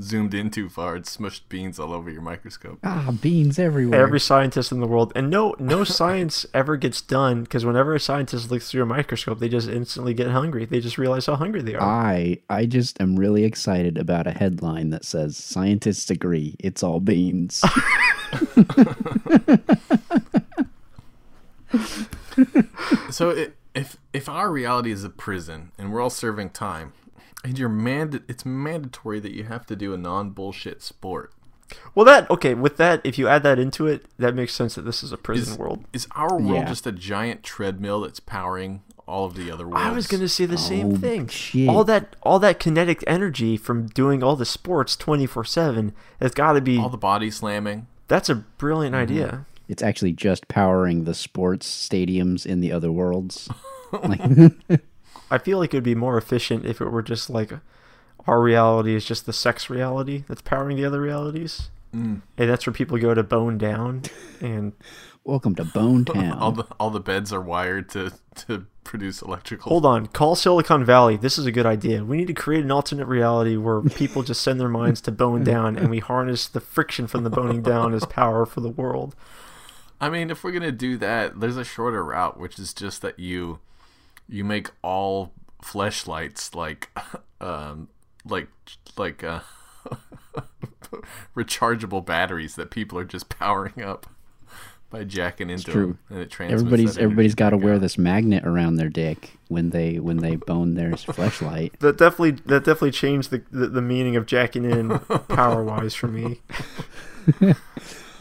zoomed 0.02 0.34
in 0.34 0.50
too 0.50 0.70
far 0.70 0.96
and 0.96 1.06
smushed 1.06 1.42
beans 1.50 1.80
all 1.80 1.94
over 1.94 2.10
your 2.10 2.22
microscope. 2.22 2.80
Ah, 2.84 3.12
beans 3.22 3.60
everywhere. 3.60 4.00
Every 4.00 4.20
scientist 4.20 4.72
in 4.72 4.80
the 4.80 4.88
world, 4.88 5.12
and 5.16 5.30
no 5.30 5.56
no 5.60 5.84
science 6.00 6.46
ever 6.54 6.78
gets 6.78 7.02
done 7.02 7.44
because 7.44 7.66
whenever 7.66 7.94
a 7.96 8.00
scientist 8.00 8.50
looks 8.52 8.70
through 8.72 8.84
a 8.84 8.86
microscope, 8.86 9.40
they 9.40 9.50
just 9.50 9.68
instantly 9.68 10.14
get 10.14 10.30
hungry. 10.30 10.66
They 10.66 10.80
just 10.80 10.98
realize 10.98 11.26
how 11.26 11.36
hungry 11.36 11.62
they 11.62 11.76
are. 11.76 11.82
I 11.82 12.38
I 12.50 12.66
just 12.66 13.02
am 13.02 13.18
really 13.18 13.44
excited 13.44 13.98
about 13.98 14.28
a 14.28 14.32
headline 14.32 14.92
that 14.92 15.06
says 15.06 15.38
scientists 15.38 16.10
agree 16.10 16.56
it's 16.60 16.84
all 16.84 17.00
beans. 17.00 17.64
So 23.12 23.32
i 23.32 23.48
if 23.76 23.98
if 24.14 24.28
our 24.28 24.52
reality 24.52 24.92
is 24.92 25.04
a 25.04 25.10
prison 25.10 25.72
and 25.78 25.92
we're 25.94 26.02
all 26.02 26.10
serving 26.10 26.50
time, 26.50 26.94
and 27.44 27.58
you're 27.58 27.70
mand 27.70 28.22
it's 28.28 28.46
mandatory 28.46 29.20
that 29.20 29.34
you 29.34 29.44
have 29.46 29.66
to 29.68 29.76
do 29.76 29.94
a 29.94 29.98
non 29.98 30.32
bullshit 30.32 30.82
sport. 30.82 31.32
well, 31.94 32.06
that 32.06 32.30
okay 32.32 32.54
with 32.56 32.78
that. 32.78 33.00
If 33.04 33.18
you 33.20 33.28
add 33.28 33.44
that 33.44 33.60
into 33.60 33.86
it, 33.88 34.06
that 34.18 34.34
makes 34.34 34.54
sense 34.54 34.76
that 34.76 34.82
this 34.82 35.04
is 35.04 35.12
a 35.12 35.18
prison 35.18 35.54
Is, 35.54 35.60
world. 35.60 35.86
is 35.94 36.08
our 36.12 36.38
world 36.40 36.64
Yeah. 36.64 36.66
just 36.66 36.88
a 36.88 36.92
giant 36.92 37.44
treadmill 37.44 38.02
that's 38.02 38.20
powering 38.20 38.82
all 39.08 39.26
of 39.26 39.36
the 39.36 39.52
other 39.52 39.68
worlds? 39.68 39.82
I 39.86 39.92
was 39.92 40.08
going 40.08 40.22
to 40.22 40.30
say 40.30 40.46
the 40.46 40.58
same 40.58 40.94
Oh, 40.94 40.98
thing. 40.98 41.28
shit. 41.28 41.70
All 41.70 41.84
that 41.84 42.16
all 42.24 42.40
that 42.40 42.60
kinetic 42.60 43.04
energy 43.06 43.56
from 43.56 43.86
doing 43.88 44.24
all 44.24 44.36
the 44.36 44.46
sports 44.46 44.96
24/7 44.98 45.94
has 46.20 46.32
got 46.34 46.54
to 46.54 46.62
be 46.62 46.80
all 46.80 46.90
the 46.90 46.98
body 46.98 47.30
slamming. 47.30 47.86
That's 48.08 48.30
a 48.30 48.36
brilliant 48.36 48.96
mm-hmm. 48.96 49.04
idea. 49.04 49.46
It's 49.70 49.84
actually 49.84 50.12
just 50.12 50.48
powering 50.48 51.06
the 51.06 51.14
sports 51.14 51.70
stadiums 51.70 52.46
in 52.46 52.60
the 52.60 52.72
other 52.72 52.92
worlds. 52.92 53.48
like, 53.94 54.20
I 55.32 55.38
feel 55.38 55.60
like 55.60 55.74
it 55.74 55.78
would 55.78 55.84
be 55.84 55.96
more 55.96 56.18
efficient 56.18 56.66
if 56.66 56.82
it 56.82 56.90
were 56.90 57.04
just 57.04 57.30
like 57.30 57.54
our 58.28 58.42
reality 58.42 58.96
is 58.96 59.06
just 59.06 59.26
the 59.26 59.34
sex 59.34 59.70
reality 59.70 60.24
that's 60.28 60.42
powering 60.42 60.76
the 60.76 60.86
other 60.86 61.00
realities. 61.00 61.70
Mm. 61.96 62.22
And 62.38 62.50
that's 62.50 62.68
where 62.68 62.74
people 62.74 62.98
go 62.98 63.14
to 63.14 63.24
bone 63.24 63.58
down 63.58 64.04
and 64.42 64.74
welcome 65.24 65.56
to 65.56 65.64
Bone 65.64 66.06
town. 66.06 66.38
All 66.38 66.52
the 66.52 66.66
all 66.80 66.90
the 66.90 67.00
beds 67.00 67.32
are 67.32 67.42
wired 67.42 67.90
to 67.90 68.12
to 68.48 68.66
produce 68.84 69.22
electrical. 69.22 69.70
hold 69.70 69.86
on, 69.86 70.08
call 70.08 70.36
Silicon 70.36 70.84
Valley. 70.84 71.16
This 71.16 71.38
is 71.38 71.46
a 71.46 71.52
good 71.52 71.68
idea. 71.68 72.04
We 72.04 72.18
need 72.18 72.28
to 72.28 72.34
create 72.34 72.64
an 72.64 72.72
alternate 72.72 73.06
reality 73.06 73.56
where 73.56 73.82
people 73.82 74.24
just 74.24 74.42
send 74.42 74.60
their 74.60 74.70
minds 74.70 75.00
to 75.02 75.12
bone 75.12 75.44
down 75.44 75.78
and 75.78 75.92
we 75.92 76.00
harness 76.00 76.48
the 76.48 76.60
friction 76.60 77.06
from 77.06 77.24
the 77.24 77.30
boning 77.30 77.62
down 77.62 77.94
as 77.94 78.06
power 78.06 78.48
for 78.48 78.62
the 78.62 78.70
world. 78.70 79.16
I 80.02 80.10
mean, 80.10 80.30
if 80.30 80.44
we're 80.44 80.52
gonna 80.52 80.72
do 80.72 80.98
that, 80.98 81.40
there's 81.40 81.58
a 81.58 81.64
shorter 81.64 82.04
route, 82.04 82.40
which 82.40 82.58
is 82.60 82.74
just 82.74 83.02
that 83.02 83.20
you 83.20 83.60
you 84.28 84.44
make 84.44 84.70
all 84.82 85.32
fleshlights 85.62 86.56
like 86.56 86.90
um 87.42 87.90
like 88.26 88.48
like 88.98 89.24
uh 89.24 89.42
rechargeable 91.36 92.06
batteries 92.06 92.56
that 92.56 92.72
people 92.72 92.98
are 92.98 93.06
just 93.06 93.30
powering 93.30 93.82
up 93.82 94.08
by 94.90 95.04
jacking 95.04 95.50
into 95.50 95.72
true. 95.72 95.86
them, 95.88 96.00
and 96.10 96.20
it 96.20 96.32
transmits. 96.32 96.62
Everybody's 96.62 96.96
that 96.96 97.02
everybody's 97.02 97.32
energy 97.32 97.38
got 97.38 97.50
to 97.52 97.58
wear 97.58 97.76
out. 97.76 97.82
this 97.82 97.98
magnet 97.98 98.46
around 98.46 98.76
their 98.76 98.90
dick 98.90 99.38
when 99.48 99.70
they 99.70 100.00
when 100.00 100.18
they 100.18 100.36
bone 100.36 100.74
their 100.76 100.92
fleshlight. 100.94 101.78
That 101.80 101.98
definitely 101.98 102.32
that 102.46 102.64
definitely 102.64 102.92
changed 102.92 103.30
the 103.30 103.44
the, 103.52 103.68
the 103.68 103.82
meaning 103.82 104.16
of 104.16 104.26
jacking 104.26 104.66
in 104.66 105.00
power 105.28 105.64
wise 105.64 105.94
for 105.94 106.08
me. 106.08 106.42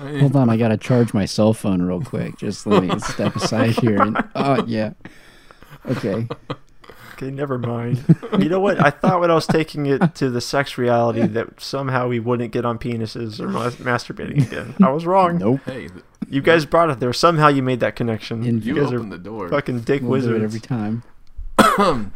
I 0.00 0.04
mean, 0.10 0.20
Hold 0.20 0.36
on, 0.36 0.48
I 0.50 0.56
gotta 0.56 0.76
charge 0.76 1.12
my 1.14 1.24
cell 1.24 1.52
phone 1.54 1.82
real 1.82 2.00
quick. 2.00 2.36
Just 2.38 2.66
let 2.66 2.82
me 2.84 2.98
step 3.00 3.34
aside 3.36 3.70
here. 3.80 4.00
And, 4.00 4.16
oh 4.34 4.64
yeah, 4.66 4.92
okay. 5.86 6.26
Okay, 7.14 7.30
never 7.32 7.58
mind. 7.58 8.04
You 8.38 8.48
know 8.48 8.60
what? 8.60 8.80
I 8.80 8.90
thought 8.90 9.18
when 9.20 9.28
I 9.30 9.34
was 9.34 9.46
taking 9.48 9.86
it 9.86 10.14
to 10.16 10.30
the 10.30 10.40
sex 10.40 10.78
reality 10.78 11.26
that 11.26 11.60
somehow 11.60 12.06
we 12.06 12.20
wouldn't 12.20 12.52
get 12.52 12.64
on 12.64 12.78
penises 12.78 13.40
or 13.40 13.48
mas- 13.48 13.74
masturbating 13.76 14.46
again. 14.46 14.76
I 14.80 14.90
was 14.92 15.04
wrong. 15.04 15.38
Nope. 15.38 15.60
Hey, 15.64 15.88
th- 15.88 16.04
You 16.30 16.40
guys 16.42 16.64
brought 16.64 16.90
it 16.90 17.00
there. 17.00 17.12
Somehow 17.12 17.48
you 17.48 17.60
made 17.60 17.80
that 17.80 17.96
connection. 17.96 18.44
And 18.44 18.62
you 18.64 18.76
you 18.76 18.80
guys 18.82 18.92
opened 18.92 19.12
are 19.12 19.16
the 19.16 19.22
door. 19.24 19.48
fucking 19.48 19.80
dick 19.80 20.02
We'll 20.02 20.20
do 20.20 20.28
wizards. 20.28 20.44
every 20.44 20.60
time. 20.60 21.02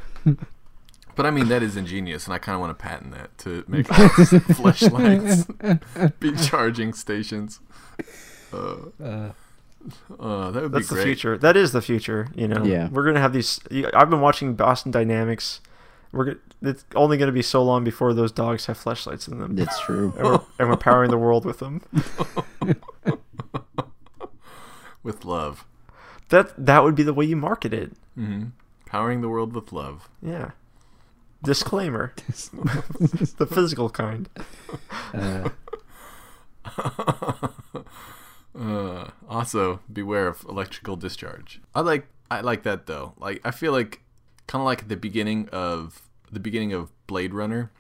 But 1.15 1.27
I 1.27 1.31
mean, 1.31 1.49
that 1.49 1.63
is 1.63 1.77
ingenious, 1.77 2.25
and 2.25 2.33
I 2.33 2.39
kind 2.39 2.55
of 2.55 2.61
want 2.63 2.71
to 2.79 2.83
patent 2.83 3.13
that 3.13 3.37
to 3.39 3.65
make 3.69 3.91
all 3.99 4.09
these 4.17 4.31
fleshlights 4.31 6.13
be 6.21 6.33
charging 6.37 6.95
stations. 6.95 7.61
Uh, 8.53 9.31
uh, 10.21 10.51
that 10.51 10.63
would 10.63 10.73
That's 10.73 10.89
be 10.91 10.97
the 10.97 11.03
future. 11.03 11.37
That 11.39 11.57
is 11.57 11.73
the 11.73 11.83
future. 11.83 12.29
You 12.35 12.49
know. 12.49 12.65
Yeah. 12.65 12.89
We're 12.91 13.05
gonna 13.05 13.21
have 13.21 13.33
these. 13.33 13.61
I've 13.95 14.11
been 14.11 14.21
watching 14.21 14.55
Boston 14.55 14.91
Dynamics. 14.93 15.61
We're 16.13 16.37
it's 16.61 16.85
only 16.95 17.17
gonna 17.17 17.33
be 17.33 17.43
so 17.43 17.63
long 17.63 17.83
before 17.85 18.13
those 18.15 18.31
dogs 18.33 18.67
have 18.67 18.77
flashlights 18.77 19.27
in 19.29 19.39
them, 19.39 19.59
It's 19.59 19.81
true. 19.81 20.13
and 20.19 20.25
we're, 20.27 20.41
and 20.59 20.69
we're 20.69 20.77
powering 20.77 21.11
the 21.11 21.19
world 21.19 21.45
with 21.45 21.59
them. 21.59 21.81
With 25.03 25.25
love. 25.25 25.65
That 26.29 26.53
that 26.65 26.85
would 26.85 26.95
be 26.95 27.03
the 27.03 27.13
way 27.15 27.25
you 27.25 27.37
market 27.37 27.73
it. 27.75 27.93
hmm 28.15 28.45
Powering 28.87 29.21
the 29.21 29.29
world 29.29 29.55
with 29.55 29.73
love. 29.73 30.09
Yeah. 30.23 30.51
Disclaimer: 31.43 32.13
the 32.29 33.49
physical 33.51 33.91
kind. 33.91 34.29
Uh, 35.13 35.49
Uh, 38.55 39.11
also, 39.29 39.81
beware 39.91 40.29
of 40.29 40.45
electrical 40.49 40.97
discharge. 40.97 41.61
I 41.75 41.81
like 41.81 42.07
I 42.31 42.41
like 42.41 42.65
that 42.65 42.87
though. 42.87 43.15
Like 43.19 43.41
I 43.45 43.51
feel 43.51 43.73
like 43.73 44.03
kind 44.47 44.61
of 44.61 44.67
like 44.67 44.89
the 44.89 44.97
beginning 44.97 45.49
of 45.51 46.03
the 46.31 46.41
beginning 46.41 46.73
of 46.73 46.93
Blade 47.07 47.33
Runner, 47.33 47.71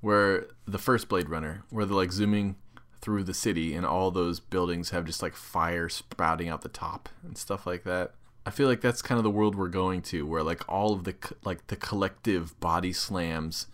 where 0.00 0.46
the 0.66 0.78
first 0.78 1.08
Blade 1.08 1.28
Runner, 1.28 1.64
where 1.70 1.84
they're 1.84 1.96
like 1.96 2.12
zooming 2.12 2.56
through 3.00 3.24
the 3.24 3.34
city 3.34 3.74
and 3.74 3.84
all 3.84 4.10
those 4.10 4.40
buildings 4.40 4.90
have 4.90 5.04
just 5.04 5.22
like 5.22 5.34
fire 5.34 5.88
spouting 5.88 6.48
out 6.48 6.62
the 6.62 6.68
top 6.68 7.08
and 7.22 7.36
stuff 7.36 7.66
like 7.66 7.84
that. 7.84 8.12
I 8.46 8.50
feel 8.50 8.68
like 8.68 8.80
that's 8.80 9.02
kind 9.02 9.18
of 9.18 9.24
the 9.24 9.30
world 9.30 9.54
we're 9.56 9.68
going 9.68 10.02
to, 10.02 10.26
where 10.26 10.42
like 10.42 10.66
all 10.68 10.94
of 10.94 11.04
the 11.04 11.14
like 11.44 11.66
the 11.66 11.76
collective 11.76 12.58
body 12.60 12.92
slams 12.92 13.66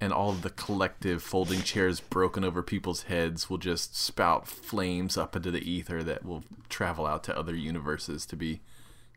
and 0.00 0.12
all 0.12 0.30
of 0.30 0.42
the 0.42 0.50
collective 0.50 1.22
folding 1.22 1.62
chairs 1.62 2.00
broken 2.00 2.44
over 2.44 2.62
people's 2.62 3.04
heads 3.04 3.48
will 3.48 3.58
just 3.58 3.96
spout 3.96 4.46
flames 4.46 5.16
up 5.16 5.34
into 5.34 5.50
the 5.50 5.70
ether 5.70 6.02
that 6.02 6.24
will 6.24 6.44
travel 6.68 7.06
out 7.06 7.24
to 7.24 7.36
other 7.36 7.54
universes 7.54 8.26
to 8.26 8.36
be 8.36 8.60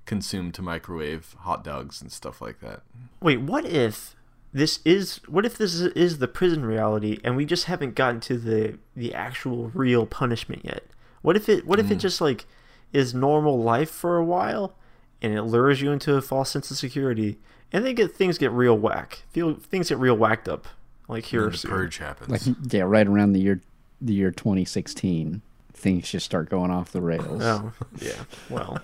consumed 0.06 0.54
to 0.56 0.62
microwave 0.62 1.36
hot 1.40 1.64
dogs 1.64 2.02
and 2.02 2.12
stuff 2.12 2.42
like 2.42 2.60
that. 2.62 2.82
Wait, 3.22 3.42
what 3.42 3.66
if 3.66 4.16
this 4.52 4.80
is 4.84 5.18
what 5.28 5.46
if 5.46 5.58
this 5.58 5.76
is, 5.76 5.94
is 5.94 6.18
the 6.18 6.28
prison 6.28 6.66
reality 6.66 7.20
and 7.24 7.36
we 7.36 7.46
just 7.46 7.66
haven't 7.66 7.94
gotten 7.96 8.20
to 8.22 8.38
the 8.38 8.80
the 8.96 9.14
actual 9.14 9.70
real 9.74 10.06
punishment 10.06 10.66
yet? 10.66 10.84
What 11.22 11.36
if 11.36 11.50
it 11.50 11.68
what 11.68 11.80
if 11.80 11.92
it 11.92 11.98
mm. 11.98 12.02
just 12.02 12.22
like 12.22 12.46
is 12.94 13.14
normal 13.14 13.62
life 13.62 13.92
for 13.92 14.18
a 14.18 14.26
while 14.26 14.76
and 15.22 15.34
it 15.34 15.44
lures 15.44 15.82
you 15.82 15.92
into 15.92 16.16
a 16.16 16.22
false 16.22 16.50
sense 16.50 16.72
of 16.72 16.78
security 16.78 17.38
and 17.72 17.86
then 17.86 17.96
get 17.96 18.16
things 18.16 18.38
get 18.38 18.52
real 18.52 18.78
whack. 18.78 19.24
Feel 19.30 19.56
things 19.56 19.90
get 19.90 19.98
real 19.98 20.16
whacked 20.16 20.48
up 20.48 20.68
like 21.08 21.26
here 21.26 21.46
And 21.46 21.54
the 21.54 21.68
purge 21.68 21.98
happens. 21.98 22.48
Like 22.48 22.58
yeah, 22.72 22.84
right 22.84 23.08
around 23.08 23.34
the 23.34 23.42
year 23.42 23.62
the 24.02 24.14
year 24.14 24.32
2016, 24.32 25.42
things 25.74 26.10
just 26.10 26.26
start 26.26 26.50
going 26.50 26.72
off 26.72 26.92
the 26.92 27.02
rails. 27.02 27.42
Oh, 27.44 27.74
yeah. 28.00 28.24
Well, 28.50 28.80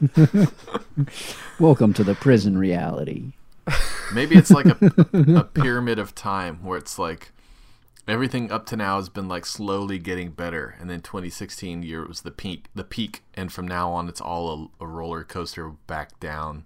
Welcome 1.59 1.93
to 1.93 2.03
the 2.03 2.15
prison 2.15 2.57
reality. 2.57 3.31
Maybe 4.13 4.35
it's 4.35 4.51
like 4.51 4.65
a, 4.65 4.77
a 5.13 5.43
pyramid 5.43 5.99
of 5.99 6.13
time 6.13 6.63
where 6.63 6.77
it's 6.77 6.99
like 6.99 7.31
everything 8.07 8.51
up 8.51 8.65
to 8.67 8.75
now 8.75 8.97
has 8.97 9.09
been 9.09 9.27
like 9.27 9.45
slowly 9.45 9.97
getting 9.99 10.31
better, 10.31 10.75
and 10.79 10.89
then 10.89 11.01
2016 11.01 11.83
year 11.83 12.05
was 12.05 12.21
the 12.21 12.31
peak, 12.31 12.65
the 12.75 12.83
peak, 12.83 13.23
and 13.33 13.51
from 13.51 13.67
now 13.67 13.91
on 13.91 14.07
it's 14.09 14.21
all 14.21 14.69
a, 14.79 14.83
a 14.83 14.87
roller 14.87 15.23
coaster 15.23 15.69
back 15.87 16.19
down, 16.19 16.65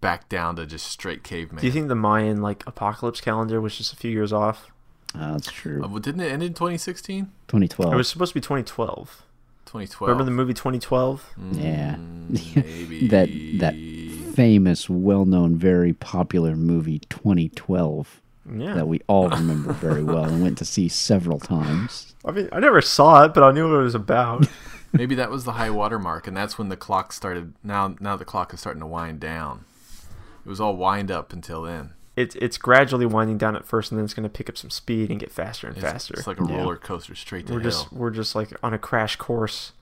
back 0.00 0.28
down 0.28 0.56
to 0.56 0.66
just 0.66 0.86
straight 0.86 1.22
caveman. 1.24 1.60
do 1.60 1.66
you 1.66 1.72
think 1.72 1.88
the 1.88 1.94
Mayan 1.94 2.40
like 2.40 2.64
apocalypse 2.66 3.20
calendar 3.20 3.60
was 3.60 3.76
just 3.76 3.92
a 3.92 3.96
few 3.96 4.10
years 4.10 4.32
off? 4.32 4.70
Uh, 5.14 5.32
that's 5.32 5.50
true. 5.50 5.82
Uh, 5.82 5.88
well, 5.88 5.98
didn't 5.98 6.20
it 6.20 6.30
end 6.30 6.42
in 6.42 6.50
2016? 6.54 7.24
2012. 7.48 7.92
It 7.92 7.96
was 7.96 8.08
supposed 8.08 8.30
to 8.30 8.34
be 8.34 8.40
2012. 8.40 9.22
2012. 9.66 10.08
Remember 10.08 10.24
the 10.24 10.30
movie 10.30 10.54
2012? 10.54 11.34
yeah. 11.52 11.94
Mm, 11.96 12.56
maybe 12.56 13.08
that 13.08 13.28
that 13.58 14.34
famous, 14.34 14.88
well-known, 14.88 15.56
very 15.56 15.92
popular 15.92 16.54
movie 16.54 17.00
2012 17.10 18.20
Yeah. 18.56 18.74
that 18.74 18.86
we 18.86 19.00
all 19.08 19.28
remember 19.28 19.72
very 19.72 20.04
well 20.04 20.24
and 20.26 20.42
went 20.42 20.58
to 20.58 20.64
see 20.64 20.88
several 20.88 21.40
times. 21.40 22.14
I 22.24 22.30
mean, 22.30 22.48
I 22.52 22.60
never 22.60 22.80
saw 22.80 23.24
it, 23.24 23.34
but 23.34 23.42
I 23.42 23.50
knew 23.50 23.68
what 23.70 23.80
it 23.80 23.82
was 23.82 23.94
about. 23.96 24.46
Maybe 24.92 25.14
that 25.16 25.30
was 25.30 25.44
the 25.44 25.52
high 25.52 25.70
water 25.70 25.98
mark, 25.98 26.26
and 26.26 26.36
that's 26.36 26.56
when 26.56 26.68
the 26.70 26.76
clock 26.76 27.12
started. 27.12 27.52
Now, 27.64 27.94
now 28.00 28.16
the 28.16 28.24
clock 28.24 28.54
is 28.54 28.60
starting 28.60 28.80
to 28.80 28.86
wind 28.86 29.20
down. 29.20 29.64
It 30.48 30.50
was 30.50 30.60
all 30.62 30.76
wind 30.76 31.10
up 31.10 31.34
until 31.34 31.60
then. 31.62 31.92
it's 32.16 32.34
it's 32.36 32.56
gradually 32.56 33.04
winding 33.04 33.36
down 33.36 33.54
at 33.54 33.66
first, 33.66 33.92
and 33.92 33.98
then 33.98 34.04
it's 34.06 34.14
going 34.14 34.22
to 34.24 34.30
pick 34.30 34.48
up 34.48 34.56
some 34.56 34.70
speed 34.70 35.10
and 35.10 35.20
get 35.20 35.30
faster 35.30 35.66
and 35.66 35.76
It's, 35.76 35.84
faster. 35.84 36.14
it's 36.14 36.26
like 36.26 36.40
a 36.40 36.44
Yeah. 36.48 36.56
roller 36.56 36.76
coaster 36.76 37.14
straight 37.14 37.46
to 37.48 37.52
we're 37.52 37.60
hell. 37.60 37.70
just 37.70 37.92
we're 37.92 38.10
just 38.10 38.34
like 38.34 38.50
on 38.62 38.72
a 38.72 38.78
crash 38.78 39.16
course 39.16 39.72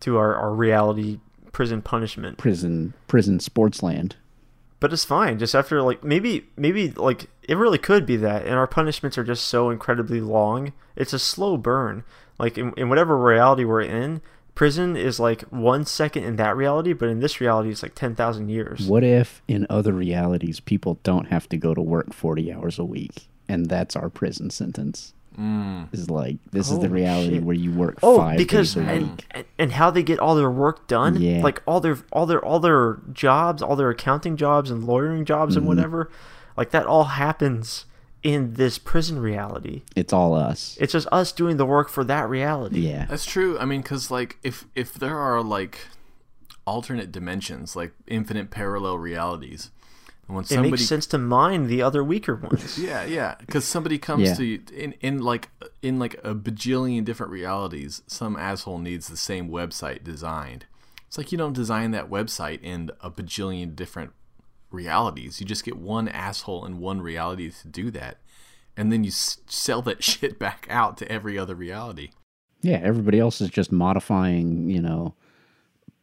to 0.00 0.16
our, 0.16 0.36
our 0.36 0.54
reality 0.54 1.18
prison 1.50 1.82
punishment. 1.82 2.38
Prison, 2.38 2.94
prison, 3.08 3.40
sports 3.40 3.82
land. 3.82 4.14
But 4.80 4.92
it's 4.92 5.04
fine. 5.04 5.40
Just 5.40 5.56
after 5.56 5.82
like 5.82 6.04
maybe 6.04 6.46
maybe 6.56 6.90
like 6.92 7.26
it 7.42 7.56
really 7.56 7.78
could 7.78 8.06
be 8.06 8.14
that, 8.18 8.44
and 8.46 8.54
our 8.54 8.68
punishments 8.68 9.18
are 9.18 9.24
just 9.24 9.44
so 9.46 9.68
incredibly 9.70 10.20
long. 10.20 10.72
It's 10.94 11.12
a 11.12 11.18
slow 11.18 11.56
burn. 11.56 12.04
Like 12.38 12.56
in, 12.56 12.72
in 12.76 12.88
whatever 12.88 13.18
reality 13.18 13.64
we're 13.64 13.80
in, 13.82 14.20
prison 14.58 14.96
is 14.96 15.20
like 15.20 15.42
one 15.50 15.84
second 15.84 16.24
in 16.24 16.34
that 16.34 16.56
reality, 16.56 16.92
but 16.92 17.08
in 17.08 17.20
this 17.20 17.40
reality, 17.40 17.70
it's 17.70 17.82
like 17.84 17.94
ten 17.94 18.16
thousand 18.16 18.48
years. 18.48 18.88
What 18.88 19.04
if 19.04 19.40
in 19.46 19.66
other 19.70 19.92
realities 19.92 20.58
people 20.58 20.98
don't 21.04 21.28
have 21.28 21.48
to 21.50 21.56
go 21.56 21.74
to 21.74 21.80
work 21.80 22.12
40 22.12 22.52
hours 22.52 22.76
a 22.76 22.84
week 22.84 23.28
and 23.48 23.66
that's 23.66 23.94
our 23.94 24.10
prison 24.10 24.50
sentence? 24.50 25.14
Mm. 25.38 25.94
Is 25.94 26.10
like 26.10 26.38
this 26.50 26.72
is 26.72 26.80
the 26.80 26.88
reality 26.88 27.34
shit. 27.36 27.44
where 27.44 27.54
you 27.54 27.70
work 27.70 28.00
Oh, 28.02 28.18
five 28.18 28.36
because 28.36 28.74
days 28.74 28.84
a 28.84 28.90
and, 28.90 29.10
week. 29.12 29.26
and 29.30 29.44
and 29.60 29.72
how 29.72 29.92
they 29.92 30.02
get 30.02 30.18
all 30.18 30.34
their 30.34 30.50
work 30.50 30.88
done, 30.88 31.20
Yeah. 31.22 31.40
like 31.44 31.62
all 31.64 31.78
their 31.78 31.98
all 32.10 32.26
their 32.26 32.44
all 32.44 32.58
their 32.58 32.98
jobs, 33.12 33.62
all 33.62 33.76
their 33.76 33.90
accounting 33.90 34.36
jobs 34.36 34.68
and 34.72 34.82
lawyering 34.82 35.24
jobs 35.24 35.54
Mm-hmm. 35.54 35.58
and 35.60 35.68
whatever, 35.68 36.10
like 36.56 36.70
that 36.72 36.84
all 36.86 37.04
happens 37.04 37.84
in 38.22 38.54
this 38.54 38.78
prison 38.78 39.18
reality. 39.20 39.82
It's 39.94 40.12
all 40.12 40.34
us. 40.34 40.76
It's 40.80 40.92
just 40.92 41.06
us 41.12 41.32
doing 41.32 41.56
the 41.56 41.66
work 41.66 41.88
for 41.88 42.04
that 42.04 42.28
reality. 42.28 42.80
yeah. 42.88 43.06
That's 43.06 43.24
true. 43.26 43.58
I 43.58 43.64
mean, 43.64 43.80
because 43.82 44.10
like 44.10 44.38
if 44.42 44.66
if 44.74 44.94
there 44.94 45.16
are 45.18 45.42
like 45.42 45.78
alternate 46.66 47.12
dimensions, 47.12 47.74
like 47.76 47.92
infinite 48.06 48.50
parallel 48.50 48.98
realities, 48.98 49.70
and 50.26 50.36
when 50.36 50.44
It 50.50 50.60
makes 50.70 50.84
sense 50.84 51.06
to 51.06 51.18
mine 51.18 51.68
the 51.68 51.80
other 51.80 52.04
weaker 52.04 52.34
ones. 52.36 52.78
Yeah, 52.82 53.04
yeah. 53.04 53.36
Because 53.40 53.64
somebody 53.64 53.98
comes 53.98 54.24
Yeah. 54.28 54.34
to 54.34 54.44
you 54.44 54.60
in 54.74 54.92
in 55.00 55.20
like 55.22 55.48
in 55.80 55.98
like 55.98 56.14
a 56.24 56.34
bajillion 56.34 57.04
different 57.04 57.32
realities. 57.32 58.02
Some 58.06 58.36
asshole 58.36 58.78
needs 58.78 59.08
the 59.08 59.16
same 59.16 59.48
website 59.48 60.04
designed. 60.04 60.66
It's 61.06 61.16
like 61.16 61.32
you 61.32 61.38
don't 61.38 61.54
design 61.54 61.92
that 61.92 62.10
website 62.10 62.60
in 62.62 62.90
a 63.00 63.10
bajillion 63.10 63.74
different 63.74 64.12
realities. 64.70 65.40
You 65.40 65.46
just 65.46 65.64
get 65.64 65.76
one 65.76 66.08
asshole 66.08 66.64
in 66.66 66.78
one 66.78 67.00
reality 67.00 67.50
to 67.50 67.68
do 67.68 67.90
that, 67.92 68.18
and 68.76 68.92
then 68.92 69.04
you 69.04 69.08
s- 69.08 69.38
sell 69.46 69.82
that 69.82 70.02
shit 70.10 70.38
back 70.38 70.66
out 70.70 70.96
to 70.98 71.10
every 71.10 71.38
other 71.38 71.54
reality. 71.54 72.10
Yeah, 72.60 72.80
everybody 72.82 73.18
else 73.20 73.40
is 73.40 73.50
just 73.50 73.70
modifying, 73.70 74.68
you 74.68 74.82
know, 74.82 75.14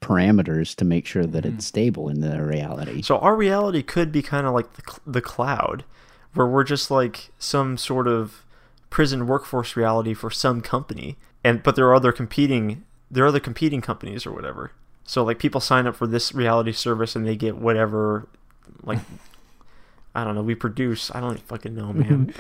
parameters 0.02 0.76
to 0.76 0.86
make 0.86 1.06
sure 1.06 1.26
that 1.26 1.44
Mm-hmm. 1.44 1.56
it's 1.58 1.66
stable 1.66 2.10
in 2.10 2.22
the 2.22 2.42
reality. 2.44 3.02
So 3.02 3.18
our 3.20 3.36
reality 3.36 3.82
could 3.84 4.12
be 4.12 4.22
kind 4.22 4.46
of 4.48 4.54
like 4.54 4.74
the, 4.74 4.84
cl- 4.88 5.02
the 5.06 5.22
cloud, 5.22 5.84
where 6.34 6.48
we're 6.48 6.64
just 6.64 6.92
like 6.92 7.30
some 7.40 7.78
sort 7.78 8.08
of 8.08 8.46
prison 8.90 9.28
workforce 9.28 9.76
reality 9.76 10.14
for 10.14 10.30
some 10.32 10.62
company, 10.62 11.18
and 11.44 11.62
but 11.64 11.76
there 11.76 11.88
are 11.88 11.96
other 11.96 12.12
competing 12.12 12.84
there 13.12 13.24
are 13.24 13.28
other 13.28 13.40
competing 13.40 13.82
companies 13.82 14.26
or 14.26 14.32
whatever. 14.32 14.72
So 15.04 15.24
like 15.24 15.38
people 15.40 15.62
sign 15.62 15.86
up 15.86 15.96
for 15.96 16.08
this 16.08 16.34
reality 16.34 16.72
service 16.72 17.16
and 17.16 17.26
they 17.26 17.36
get 17.36 17.56
whatever, 17.58 18.28
like 18.84 19.00
I 20.14 20.24
don't 20.24 20.36
know. 20.36 20.42
We 20.44 20.56
produce. 20.56 21.12
I 21.14 21.20
don't 21.20 21.40
fucking 21.40 21.76
know, 21.76 21.92
man. 21.94 22.34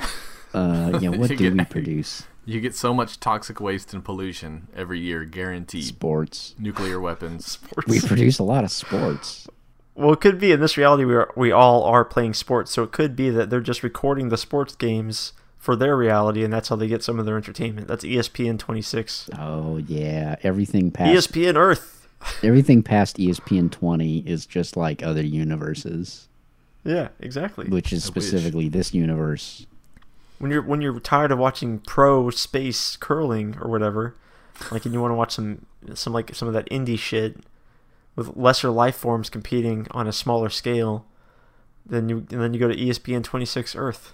Uh, 0.53 0.97
yeah, 1.01 1.09
what 1.17 1.29
You 1.29 1.35
do 1.37 1.49
get- 1.51 1.57
we 1.57 1.65
produce? 1.69 2.23
You 2.47 2.61
get 2.61 2.75
so 2.75 2.93
much 2.93 3.19
toxic 3.19 3.59
waste 3.59 3.91
and 3.93 4.05
pollution 4.05 4.67
every 4.75 4.99
year, 4.99 5.25
guaranteed. 5.25 5.83
Sports. 5.85 6.53
Nuclear 6.59 6.99
weapons. 6.99 7.45
Sports. 7.51 7.87
We 7.87 7.99
produce 7.99 8.37
a 8.37 8.43
lot 8.43 8.63
of 8.63 8.69
sports. 8.71 9.47
Well, 9.95 10.13
it 10.13 10.21
could 10.21 10.39
be 10.39 10.51
in 10.51 10.59
this 10.59 10.77
reality 10.77 11.05
we 11.05 11.15
are, 11.15 11.31
we 11.35 11.51
all 11.51 11.83
are 11.85 12.05
playing 12.05 12.33
sports, 12.35 12.69
so 12.71 12.83
it 12.83 12.91
could 12.91 13.15
be 13.15 13.29
that 13.31 13.49
they're 13.49 13.61
just 13.61 13.81
recording 13.81 14.29
the 14.29 14.37
sports 14.37 14.75
games 14.75 15.33
for 15.57 15.75
their 15.75 15.97
reality, 15.97 16.43
and 16.43 16.53
that's 16.53 16.69
how 16.69 16.75
they 16.75 16.87
get 16.87 17.01
some 17.03 17.17
of 17.17 17.25
their 17.25 17.37
entertainment. 17.37 17.87
That's 17.87 18.03
ESPN 18.03 18.59
26. 18.59 19.29
Oh 19.39 19.77
yeah, 19.77 20.35
everything 20.43 20.91
past 20.91 21.31
ESPN 21.31 21.55
Earth. 21.55 22.04
Everything 22.43 22.83
past 22.83 23.17
ESPN 23.17 23.71
20 23.71 24.19
is 24.19 24.45
just 24.45 24.75
like 24.77 25.03
other 25.03 25.23
universes, 25.23 26.27
Yeah, 26.83 27.09
exactly. 27.19 27.67
which 27.67 27.91
is 27.93 28.05
I 28.05 28.07
wish. 28.09 28.11
specifically 28.25 28.69
this 28.69 28.93
universe. 28.93 29.65
When 30.39 30.51
you're 30.51 30.61
when 30.61 30.81
you're 30.81 30.99
tired 30.99 31.31
of 31.31 31.37
watching 31.39 31.79
pro 31.79 32.29
space 32.29 32.97
curling 32.97 33.57
or 33.61 33.69
whatever, 33.69 34.15
like, 34.71 34.83
and 34.85 34.93
you 34.93 35.01
want 35.01 35.11
to 35.11 35.15
watch 35.15 35.31
some 35.33 35.65
some 35.93 36.11
like 36.13 36.35
some 36.35 36.47
of 36.47 36.53
that 36.53 36.69
indie 36.69 36.99
shit 36.99 37.37
with 38.15 38.35
lesser 38.35 38.69
life 38.69 38.95
forms 38.95 39.29
competing 39.29 39.87
on 39.91 40.07
a 40.07 40.11
smaller 40.11 40.49
scale, 40.49 41.05
then 41.85 42.09
you 42.09 42.17
and 42.31 42.41
then 42.41 42.53
you 42.53 42.59
go 42.59 42.67
to 42.67 42.75
ESPN 42.75 43.23
26 43.23 43.75
Earth. 43.75 44.13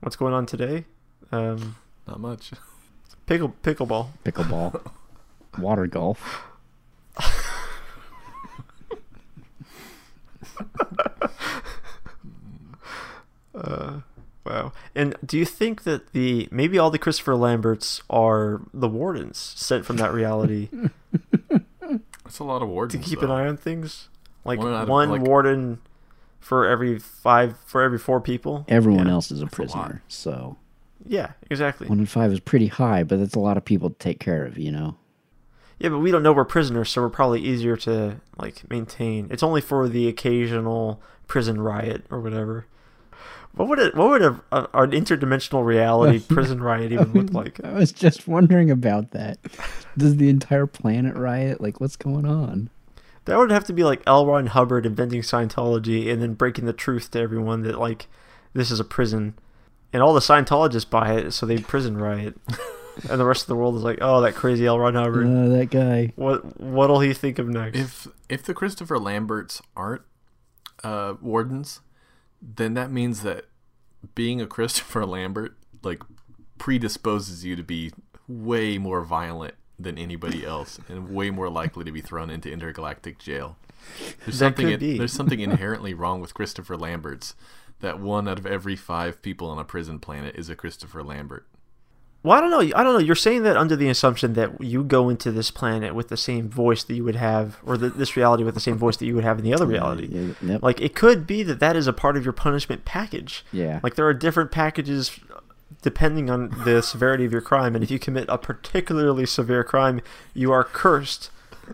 What's 0.00 0.16
going 0.16 0.32
on 0.32 0.46
today? 0.46 0.86
Um, 1.30 1.76
Not 2.08 2.20
much. 2.20 2.52
pickle 3.26 3.54
pickleball. 3.62 4.08
Pickleball, 4.24 4.80
water 5.58 5.86
golf. 5.86 6.42
Uh, 13.54 14.00
wow. 14.44 14.72
And 14.94 15.16
do 15.24 15.36
you 15.38 15.44
think 15.44 15.82
that 15.82 16.12
the 16.12 16.48
maybe 16.50 16.78
all 16.78 16.90
the 16.90 16.98
Christopher 16.98 17.34
Lamberts 17.36 18.02
are 18.08 18.62
the 18.72 18.88
wardens 18.88 19.38
sent 19.38 19.84
from 19.84 19.96
that 19.96 20.12
reality 20.12 20.68
That's 22.24 22.38
a 22.38 22.44
lot 22.44 22.62
of 22.62 22.68
wardens 22.68 23.02
to 23.02 23.08
keep 23.10 23.20
though. 23.20 23.26
an 23.26 23.32
eye 23.32 23.48
on 23.48 23.56
things? 23.56 24.08
Like 24.44 24.60
One 24.60 24.72
out 24.72 24.88
one, 24.88 25.04
of- 25.08 25.10
like- 25.18 25.22
warden 25.22 25.80
for 26.38 26.66
every 26.66 26.98
five 26.98 27.56
for 27.66 27.82
every 27.82 27.98
four 27.98 28.20
people. 28.20 28.64
Everyone 28.68 29.06
Yeah. 29.06 29.12
else 29.14 29.30
is 29.30 29.40
a 29.40 29.42
a 29.42 29.46
lot. 29.46 29.52
prisoner, 29.52 30.02
so 30.08 30.56
Yeah, 31.06 31.32
exactly. 31.50 31.88
one 31.88 31.98
in 31.98 32.06
five 32.06 32.32
is 32.32 32.40
pretty 32.40 32.68
high, 32.68 33.02
but 33.02 33.18
that's 33.18 33.34
a 33.34 33.40
lot 33.40 33.56
of 33.56 33.64
people 33.64 33.90
to 33.90 33.96
take 33.96 34.20
care 34.20 34.44
of, 34.46 34.56
you 34.58 34.70
know. 34.72 34.96
Yeah, 35.80 35.88
but 35.88 36.00
we 36.00 36.10
don't 36.10 36.22
know 36.22 36.34
we're 36.34 36.44
prisoners, 36.44 36.90
so 36.90 37.00
we're 37.00 37.08
probably 37.08 37.40
easier 37.40 37.74
to 37.78 38.20
like 38.36 38.68
maintain. 38.70 39.28
It's 39.30 39.42
only 39.42 39.62
for 39.62 39.88
the 39.88 40.08
occasional 40.08 41.00
prison 41.26 41.58
riot 41.62 42.04
or 42.10 42.20
whatever. 42.20 42.66
What 43.54 43.66
would 43.68 43.78
it? 43.78 43.96
What 43.96 44.10
would 44.10 44.22
a, 44.22 44.40
a, 44.52 44.68
an 44.74 44.90
interdimensional 44.90 45.64
reality 45.64 46.20
prison 46.28 46.62
riot 46.62 46.92
even 46.92 47.14
look 47.14 47.32
like? 47.32 47.64
I 47.64 47.72
was 47.72 47.92
just 47.92 48.28
wondering 48.28 48.70
about 48.70 49.12
that. 49.12 49.38
Does 49.96 50.18
the 50.18 50.28
entire 50.28 50.66
planet 50.66 51.16
riot? 51.16 51.62
Like, 51.62 51.80
what's 51.80 51.96
going 51.96 52.26
on? 52.26 52.68
That 53.24 53.38
would 53.38 53.50
have 53.50 53.64
to 53.64 53.72
be 53.72 53.82
like 53.82 54.02
L. 54.06 54.26
Ron 54.26 54.48
Hubbard 54.48 54.84
inventing 54.84 55.22
Scientology 55.22 56.12
and 56.12 56.20
then 56.20 56.34
breaking 56.34 56.66
the 56.66 56.74
truth 56.74 57.10
to 57.12 57.20
everyone 57.20 57.62
that 57.62 57.78
like 57.78 58.06
this 58.52 58.70
is 58.70 58.80
a 58.80 58.84
prison, 58.84 59.32
and 59.94 60.02
all 60.02 60.12
the 60.12 60.20
Scientologists 60.20 60.88
buy 60.88 61.14
it, 61.14 61.30
so 61.30 61.46
they 61.46 61.56
prison 61.56 61.96
riot. 61.96 62.36
and 63.08 63.20
the 63.20 63.24
rest 63.24 63.42
of 63.42 63.46
the 63.48 63.56
world 63.56 63.76
is 63.76 63.82
like, 63.82 63.98
"Oh, 64.00 64.20
that 64.22 64.34
crazy 64.34 64.66
L. 64.66 64.78
Ron 64.78 64.94
Hubbard." 64.94 65.26
Uh, 65.26 65.48
that 65.56 65.70
guy. 65.70 66.12
What 66.16 66.60
what'll 66.60 67.00
he 67.00 67.12
think 67.14 67.38
of 67.38 67.48
next? 67.48 67.78
If 67.78 68.06
if 68.28 68.42
the 68.42 68.54
Christopher 68.54 68.98
Lamberts 68.98 69.62
aren't 69.76 70.02
uh, 70.84 71.14
wardens, 71.20 71.80
then 72.42 72.74
that 72.74 72.90
means 72.90 73.22
that 73.22 73.46
being 74.14 74.40
a 74.40 74.46
Christopher 74.46 75.04
Lambert 75.06 75.56
like 75.82 76.02
predisposes 76.58 77.44
you 77.44 77.56
to 77.56 77.62
be 77.62 77.92
way 78.28 78.78
more 78.78 79.02
violent 79.02 79.54
than 79.78 79.96
anybody 79.96 80.44
else 80.44 80.78
and 80.88 81.08
way 81.08 81.30
more 81.30 81.48
likely 81.48 81.84
to 81.84 81.90
be 81.92 82.00
thrown 82.02 82.28
into 82.30 82.52
intergalactic 82.52 83.18
jail. 83.18 83.56
There's 84.26 84.38
That 84.38 84.56
something 84.56 84.68
could 84.68 84.80
be. 84.80 84.98
there's 84.98 85.12
something 85.12 85.40
inherently 85.50 85.94
wrong 85.94 86.20
with 86.20 86.34
Christopher 86.34 86.76
Lamberts 86.76 87.34
that 87.80 87.98
one 87.98 88.28
out 88.28 88.38
of 88.38 88.44
every 88.44 88.76
5 88.76 89.22
people 89.22 89.48
on 89.48 89.58
a 89.58 89.64
prison 89.64 89.98
planet 89.98 90.34
is 90.36 90.50
a 90.50 90.54
Christopher 90.54 91.02
Lambert. 91.02 91.46
Well, 92.22 92.36
I 92.36 92.40
don't 92.40 92.50
know. 92.50 92.60
I 92.76 92.82
don't 92.84 92.92
know. 92.92 92.98
You're 92.98 93.14
saying 93.14 93.44
that 93.44 93.56
under 93.56 93.76
the 93.76 93.88
assumption 93.88 94.34
that 94.34 94.60
you 94.62 94.84
go 94.84 95.08
into 95.08 95.32
this 95.32 95.50
planet 95.50 95.94
with 95.94 96.08
the 96.08 96.18
same 96.18 96.50
voice 96.50 96.82
that 96.84 96.94
you 96.94 97.02
would 97.04 97.16
have, 97.16 97.58
or 97.64 97.78
the, 97.78 97.88
this 97.88 98.14
reality 98.14 98.44
with 98.44 98.54
the 98.54 98.60
same 98.60 98.76
voice 98.76 98.98
that 98.98 99.06
you 99.06 99.14
would 99.14 99.24
have 99.24 99.38
in 99.38 99.44
the 99.44 99.54
other 99.54 99.66
reality. 99.66 100.06
Yeah, 100.10 100.34
yep. 100.42 100.62
Like 100.62 100.80
it 100.82 100.94
could 100.94 101.26
be 101.26 101.42
that 101.44 101.60
that 101.60 101.76
is 101.76 101.86
a 101.86 101.94
part 101.94 102.18
of 102.18 102.24
your 102.24 102.34
punishment 102.34 102.84
package. 102.84 103.44
Yeah. 103.52 103.80
Like 103.82 103.94
there 103.94 104.06
are 104.06 104.12
different 104.12 104.50
packages 104.50 105.18
depending 105.82 106.28
on 106.28 106.50
the 106.64 106.82
severity 106.82 107.24
of 107.24 107.32
your 107.32 107.40
crime, 107.40 107.74
and 107.74 107.82
if 107.82 107.90
you 107.90 107.98
commit 107.98 108.26
a 108.28 108.36
particularly 108.36 109.24
severe 109.24 109.64
crime, 109.64 110.02
you 110.34 110.52
are 110.52 110.62
cursed 110.62 111.30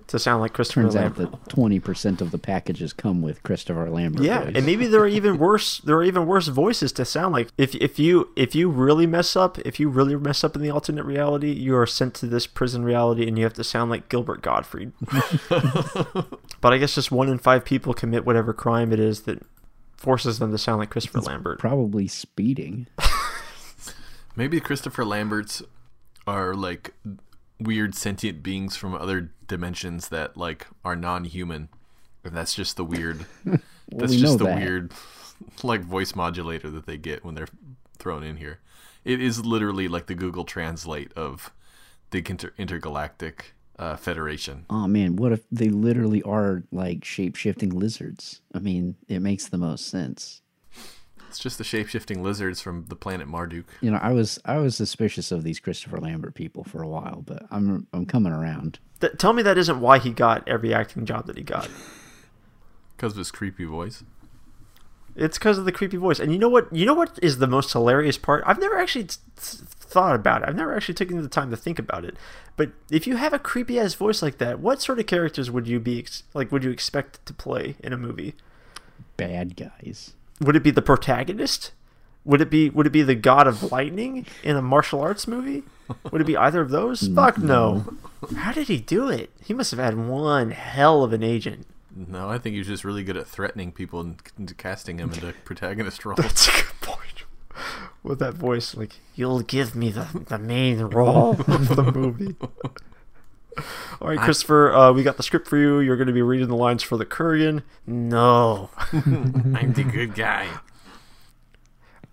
to 0.09 0.19
sound 0.19 0.41
like 0.41 0.53
Christopher 0.53 0.83
Turns 0.83 0.97
out 0.97 1.19
Lambert. 1.19 1.31
that 1.33 1.49
twenty 1.49 1.81
percent 1.81 2.21
of 2.21 2.31
the 2.31 2.39
packages 2.39 2.93
come 2.93 3.23
with 3.23 3.43
Christopher 3.43 3.89
Lambert. 3.91 4.23
Yeah, 4.25 4.45
voice. 4.45 4.53
and 4.57 4.67
maybe 4.67 4.87
there 4.87 5.01
are 5.01 5.07
even 5.09 5.39
worse. 5.39 5.79
There 5.79 5.97
are 5.97 6.05
even 6.05 6.27
worse 6.27 6.49
voices 6.49 6.93
to 6.93 7.05
sound 7.05 7.33
like. 7.33 7.49
If 7.59 7.75
if 7.77 7.99
you 7.99 8.31
if 8.37 8.55
you 8.55 8.69
really 8.71 9.07
mess 9.07 9.37
up, 9.37 9.59
if 9.61 9.79
you 9.81 9.89
really 9.89 10.17
mess 10.17 10.45
up 10.45 10.57
in 10.57 10.63
the 10.63 10.71
alternate 10.71 11.05
reality, 11.05 11.53
you 11.53 11.77
are 11.77 11.87
sent 11.87 12.15
to 12.15 12.27
this 12.27 12.47
prison 12.47 12.85
reality, 12.85 13.27
and 13.27 13.37
you 13.39 13.45
have 13.45 13.55
to 13.55 13.65
sound 13.65 13.91
like 13.91 14.09
Gilbert 14.09 14.43
Gottfried. 14.43 14.93
but 15.49 16.73
I 16.73 16.79
guess 16.79 16.95
just 16.95 17.11
one 17.11 17.29
in 17.29 17.39
five 17.39 17.65
people 17.65 17.95
commit 17.95 18.25
whatever 18.25 18.53
crime 18.53 18.93
it 18.93 19.01
is 19.01 19.23
that 19.23 19.43
forces 19.97 20.39
them 20.39 20.51
to 20.53 20.59
sound 20.59 20.79
like 20.79 20.91
Christopher 20.91 21.21
Lambert. 21.21 21.59
probably 21.59 22.07
speeding. 22.07 22.87
Maybe 24.37 24.61
Christopher 24.61 25.05
Lamberts 25.05 25.63
are 26.27 26.55
like 26.55 26.93
weird 27.59 27.95
sentient 27.95 28.43
beings 28.43 28.77
from 28.77 28.95
other 28.95 29.31
dimensions 29.47 30.09
that 30.09 30.37
like 30.37 30.67
are 30.85 30.97
non-human, 30.97 31.69
and 32.25 32.35
that's 32.35 32.55
just 32.55 32.77
the 32.77 32.85
weird. 32.85 33.27
that's 33.45 34.13
we 34.13 34.19
just 34.19 34.39
the 34.39 34.45
that. 34.45 34.59
weird, 34.59 34.93
like 35.63 35.83
voice 35.83 36.15
modulator 36.15 36.71
that 36.71 36.87
they 36.87 36.97
get 36.97 37.25
when 37.25 37.35
they're 37.35 37.49
thrown 37.99 38.23
in 38.23 38.37
here. 38.37 38.61
It 39.05 39.21
is 39.21 39.45
literally 39.45 39.89
like 39.89 40.07
the 40.07 40.15
Google 40.15 40.45
Translate 40.45 41.13
of 41.15 41.53
the 42.11 42.19
inter- 42.19 42.53
intergalactic 42.59 43.55
uh, 43.79 43.97
Federation. 43.97 44.67
Oh 44.71 44.87
man, 44.87 45.17
what 45.17 45.33
if 45.33 45.43
they 45.51 45.69
literally 45.69 46.23
are 46.23 46.65
like 46.73 47.05
shape 47.05 47.37
shifting 47.37 47.71
lizards? 47.71 48.41
I 48.55 48.59
mean, 48.59 48.97
it 49.09 49.21
makes 49.21 49.49
the 49.49 49.59
most 49.59 49.89
sense. 49.89 50.43
It's 51.29 51.39
just 51.39 51.59
the 51.59 51.65
shape-shifting 51.65 52.23
lizards 52.23 52.61
from 52.61 52.87
the 52.89 52.97
planet 52.97 53.29
Marduk. 53.29 53.65
You 53.81 53.91
know, 53.91 53.99
I 54.01 54.13
was 54.13 54.39
I 54.45 54.59
was 54.59 54.77
suspicious 54.77 55.33
of 55.33 55.43
these 55.45 55.61
Christopher 55.61 55.99
Lambert 55.99 56.35
people 56.35 56.65
for 56.65 56.83
a 56.83 56.89
while, 56.89 57.23
but 57.27 57.47
I'm 57.51 57.87
I'm 57.93 58.07
coming 58.07 58.33
around. 58.33 58.79
Th- 59.01 59.13
tell 59.19 59.33
me 59.33 59.43
that 59.43 59.59
isn't 59.59 59.81
why 59.81 59.99
he 59.99 60.11
got 60.11 60.47
every 60.49 60.73
acting 60.73 61.05
job 61.05 61.27
that 61.27 61.37
he 61.37 61.43
got. 61.43 61.69
Because 62.97 63.13
of 63.13 63.19
his 63.19 63.31
creepy 63.31 63.67
voice. 63.67 64.05
It's 65.15 65.37
because 65.39 65.59
of 65.59 65.67
the 65.67 65.73
creepy 65.73 65.99
voice. 65.99 66.19
And 66.19 66.33
you 66.33 66.39
know 66.39 66.49
what? 66.49 66.75
You 66.75 66.87
know 66.87 66.95
what 66.95 67.19
is 67.23 67.37
the 67.39 67.47
most 67.47 67.73
hilarious 67.73 68.17
part? 68.17 68.43
I've 68.47 68.59
never 68.59 68.79
actually 68.79 69.05
t- 69.05 69.17
t- 69.37 69.59
thought 69.69 70.15
about 70.15 70.43
it. 70.43 70.49
I've 70.49 70.57
never 70.57 70.75
actually 70.75 70.95
taken 70.95 71.21
the 71.21 71.29
time 71.29 71.51
to 71.51 71.57
think 71.59 71.79
about 71.79 72.07
it. 72.07 72.17
But 72.57 72.73
if 72.91 73.07
you 73.07 73.17
have 73.17 73.35
a 73.35 73.39
creepy 73.39 73.79
ass 73.79 73.93
voice 73.93 74.23
like 74.23 74.39
that, 74.39 74.61
what 74.61 74.81
sort 74.81 74.99
of 74.99 75.07
characters 75.07 75.51
would 75.51 75.69
you 75.69 75.79
be 75.79 75.99
ex- 75.99 76.23
like? 76.33 76.51
Would 76.51 76.65
you 76.65 76.71
expect 76.71 77.25
to 77.27 77.35
play 77.35 77.77
in 77.81 77.93
a 77.93 77.99
movie? 77.99 78.35
Bad 79.19 79.57
guys. 79.57 80.15
Would 80.41 80.57
it 80.57 80.63
be 80.63 80.71
the 80.71 80.83
protagonist? 80.83 81.73
Would 82.25 82.41
it 82.41 82.51
be 82.51 82.69
Would 82.71 82.87
it 82.87 82.93
be 82.93 83.03
the 83.03 83.15
god 83.15 83.47
of 83.47 83.71
lightning 83.71 84.27
in 84.43 84.57
a 84.57 84.63
martial 84.63 85.01
arts 85.01 85.27
movie? 85.29 85.63
Would 86.11 86.21
it 86.21 86.27
be 86.27 86.37
either 86.37 86.61
of 86.61 86.71
those? 86.71 87.07
Fuck 87.15 87.39
no. 87.39 87.97
How 88.37 88.53
did 88.53 88.69
he 88.69 88.79
do 88.79 89.09
it? 89.09 89.31
He 89.45 89.55
must 89.55 89.71
have 89.71 89.81
had 89.81 89.97
one 89.97 90.51
hell 90.51 91.05
of 91.05 91.13
an 91.13 91.23
agent. 91.23 91.67
No, 91.95 92.29
I 92.29 92.39
think 92.39 92.53
he 92.55 92.59
was 92.59 92.69
just 92.69 92.85
really 92.85 93.05
good 93.05 93.17
at 93.17 93.27
threatening 93.27 93.73
people 93.73 94.01
and 94.01 94.57
casting 94.59 94.99
him 94.99 95.13
into 95.13 95.33
protagonist 95.45 96.05
roles. 96.05 96.19
That's 96.19 96.49
a 96.49 96.51
good 96.51 96.81
point. 96.83 97.25
With 98.03 98.19
that 98.19 98.35
voice, 98.35 98.75
like, 98.75 98.97
you'll 99.15 99.41
give 99.41 99.75
me 99.75 99.91
the, 99.91 100.07
the 100.29 100.39
main 100.39 100.81
role 100.83 101.31
of 101.31 101.75
the 101.75 101.93
movie. 101.93 102.37
All 104.01 104.09
right, 104.09 104.19
Christopher, 104.19 104.73
uh, 104.75 104.93
we 104.93 105.03
got 105.03 105.17
the 105.17 105.23
script 105.23 105.49
for 105.49 105.57
you. 105.57 105.81
You're 105.81 105.97
going 105.97 106.09
to 106.09 106.13
be 106.13 106.23
reading 106.23 106.49
the 106.49 106.57
lines 106.57 106.83
for 106.83 106.97
the 106.97 107.07
Kurgan. 107.07 107.63
No, 107.87 108.71
I'm 108.93 109.73
the 109.73 109.85
good 109.85 110.15
guy. 110.15 110.49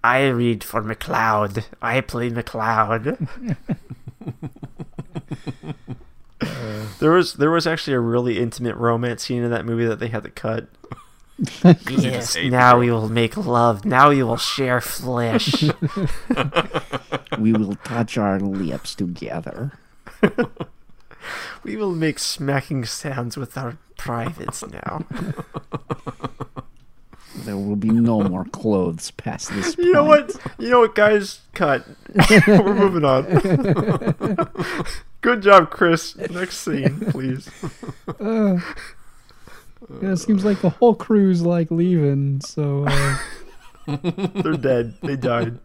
I 0.03 0.27
read 0.27 0.63
for 0.63 0.81
MacLeod. 0.81 1.65
I 1.81 2.01
play 2.01 2.29
MacLeod. 2.29 3.27
there 6.99 7.11
was 7.11 7.35
there 7.35 7.51
was 7.51 7.65
actually 7.65 7.93
a 7.93 7.99
really 7.99 8.37
intimate 8.39 8.75
romance 8.75 9.23
scene 9.23 9.43
in 9.43 9.51
that 9.51 9.65
movie 9.65 9.85
that 9.85 9.99
they 9.99 10.09
had 10.09 10.23
to 10.23 10.29
cut. 10.29 10.67
yes, 11.89 12.35
now 12.37 12.79
we 12.79 12.91
will 12.91 13.09
make 13.09 13.37
love. 13.37 13.85
Now 13.85 14.09
we 14.09 14.21
will 14.23 14.37
share 14.37 14.81
flesh. 14.81 15.63
We 17.39 17.53
will 17.53 17.75
touch 17.83 18.17
our 18.17 18.39
lips 18.39 18.95
together. 18.95 19.73
We 21.63 21.75
will 21.75 21.93
make 21.93 22.19
smacking 22.19 22.85
sounds 22.85 23.37
with 23.37 23.57
our 23.57 23.77
privates 23.97 24.63
now. 24.67 25.05
There 27.35 27.57
will 27.57 27.75
be 27.75 27.89
no 27.89 28.21
more 28.21 28.45
clothes 28.45 29.09
past 29.11 29.49
this 29.53 29.75
point. 29.75 29.87
You 29.87 29.93
know 29.93 30.03
what? 30.03 30.35
You 30.59 30.69
know 30.69 30.81
what, 30.81 30.93
guys? 30.93 31.41
Cut. 31.55 31.83
We're 32.47 32.75
moving 32.75 33.03
on. 33.03 33.23
Good 35.21 35.41
job, 35.41 35.71
Chris. 35.71 36.15
Next 36.15 36.57
scene, 36.57 36.99
please. 37.09 37.49
Yeah, 40.01 40.11
it 40.11 40.17
seems 40.17 40.45
like 40.45 40.61
the 40.61 40.69
whole 40.69 40.95
crew's 40.95 41.41
like 41.41 41.71
leaving, 41.71 42.39
so 42.41 42.85
uh, 42.87 43.17
They're 43.87 44.53
dead. 44.53 44.93
They 45.01 45.15
died. 45.15 45.59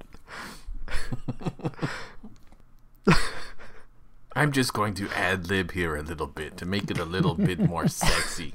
I'm 4.38 4.52
just 4.52 4.72
going 4.72 4.94
to 4.94 5.08
ad 5.16 5.48
lib 5.48 5.72
here 5.72 5.96
a 5.96 6.02
little 6.02 6.28
bit 6.28 6.56
to 6.58 6.64
make 6.64 6.92
it 6.92 6.98
a 6.98 7.04
little 7.04 7.34
bit 7.34 7.58
more 7.58 7.88
sexy. 7.88 8.54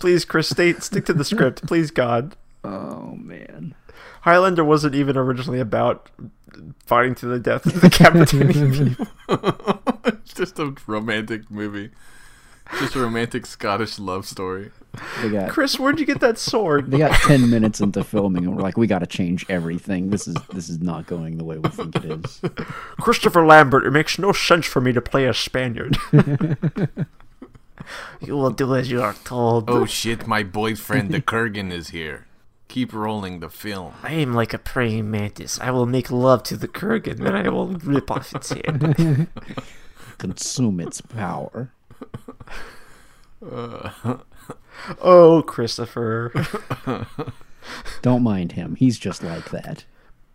Please, 0.00 0.24
Chris, 0.24 0.48
stay, 0.48 0.72
stick 0.74 1.06
to 1.06 1.12
the 1.12 1.24
script. 1.24 1.64
Please, 1.66 1.92
God. 1.92 2.36
oh 2.64 3.14
man. 3.16 3.76
Highlander 4.22 4.64
wasn't 4.64 4.96
even 4.96 5.16
originally 5.16 5.60
about 5.60 6.10
fighting 6.86 7.14
to 7.16 7.26
the 7.26 7.38
death 7.38 7.66
and 7.66 7.80
decapitating 7.80 8.72
people. 8.96 9.06
it's 10.04 10.34
just 10.34 10.58
a 10.58 10.74
romantic 10.88 11.48
movie. 11.48 11.90
Just 12.78 12.94
a 12.94 13.00
romantic 13.00 13.46
Scottish 13.46 13.98
love 13.98 14.26
story. 14.26 14.70
They 15.22 15.30
got 15.30 15.50
Chris, 15.50 15.78
where'd 15.78 16.00
you 16.00 16.06
get 16.06 16.20
that 16.20 16.38
sword? 16.38 16.90
they 16.90 16.98
got 16.98 17.12
ten 17.22 17.50
minutes 17.50 17.80
into 17.80 18.02
filming 18.04 18.44
and 18.44 18.56
we're 18.56 18.62
like, 18.62 18.76
we 18.76 18.86
gotta 18.86 19.06
change 19.06 19.46
everything. 19.48 20.10
This 20.10 20.26
is 20.26 20.36
this 20.52 20.68
is 20.68 20.80
not 20.80 21.06
going 21.06 21.38
the 21.38 21.44
way 21.44 21.58
we 21.58 21.68
think 21.70 21.96
it 21.96 22.04
is. 22.04 22.40
Christopher 23.00 23.46
Lambert, 23.46 23.84
it 23.84 23.90
makes 23.90 24.18
no 24.18 24.32
sense 24.32 24.66
for 24.66 24.80
me 24.80 24.92
to 24.92 25.00
play 25.00 25.26
a 25.26 25.34
Spaniard. 25.34 25.96
you 28.20 28.36
will 28.36 28.50
do 28.50 28.74
as 28.74 28.90
you 28.90 29.02
are 29.02 29.14
told. 29.24 29.70
Oh 29.70 29.86
shit, 29.86 30.26
my 30.26 30.42
boyfriend 30.42 31.10
the 31.10 31.20
Kurgan 31.20 31.72
is 31.72 31.90
here. 31.90 32.26
Keep 32.68 32.92
rolling 32.92 33.40
the 33.40 33.48
film. 33.48 33.94
I 34.02 34.12
am 34.12 34.34
like 34.34 34.52
a 34.52 34.58
praying 34.58 35.10
mantis. 35.10 35.58
I 35.60 35.70
will 35.70 35.86
make 35.86 36.10
love 36.10 36.42
to 36.44 36.56
the 36.56 36.68
Kurgan, 36.68 37.18
then 37.18 37.34
I 37.34 37.48
will 37.48 37.68
rip 37.68 38.10
off 38.10 38.34
its 38.34 38.50
head. 38.50 39.28
Consume 40.18 40.80
its 40.80 41.00
power. 41.00 41.72
oh, 45.02 45.42
Christopher. 45.46 46.32
Don't 48.02 48.22
mind 48.22 48.52
him. 48.52 48.76
He's 48.76 48.98
just 48.98 49.22
like 49.22 49.50
that. 49.50 49.84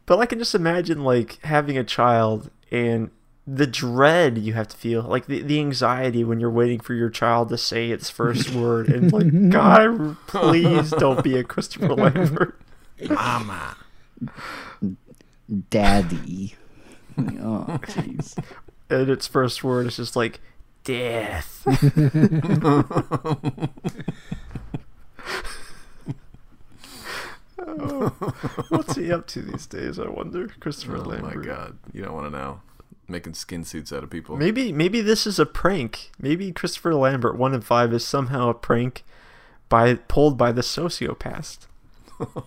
But 0.06 0.20
I 0.20 0.26
can 0.26 0.40
just 0.40 0.56
imagine, 0.56 1.04
like, 1.04 1.40
having 1.44 1.78
a 1.78 1.84
child 1.84 2.50
and 2.72 3.10
the 3.46 3.68
dread 3.68 4.38
you 4.38 4.54
have 4.54 4.70
to 4.70 4.78
feel, 4.78 5.04
like 5.04 5.26
the, 5.26 5.42
the 5.42 5.60
anxiety 5.60 6.24
when 6.24 6.40
you're 6.40 6.50
waiting 6.50 6.80
for 6.80 6.94
your 6.94 7.10
child 7.10 7.50
to 7.50 7.58
say 7.58 7.92
its 7.92 8.10
first 8.10 8.50
word, 8.56 8.88
and 8.88 9.12
like, 9.12 9.50
God, 9.50 10.18
please 10.28 10.92
don't 10.92 11.24
be 11.24 11.38
a 11.38 11.44
Christopher 11.44 11.94
Lambert. 11.94 12.60
Mama. 13.10 13.76
Daddy. 15.70 16.56
Oh 17.18 17.80
jeez. 17.84 18.42
And 18.90 19.10
its 19.10 19.28
first 19.28 19.64
word 19.64 19.88
is 19.88 19.98
just 19.98 20.16
like, 20.16 20.40
death. 20.84 21.64
Oh, 27.66 28.10
what's 28.70 28.96
he 28.96 29.12
up 29.12 29.28
to 29.28 29.42
these 29.42 29.66
days? 29.66 30.00
I 30.00 30.10
wonder. 30.10 30.48
Christopher 30.60 30.98
Oh 30.98 31.02
Lambert. 31.02 31.36
my 31.38 31.44
god, 31.46 31.78
you 31.94 32.04
don't 32.04 32.14
want 32.14 32.32
to 32.32 32.38
know. 32.38 32.62
Making 33.08 33.34
skin 33.34 33.64
suits 33.66 33.92
out 33.92 34.04
of 34.04 34.10
people. 34.10 34.38
Maybe 34.38 34.72
maybe 34.72 35.02
this 35.02 35.28
is 35.28 35.38
a 35.40 35.46
prank. 35.46 36.12
Maybe 36.20 36.52
Christopher 36.52 36.96
Lambert 36.96 37.38
one 37.38 37.54
in 37.54 37.62
five 37.62 37.94
is 37.94 38.06
somehow 38.06 38.50
a 38.50 38.54
prank 38.54 39.04
by 39.70 39.96
pulled 39.96 40.38
by 40.38 40.52
the 40.52 40.62
sociopath. 40.62 41.68
The 42.20 42.44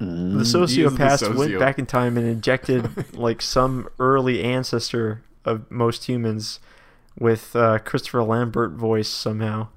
sociopath 0.00 1.22
went 1.22 1.36
socio. 1.36 1.58
back 1.58 1.78
in 1.78 1.86
time 1.86 2.16
and 2.16 2.26
injected 2.26 3.14
like 3.16 3.40
some 3.42 3.88
early 3.98 4.42
ancestor 4.42 5.22
of 5.44 5.70
most 5.70 6.04
humans 6.04 6.60
with 7.18 7.54
uh, 7.56 7.78
Christopher 7.80 8.22
Lambert 8.22 8.72
voice 8.72 9.08
somehow. 9.08 9.68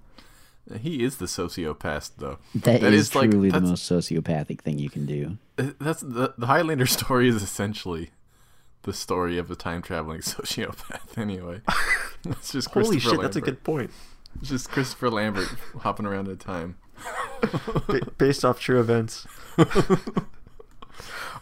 He 0.80 1.04
is 1.04 1.18
the 1.18 1.26
sociopath, 1.26 2.12
though. 2.18 2.38
that 2.56 2.82
That 2.82 2.94
is, 2.94 3.10
is, 3.10 3.16
like- 3.16 3.32
truly 3.32 3.50
the 3.50 3.60
most 3.62 3.90
sociopathic 3.92 4.62
thing 4.62 4.80
you 4.80 4.90
can 4.90 5.06
do. 5.06 5.38
Uh, 5.58 5.72
That's 5.80 6.02
the 6.02 6.34
the 6.38 6.46
Highlander 6.48 6.86
story 7.00 7.28
is 7.28 7.42
essentially 7.44 8.12
the 8.84 8.94
story 8.94 9.38
of 9.38 9.52
a 9.52 9.56
time 9.56 9.82
traveling 9.82 10.22
sociopath. 10.22 11.18
Anyway, 11.18 11.62
it's 12.26 12.52
just 12.54 12.70
Holy 12.72 12.86
Christopher 12.92 13.16
shit, 13.16 13.22
that's 13.22 13.36
a 13.36 13.42
good 13.42 13.64
point. 13.64 13.92
It's 14.40 14.50
just 14.50 14.70
Christopher 14.72 15.10
Lambert 15.10 15.50
hopping 15.80 16.06
around 16.06 16.28
in 16.30 16.38
time. 16.38 16.78
Ba- 17.88 18.08
based 18.18 18.46
off 18.46 18.60
true 18.60 18.80
events. 18.80 19.28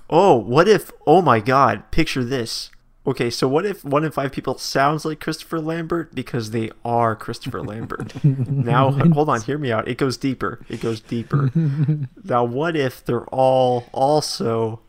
oh, 0.09 0.35
what 0.35 0.67
if? 0.67 0.91
Oh 1.05 1.21
my 1.21 1.39
God! 1.39 1.91
Picture 1.91 2.23
this. 2.23 2.71
Okay, 3.09 3.31
so 3.31 3.47
what 3.47 3.65
if 3.65 3.83
one 3.83 4.05
in 4.05 4.11
five 4.11 4.31
people 4.31 4.59
sounds 4.59 5.03
like 5.03 5.19
Christopher 5.19 5.59
Lambert 5.59 6.13
because 6.13 6.51
they 6.51 6.69
are 6.85 7.15
Christopher 7.15 7.63
Lambert? 7.63 8.23
now, 8.23 8.91
hold 8.91 9.29
on, 9.29 9.41
hear 9.41 9.57
me 9.57 9.71
out. 9.71 9.87
It 9.87 9.97
goes 9.97 10.15
deeper. 10.15 10.59
It 10.69 10.79
goes 10.79 10.99
deeper. 10.99 11.49
now, 12.23 12.43
what 12.43 12.75
if 12.75 13.03
they're 13.03 13.25
all 13.29 13.87
also 13.93 14.81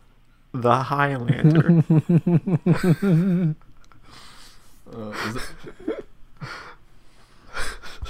the 0.52 0.82
Highlander? 0.82 1.82
Uh, 4.92 5.14
it... 5.88 6.04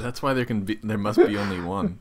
That's 0.01 0.23
why 0.23 0.33
there 0.33 0.47
can 0.47 0.63
be 0.63 0.77
there 0.83 0.97
must 0.97 1.19
be 1.19 1.37
only 1.37 1.61
one. 1.61 1.99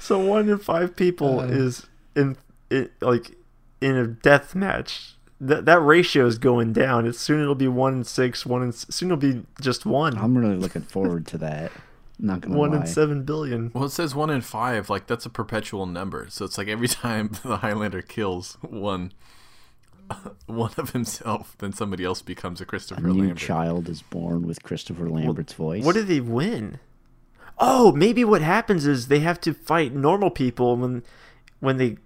so 0.00 0.18
one 0.18 0.48
in 0.48 0.58
five 0.58 0.96
people 0.96 1.38
Uh. 1.38 1.44
is 1.44 1.86
in 2.16 2.36
it 2.70 2.90
like 3.00 3.36
in 3.80 3.94
a 3.94 4.08
death 4.08 4.56
match. 4.56 5.14
That 5.40 5.64
that 5.64 5.80
ratio 5.80 6.26
is 6.26 6.38
going 6.38 6.72
down. 6.72 7.06
It's 7.06 7.18
soon 7.18 7.40
it'll 7.40 7.54
be 7.54 7.68
one 7.68 7.94
in 7.94 8.04
six. 8.04 8.44
One 8.44 8.62
in 8.62 8.72
soon 8.72 9.08
it'll 9.10 9.16
be 9.16 9.42
just 9.60 9.86
one. 9.86 10.18
I'm 10.18 10.36
really 10.36 10.56
looking 10.56 10.82
forward 10.82 11.26
to 11.28 11.38
that. 11.38 11.72
Not 12.18 12.42
gonna 12.42 12.56
one 12.56 12.72
lie. 12.72 12.80
in 12.82 12.86
seven 12.86 13.24
billion. 13.24 13.70
Well, 13.72 13.84
it 13.84 13.90
says 13.90 14.14
one 14.14 14.28
in 14.28 14.42
five. 14.42 14.90
Like 14.90 15.06
that's 15.06 15.24
a 15.24 15.30
perpetual 15.30 15.86
number. 15.86 16.26
So 16.28 16.44
it's 16.44 16.58
like 16.58 16.68
every 16.68 16.88
time 16.88 17.30
the 17.42 17.58
Highlander 17.58 18.02
kills 18.02 18.58
one, 18.60 19.12
one 20.46 20.72
of 20.76 20.90
himself, 20.90 21.56
then 21.58 21.72
somebody 21.72 22.04
else 22.04 22.20
becomes 22.20 22.60
a 22.60 22.66
Christopher. 22.66 23.00
A 23.00 23.02
Christopher 23.04 23.14
new 23.14 23.28
Lambert. 23.28 23.38
child 23.38 23.88
is 23.88 24.02
born 24.02 24.46
with 24.46 24.62
Christopher 24.62 25.08
Lambert's 25.08 25.54
voice. 25.54 25.82
What 25.82 25.94
do 25.94 26.02
they 26.02 26.20
win? 26.20 26.78
Oh, 27.58 27.92
maybe 27.92 28.24
what 28.24 28.42
happens 28.42 28.86
is 28.86 29.08
they 29.08 29.20
have 29.20 29.40
to 29.42 29.54
fight 29.54 29.94
normal 29.94 30.30
people 30.30 30.76
when 30.76 31.02
when 31.60 31.78
they 31.78 31.96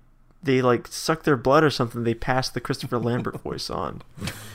they 0.44 0.62
like 0.62 0.86
suck 0.88 1.24
their 1.24 1.36
blood 1.36 1.64
or 1.64 1.70
something. 1.70 2.04
They 2.04 2.14
pass 2.14 2.48
the 2.48 2.60
Christopher 2.60 2.98
Lambert 2.98 3.40
voice 3.42 3.70
on. 3.70 4.02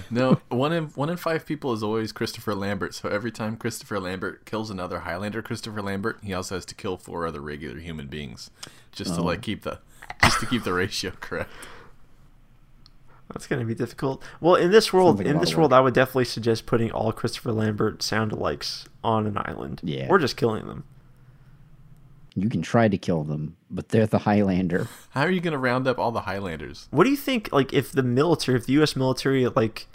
No, 0.10 0.40
one 0.50 0.72
in 0.72 0.86
one 0.90 1.10
in 1.10 1.18
five 1.18 1.46
people 1.46 1.74
is 1.74 1.84
always 1.84 2.12
Christopher 2.12 2.56
Lambert. 2.56 2.94
So 2.96 3.10
every 3.10 3.32
time 3.32 3.58
Christopher 3.58 4.00
Lambert 4.00 4.46
kills 4.46 4.70
another 4.70 5.00
Highlander 5.00 5.42
Christopher 5.42 5.82
Lambert, 5.82 6.20
he 6.24 6.34
also 6.34 6.56
has 6.56 6.66
to 6.66 6.76
kill 6.76 6.98
four 6.98 7.26
other 7.28 7.42
regular 7.42 7.80
human 7.80 8.08
beings, 8.08 8.52
just 8.92 9.16
to 9.16 9.22
Oh. 9.22 9.26
like 9.26 9.42
keep 9.42 9.64
the 9.64 9.80
just 10.24 10.40
to 10.40 10.46
keep 10.46 10.64
the 10.64 10.74
ratio 10.74 11.12
correct. 11.20 11.50
That's 13.32 13.46
gonna 13.46 13.66
be 13.66 13.76
difficult. 13.76 14.24
Well, 14.42 14.56
in 14.56 14.72
this 14.72 14.92
world, 14.92 15.22
in 15.22 15.38
this 15.40 15.56
world, 15.56 15.72
work. 15.72 15.78
I 15.78 15.82
would 15.82 15.94
definitely 15.94 16.26
suggest 16.26 16.66
putting 16.66 16.92
all 16.92 17.12
Christopher 17.12 17.52
Lambert 17.52 18.02
sound 18.02 18.32
alikes 18.32 18.88
on 19.04 19.28
an 19.28 19.38
island. 19.38 19.82
Yeah. 19.84 20.08
Or 20.10 20.18
just 20.18 20.36
killing 20.36 20.66
them. 20.68 20.84
You 22.42 22.50
can 22.50 22.62
try 22.62 22.88
to 22.88 22.98
kill 22.98 23.24
them, 23.24 23.58
but 23.70 23.90
they're 23.90 24.08
the 24.08 24.20
Highlander. 24.20 24.88
How 25.12 25.22
are 25.22 25.32
you 25.32 25.42
going 25.42 25.54
to 25.54 25.58
round 25.58 25.88
up 25.88 26.00
all 26.00 26.12
the 26.12 26.22
Highlanders? 26.22 26.88
What 26.92 27.04
do 27.04 27.10
you 27.10 27.18
think? 27.18 27.52
Like, 27.52 27.74
if 27.74 27.92
the 27.92 28.04
military, 28.04 28.58
if 28.58 28.66
the 28.66 28.74
U.S. 28.74 28.96
military, 28.96 29.48
like, 29.48 29.88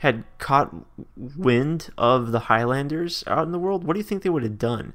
had 0.00 0.24
caught 0.38 0.74
wind 1.16 1.90
of 1.98 2.32
the 2.32 2.40
Highlanders 2.40 3.22
out 3.26 3.44
in 3.44 3.52
the 3.52 3.58
world, 3.58 3.84
what 3.84 3.92
do 3.92 4.00
you 4.00 4.04
think 4.04 4.22
they 4.22 4.30
would 4.30 4.42
have 4.42 4.58
done? 4.58 4.94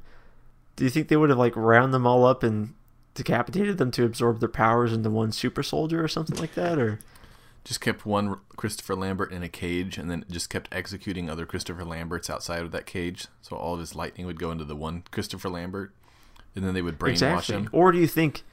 Do 0.76 0.84
you 0.84 0.90
think 0.90 1.08
they 1.08 1.16
would 1.16 1.30
have 1.30 1.38
like 1.38 1.56
round 1.56 1.94
them 1.94 2.08
all 2.08 2.26
up 2.26 2.44
and 2.44 2.74
decapitated 3.14 3.78
them 3.78 3.92
to 3.92 4.04
absorb 4.04 4.40
their 4.40 4.50
powers 4.50 4.92
into 4.92 5.10
one 5.10 5.32
super 5.32 5.64
soldier 5.64 6.04
or 6.04 6.08
something 6.08 6.38
like 6.38 6.56
that? 6.56 6.80
Or 6.80 7.00
Just 7.64 7.82
kept 7.82 8.06
one 8.06 8.38
Christopher 8.56 8.96
Lambert 8.96 9.32
in 9.32 9.44
a 9.44 9.48
cage, 9.48 9.98
and 10.00 10.10
then 10.10 10.26
just 10.30 10.50
kept 10.50 10.70
executing 10.72 11.30
other 11.30 11.46
Christopher 11.46 11.86
Lamberts 11.86 12.30
outside 12.30 12.64
of 12.64 12.72
that 12.72 12.88
cage. 12.88 13.28
So 13.44 13.56
all 13.56 13.76
of 13.76 13.80
his 13.80 13.96
lightning 13.96 14.26
would 14.26 14.40
go 14.40 14.52
into 14.52 14.66
the 14.66 14.76
one 14.76 15.04
Christopher 15.12 15.50
Lambert, 15.50 15.94
and 16.56 16.64
then 16.66 16.74
they 16.74 16.82
would 16.82 16.98
brainwash 16.98 17.12
exactly? 17.12 17.56
him 17.56 17.70
Or 17.72 17.92
do 17.92 17.98
you 18.00 18.08
think 18.08 18.44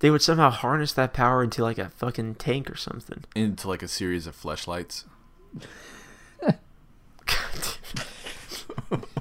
they 0.00 0.10
would 0.10 0.22
somehow 0.22 0.50
harness 0.50 0.92
that 0.94 1.12
power 1.12 1.42
into 1.42 1.62
like 1.62 1.78
a 1.78 1.88
fucking 1.90 2.36
tank 2.36 2.70
or 2.70 2.76
something? 2.76 3.24
into 3.34 3.68
like 3.68 3.82
a 3.82 3.88
series 3.88 4.26
of 4.26 4.34
fleshlights. 4.40 5.04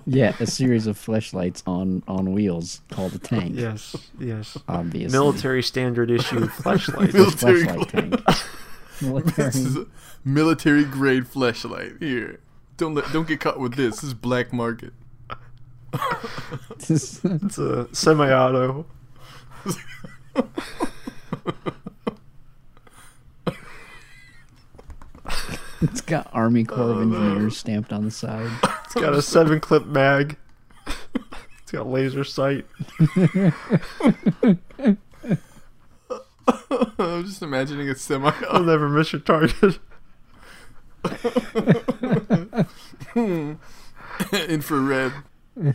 Yeah, 0.06 0.34
a 0.40 0.48
series 0.48 0.88
of 0.88 0.98
fleshlights 0.98 1.62
on 1.68 2.02
on 2.08 2.34
wheels 2.34 2.82
called 2.90 3.14
a 3.14 3.20
tank. 3.20 3.52
yes, 3.56 3.96
yes. 4.20 4.58
obviously. 4.68 5.16
Military 5.16 5.62
standard 5.62 6.10
issue 6.10 6.48
flashlight. 6.48 7.14
A 7.14 7.18
Military 7.18 7.64
fleshlight 7.64 7.90
tank. 7.92 8.26
This 9.36 9.56
is 9.56 9.76
Military. 9.76 9.86
a 9.86 10.28
military 10.28 10.84
grade 10.86 11.26
fleshlight. 11.26 12.02
Here, 12.02 12.40
don't 12.78 12.96
let 12.96 13.12
don't 13.14 13.28
get 13.28 13.40
caught 13.40 13.60
with 13.60 13.76
this. 13.76 13.96
This 13.98 14.06
is 14.06 14.14
black 14.16 14.52
market. 14.52 14.94
It's 16.80 17.58
a 17.58 17.88
semi-auto. 17.94 18.86
it's 25.82 26.02
got 26.02 26.30
Army 26.34 26.64
Corps 26.64 26.92
of 26.92 26.98
oh, 26.98 27.02
Engineers 27.02 27.58
stamped 27.58 27.94
on 27.94 28.06
the 28.06 28.12
side. 28.12 28.52
It's 28.86 28.94
got 28.96 29.14
a 29.14 29.22
seven 29.22 29.60
clip 29.60 29.86
mag. 29.86 30.38
It's 31.62 31.72
got 31.72 31.88
laser 31.88 32.24
sight. 32.24 32.66
I'm 37.00 37.26
just 37.26 37.44
imagining 37.44 37.90
a 37.90 37.96
semi. 37.96 38.32
I'll 38.50 38.64
never 38.64 38.90
miss 38.90 39.14
your 39.14 39.22
target. 39.22 39.78
infrared. 44.50 45.14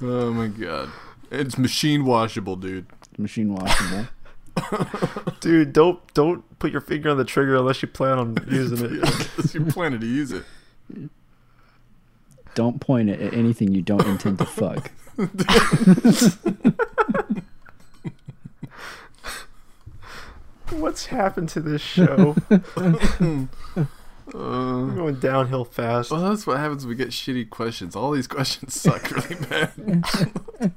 oh 0.00 0.32
my 0.32 0.48
god. 0.48 0.90
It's 1.30 1.56
machine 1.56 2.04
washable, 2.04 2.56
dude. 2.56 2.86
Machine 3.18 3.54
washable. 3.54 4.06
Dude, 5.40 5.72
don't 5.72 6.00
don't 6.14 6.58
put 6.58 6.70
your 6.72 6.80
finger 6.80 7.10
on 7.10 7.16
the 7.16 7.24
trigger 7.24 7.56
unless 7.56 7.82
you 7.82 7.88
plan 7.88 8.18
on 8.18 8.36
using 8.50 8.84
it. 8.84 8.90
Unless 8.92 9.54
you 9.54 9.64
planning 9.66 10.00
to 10.00 10.06
use 10.06 10.32
it. 10.32 10.44
Don't 12.54 12.80
point 12.80 13.10
it 13.10 13.20
at 13.20 13.34
anything 13.34 13.74
you 13.74 13.82
don't 13.82 14.06
intend 14.06 14.38
to 14.38 14.44
fuck. 14.44 14.92
What's 20.70 21.06
happened 21.06 21.48
to 21.50 21.60
this 21.60 21.82
show? 21.82 22.36
Uh, 24.34 24.86
We're 24.88 24.94
going 24.96 25.20
downhill 25.20 25.64
fast. 25.64 26.10
well, 26.10 26.20
that's 26.28 26.46
what 26.46 26.58
happens 26.58 26.84
when 26.84 26.90
we 26.90 26.96
get 26.96 27.10
shitty 27.10 27.48
questions. 27.50 27.94
All 27.94 28.10
these 28.10 28.26
questions 28.26 28.74
suck 28.80 29.10
really 29.10 29.36
bad. 29.46 29.70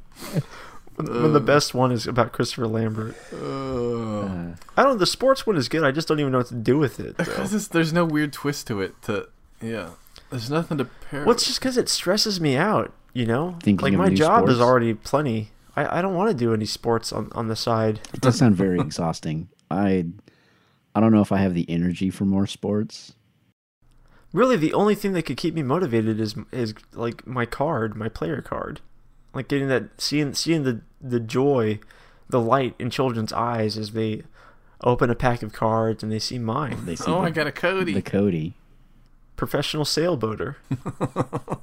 When, 0.96 1.22
when 1.22 1.34
the 1.34 1.40
best 1.40 1.76
one 1.76 1.92
is 1.92 2.08
about 2.08 2.34
Christopher 2.34 2.68
Lambert. 2.68 3.16
Uh, 3.32 3.38
Uh, 4.22 4.56
I 4.76 4.82
don't. 4.84 4.98
The 4.98 5.06
sports 5.06 5.46
one 5.46 5.56
is 5.56 5.70
good. 5.70 5.84
I 5.84 5.92
just 5.92 6.08
don't 6.08 6.20
even 6.20 6.32
know 6.32 6.40
what 6.40 6.48
to 6.48 6.56
do 6.56 6.80
with 6.80 7.00
it. 7.00 7.16
Because 7.18 7.68
there's 7.68 7.94
no 7.94 8.04
weird 8.04 8.34
twist 8.34 8.66
to 8.68 8.82
it. 8.82 9.00
To 9.04 9.30
yeah, 9.62 9.92
there's 10.32 10.50
nothing 10.50 10.80
to 10.80 10.86
pair. 10.86 11.22
Well, 11.24 11.36
it's 11.36 11.46
just 11.46 11.60
because 11.60 11.78
it 11.78 11.88
stresses 11.88 12.42
me 12.42 12.56
out. 12.58 12.92
You 13.14 13.28
know, 13.28 13.58
Thinking 13.62 13.84
like 13.84 13.94
my 13.94 14.08
new 14.10 14.16
job 14.16 14.50
is 14.50 14.60
already 14.60 14.96
plenty. 14.96 15.52
I, 15.76 16.00
I 16.00 16.02
don't 16.02 16.16
want 16.16 16.32
to 16.32 16.36
do 16.36 16.52
any 16.52 16.66
sports 16.66 17.14
on, 17.14 17.30
on 17.34 17.48
the 17.48 17.56
side. 17.56 18.00
it 18.14 18.22
does 18.22 18.40
sound 18.40 18.56
very 18.56 18.80
exhausting. 18.88 19.50
I 19.70 20.08
I 20.96 21.00
don't 21.00 21.12
know 21.14 21.22
if 21.22 21.32
I 21.32 21.38
have 21.38 21.54
the 21.54 21.70
energy 21.70 22.10
for 22.10 22.26
more 22.26 22.48
sports. 22.48 23.14
Really, 24.34 24.58
the 24.58 24.74
only 24.74 24.96
thing 24.96 25.14
that 25.14 25.24
could 25.24 25.38
keep 25.38 25.54
me 25.54 25.64
motivated 25.64 26.20
is 26.20 26.36
is 26.52 26.74
like 26.94 27.26
my 27.26 27.46
card, 27.46 27.96
my 27.96 28.10
player 28.10 28.42
card, 28.42 28.82
like 29.34 29.48
getting 29.48 29.68
that 29.70 30.02
seeing 30.02 30.34
seeing 30.34 30.64
the 30.64 30.82
the 31.00 31.20
joy, 31.20 31.80
the 32.30 32.42
light 32.42 32.76
in 32.78 32.90
children's 32.90 33.32
eyes 33.32 33.78
as 33.78 33.92
they 33.92 34.24
open 34.84 35.10
a 35.10 35.16
pack 35.16 35.42
of 35.42 35.54
cards 35.54 36.04
and 36.04 36.12
they 36.12 36.20
see 36.20 36.38
mine. 36.38 36.86
They 36.86 36.96
see 36.96 37.12
oh, 37.12 37.22
the, 37.22 37.28
I 37.28 37.30
got 37.30 37.48
a 37.48 37.52
Cody. 37.52 37.94
the 37.94 38.02
Cody. 38.02 38.54
Professional 39.36 39.86
sailboater. 39.86 40.56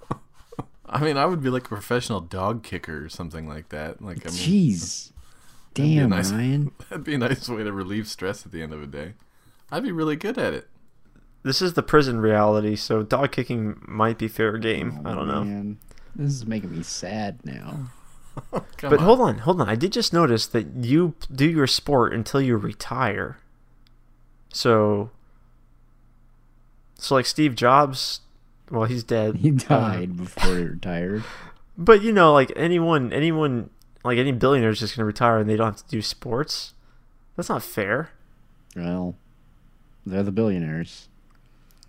I 0.87 1.01
mean, 1.01 1.17
I 1.17 1.27
would 1.27 1.43
be 1.43 1.51
like 1.51 1.65
a 1.65 1.69
professional 1.69 2.21
dog 2.21 2.63
kicker 2.63 3.05
or 3.05 3.09
something 3.09 3.49
like 3.49 3.71
that. 3.71 4.01
Like, 4.01 4.27
I 4.27 4.31
mean, 4.31 4.39
Jeez. 4.39 5.11
Damn, 5.75 6.11
nice- 6.11 6.31
Ryan. 6.31 6.73
that'd 6.89 7.05
be 7.05 7.15
a 7.15 7.19
nice 7.19 7.49
way 7.49 7.65
to 7.65 7.73
relieve 7.73 8.07
stress 8.07 8.47
at 8.47 8.53
the 8.53 8.63
end 8.63 8.73
of 8.73 8.83
a 8.83 8.87
day. 8.87 9.15
I'd 9.73 9.83
be 9.83 9.93
really 9.93 10.17
good 10.17 10.39
at 10.39 10.55
it. 10.55 10.69
This 11.45 11.61
is 11.63 11.75
the 11.75 11.83
prison 11.83 12.21
reality, 12.21 12.75
so 12.75 13.03
dog 13.03 13.31
kicking 13.33 13.79
might 13.87 14.19
be 14.19 14.29
fair 14.29 14.57
game. 14.59 15.01
I 15.05 15.15
don't 15.15 15.29
know. 15.29 15.35
Oh, 15.41 15.45
Man, 15.45 15.79
this 16.17 16.33
is 16.33 16.47
making 16.47 16.75
me 16.77 16.83
sad 16.83 17.39
now. 17.45 17.91
But 18.81 18.95
on. 18.95 18.99
hold 18.99 19.21
on, 19.21 19.39
hold 19.39 19.61
on. 19.61 19.69
I 19.69 19.77
did 19.77 19.93
just 19.93 20.13
notice 20.13 20.47
that 20.49 20.67
you 20.85 21.15
do 21.33 21.49
your 21.49 21.69
sport 21.69 22.13
until 22.13 22.41
you 22.41 22.57
retire. 22.57 23.39
So, 24.53 25.11
so 26.97 27.15
like 27.15 27.27
Steve 27.27 27.55
Jobs, 27.55 28.21
well, 28.71 28.85
he's 28.85 29.05
dead. 29.05 29.37
He 29.37 29.51
Uh, 29.51 29.55
died 29.55 30.17
before 30.17 30.57
he 30.57 30.65
retired. 30.65 31.23
but 31.79 32.03
you 32.03 32.11
know, 32.13 32.33
like 32.33 32.53
anyone, 32.57 33.13
anyone, 33.13 33.71
like 34.03 34.19
any 34.19 34.33
billionaire 34.33 34.71
is 34.71 34.81
just 34.81 34.97
gonna 34.97 35.07
retire 35.07 35.39
and 35.39 35.49
they 35.49 35.57
don't 35.57 35.67
have 35.75 35.77
to 35.87 35.89
do 35.89 36.03
sports. 36.03 36.75
That's 37.37 37.49
not 37.49 37.63
fair. 37.63 38.11
Well, 38.75 39.15
they're 40.05 40.23
the 40.25 40.33
billionaires. 40.33 41.09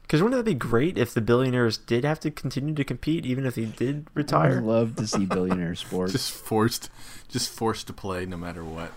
Because 0.05 0.21
wouldn't 0.21 0.37
that 0.39 0.49
be 0.49 0.53
great 0.53 0.97
if 0.99 1.13
the 1.13 1.21
billionaires 1.21 1.77
did 1.79 2.03
have 2.05 2.19
to 2.19 2.29
continue 2.31 2.75
to 2.75 2.83
compete 2.83 3.25
even 3.25 3.45
if 3.45 3.55
they 3.55 3.65
did 3.65 4.05
I 4.07 4.11
retire? 4.13 4.55
would 4.61 4.63
love 4.63 4.95
to 4.97 5.07
see 5.07 5.25
billionaire 5.25 5.73
sports. 5.75 6.11
just 6.11 6.31
forced, 6.31 6.89
just 7.27 7.49
forced 7.49 7.87
to 7.87 7.93
play 7.93 8.25
no 8.27 8.37
matter 8.37 8.63
what. 8.63 8.91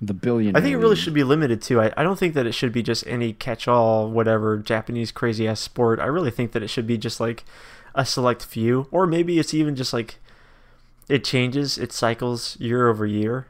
the 0.00 0.14
billionaire. 0.14 0.58
I 0.58 0.62
think 0.62 0.74
it 0.74 0.78
really 0.78 0.94
should 0.96 1.14
be 1.14 1.24
limited 1.24 1.60
to. 1.62 1.80
I, 1.80 1.92
I 1.96 2.02
don't 2.04 2.18
think 2.18 2.34
that 2.34 2.46
it 2.46 2.52
should 2.52 2.72
be 2.72 2.82
just 2.82 3.04
any 3.08 3.32
catch-all, 3.32 4.08
whatever 4.10 4.56
Japanese 4.58 5.10
crazy 5.10 5.48
ass 5.48 5.60
sport. 5.60 5.98
I 5.98 6.06
really 6.06 6.30
think 6.30 6.52
that 6.52 6.62
it 6.62 6.68
should 6.68 6.86
be 6.86 6.96
just 6.96 7.18
like 7.18 7.42
a 7.94 8.04
select 8.06 8.44
few, 8.44 8.86
or 8.92 9.06
maybe 9.06 9.38
it's 9.38 9.52
even 9.54 9.74
just 9.74 9.92
like 9.92 10.20
it 11.08 11.24
changes, 11.24 11.76
it 11.76 11.92
cycles 11.92 12.56
year 12.60 12.88
over 12.88 13.04
year. 13.04 13.46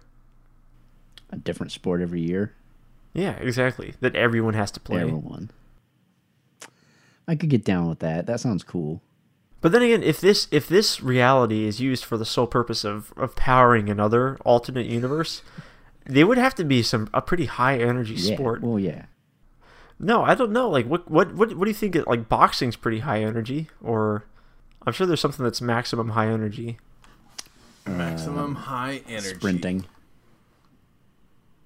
a 1.30 1.36
different 1.36 1.72
sport 1.72 2.00
every 2.00 2.20
year. 2.20 2.54
Yeah, 3.12 3.32
exactly. 3.32 3.94
That 4.00 4.16
everyone 4.16 4.54
has 4.54 4.70
to 4.72 4.80
play. 4.80 5.00
Everyone. 5.02 5.50
I 7.27 7.35
could 7.37 7.49
get 7.51 7.64
down 7.64 7.89
with 7.89 8.01
that. 8.01 8.27
That 8.27 8.41
sounds 8.41 8.62
cool. 8.62 9.01
But 9.61 9.72
then 9.72 9.83
again, 9.83 10.03
if 10.03 10.20
this 10.20 10.47
if 10.51 10.68
this 10.68 11.01
reality 11.03 11.64
is 11.64 11.81
used 11.81 12.05
for 12.05 12.18
the 12.18 12.27
sole 12.27 12.47
purpose 12.47 12.85
of, 12.85 13.12
of 13.16 13.35
powering 13.35 13.89
another 13.89 14.37
alternate 14.45 14.87
universe, 14.87 15.41
they 16.05 16.22
would 16.22 16.37
have 16.37 16.55
to 16.57 16.64
be 16.64 16.83
some 16.83 17.09
a 17.14 17.22
pretty 17.22 17.47
high 17.47 17.79
energy 17.79 18.14
Yeah. 18.14 18.35
sport. 18.35 18.61
Well, 18.62 18.79
yeah. 18.79 19.07
No, 19.99 20.22
I 20.22 20.35
don't 20.35 20.53
know. 20.53 20.68
Like, 20.68 20.87
what, 20.87 21.11
what, 21.11 21.35
what, 21.35 21.57
what 21.57 21.64
do 21.64 21.70
you 21.70 21.75
think? 21.75 21.97
It, 21.97 22.07
like, 22.07 22.29
boxing's 22.29 22.77
pretty 22.77 22.99
high 22.99 23.22
energy, 23.22 23.68
or 23.83 24.25
I'm 24.87 24.93
sure 24.93 25.07
there's 25.07 25.20
something 25.20 25.45
that's 25.45 25.61
maximum 25.62 26.11
high 26.11 26.27
energy. 26.29 26.79
Maximum 27.87 28.39
um, 28.39 28.55
high 28.57 29.03
energy. 29.09 29.37
Sprinting. 29.37 29.87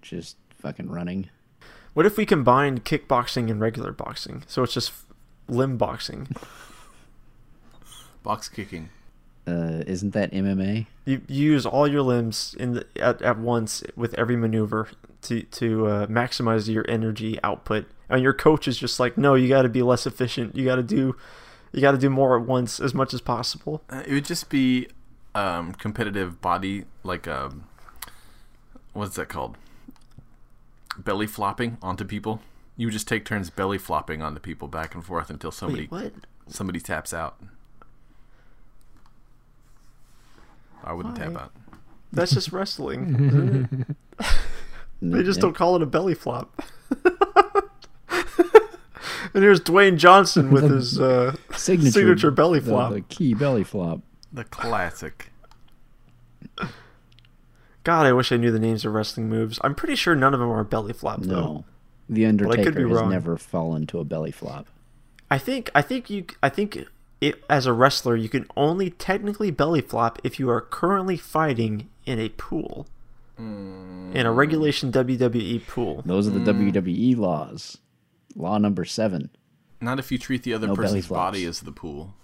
Just 0.03 0.37
fucking 0.61 0.91
running. 0.91 1.31
What 1.95 2.07
if 2.07 2.17
we 2.17 2.27
combined 2.27 2.85
kickboxing 2.85 3.51
and 3.51 3.61
regular 3.61 3.93
boxing? 3.93 4.45
So 4.47 4.63
it's 4.63 4.75
just 4.75 4.93
limb 5.49 5.77
boxing. 5.77 6.29
Box 8.23 8.49
kicking. 8.49 8.91
Uh, 9.47 9.83
isn't 9.87 10.13
that 10.13 10.31
MMA? 10.33 10.87
You, 11.07 11.23
you 11.27 11.53
use 11.53 11.65
all 11.65 11.89
your 11.89 12.03
limbs 12.03 12.55
in 12.59 12.75
the, 12.75 12.87
at, 12.97 13.23
at 13.23 13.39
once 13.39 13.83
with 13.97 14.13
every 14.15 14.37
maneuver 14.37 14.89
to 15.23 15.43
to 15.43 15.87
uh, 15.87 16.07
maximize 16.07 16.69
your 16.69 16.85
energy 16.89 17.39
output. 17.43 17.87
And 18.11 18.23
your 18.23 18.35
coach 18.35 18.69
is 18.69 18.79
just 18.79 19.01
like, 19.01 19.17
no, 19.17 19.35
you 19.35 19.49
got 19.49 19.63
to 19.63 19.69
be 19.69 19.83
less 19.83 20.07
efficient. 20.07 20.57
You 20.57 20.65
got 20.65 20.77
to 20.77 20.83
do, 20.83 21.17
you 21.73 21.81
got 21.81 21.93
to 21.93 21.99
do 21.99 22.11
more 22.11 22.39
at 22.39 22.47
once 22.47 22.81
as 22.81 22.95
much 22.95 23.15
as 23.15 23.21
possible. 23.21 23.83
Uh, 23.91 24.03
it 24.07 24.13
would 24.13 24.25
just 24.25 24.49
be 24.49 24.89
um, 25.35 25.73
competitive 25.75 26.41
body, 26.41 26.85
like 27.03 27.27
um, 27.27 27.65
what's 28.93 29.17
that 29.17 29.29
called? 29.29 29.57
Belly 30.99 31.27
flopping 31.27 31.79
onto 31.83 32.05
people. 32.05 32.41
You 32.79 32.87
would 32.87 32.93
just 32.93 33.07
take 33.07 33.27
turns 33.27 33.51
belly 33.51 33.77
flopping 33.77 34.23
on 34.23 34.33
the 34.33 34.41
people 34.41 34.69
back 34.69 34.95
and 34.95 35.05
forth 35.05 35.29
until 35.29 35.51
somebody 35.51 35.89
Wait, 35.91 35.91
what? 35.91 36.13
somebody 36.47 36.81
taps 36.81 37.13
out. 37.13 37.39
I 40.83 40.95
wouldn't 40.95 41.17
tap 41.17 41.37
out. 41.37 41.53
That's 42.11 42.33
just 42.33 42.53
wrestling. 42.53 43.85
They 45.01 45.23
just 45.23 45.41
don't 45.41 45.55
call 45.55 45.77
it 45.77 45.83
a 45.83 45.87
belly 45.87 46.15
flop. 46.15 46.61
and 48.11 48.25
here's 49.33 49.61
Dwayne 49.61 49.97
Johnson 49.97 50.51
with 50.51 50.69
his 50.69 50.99
uh, 50.99 51.37
signature, 51.55 51.93
signature 51.93 52.31
belly 52.31 52.61
flop. 52.61 52.93
The, 52.93 53.03
key 53.03 53.35
belly 53.35 53.63
flop. 53.65 54.01
The 54.33 54.45
classic. 54.45 55.31
God, 57.85 58.07
I 58.07 58.13
wish 58.13 58.33
I 58.33 58.37
knew 58.37 58.51
the 58.51 58.59
names 58.59 58.85
of 58.85 58.93
wrestling 58.93 59.29
moves. 59.29 59.61
I'm 59.63 59.75
pretty 59.75 59.95
sure 59.95 60.15
none 60.17 60.35
of 60.35 60.41
them 60.41 60.51
are 60.51 60.65
belly 60.65 60.93
flop 60.93 61.21
though. 61.23 61.65
No, 62.09 62.15
the 62.15 62.27
Undertaker 62.27 62.73
be 62.73 62.83
has 62.83 62.91
wrong. 62.91 63.11
never 63.11 63.37
fallen 63.37 63.87
to 63.89 63.99
a 63.99 64.05
belly 64.05 64.31
flop. 64.31 64.67
I 65.31 65.39
think 65.39 65.71
I 65.75 65.83
think 65.83 66.09
you 66.09 66.25
I 66.43 66.49
think 66.49 66.87
it, 67.21 67.45
as 67.51 67.67
a 67.67 67.73
wrestler 67.73 68.17
you 68.17 68.29
can 68.29 68.47
only 68.57 68.91
technically 68.91 69.51
belly 69.51 69.81
flop 69.81 70.19
if 70.25 70.39
you 70.39 70.49
are 70.51 70.61
currently 70.61 71.17
fighting 71.17 71.89
in 72.07 72.19
a 72.19 72.31
pool. 72.31 72.87
Hmm. 73.37 74.11
In 74.15 74.27
a 74.27 74.33
regulation 74.33 74.91
WWE 74.91 75.67
pool. 75.67 76.03
Those 76.05 76.27
are 76.27 76.31
the 76.31 76.41
hmm. 76.41 76.71
WWE 76.71 77.17
laws. 77.17 77.79
Law 78.35 78.59
number 78.59 78.85
seven. 78.85 79.31
Not 79.81 79.99
if 79.99 80.11
you 80.11 80.19
treat 80.19 80.43
the 80.43 80.55
other 80.55 80.67
No 80.67 80.75
person's 80.75 81.07
body 81.07 81.45
as 81.45 81.61
the 81.61 81.73
pool. 81.73 82.15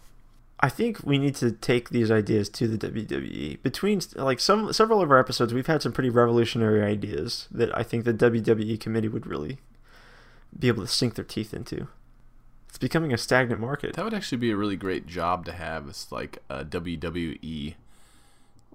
I 0.61 0.69
think 0.69 1.05
we 1.05 1.19
need 1.19 1.35
to 1.37 1.53
take 1.53 1.91
these 1.91 2.11
ideas 2.11 2.49
to 2.51 2.67
the 2.67 2.79
WWE. 2.79 3.63
Between 3.63 4.01
like 4.15 4.41
some 4.41 4.73
several 4.73 5.03
of 5.03 5.11
our 5.11 5.19
episodes, 5.19 5.53
we've 5.53 5.67
had 5.67 5.83
some 5.83 5.93
pretty 5.93 6.11
revolutionary 6.11 6.83
ideas 6.83 7.49
that 7.51 7.77
I 7.77 7.83
think 7.83 8.05
the 8.05 8.15
WWE 8.15 8.81
committee 8.81 9.09
would 9.09 9.27
really 9.27 9.59
be 10.59 10.69
able 10.69 10.83
to 10.83 10.89
sink 10.89 11.15
their 11.15 11.25
teeth 11.25 11.53
into. 11.55 11.89
It's 12.69 12.79
becoming 12.79 13.13
a 13.13 13.19
stagnant 13.19 13.61
market. 13.61 13.95
That 13.95 14.05
would 14.05 14.15
actually 14.15 14.39
be 14.39 14.51
a 14.51 14.57
really 14.57 14.77
great 14.77 15.07
job 15.07 15.45
to 15.47 15.53
have. 15.53 15.89
It's 15.89 16.11
like 16.11 16.39
a 16.49 16.65
WWE 16.65 17.75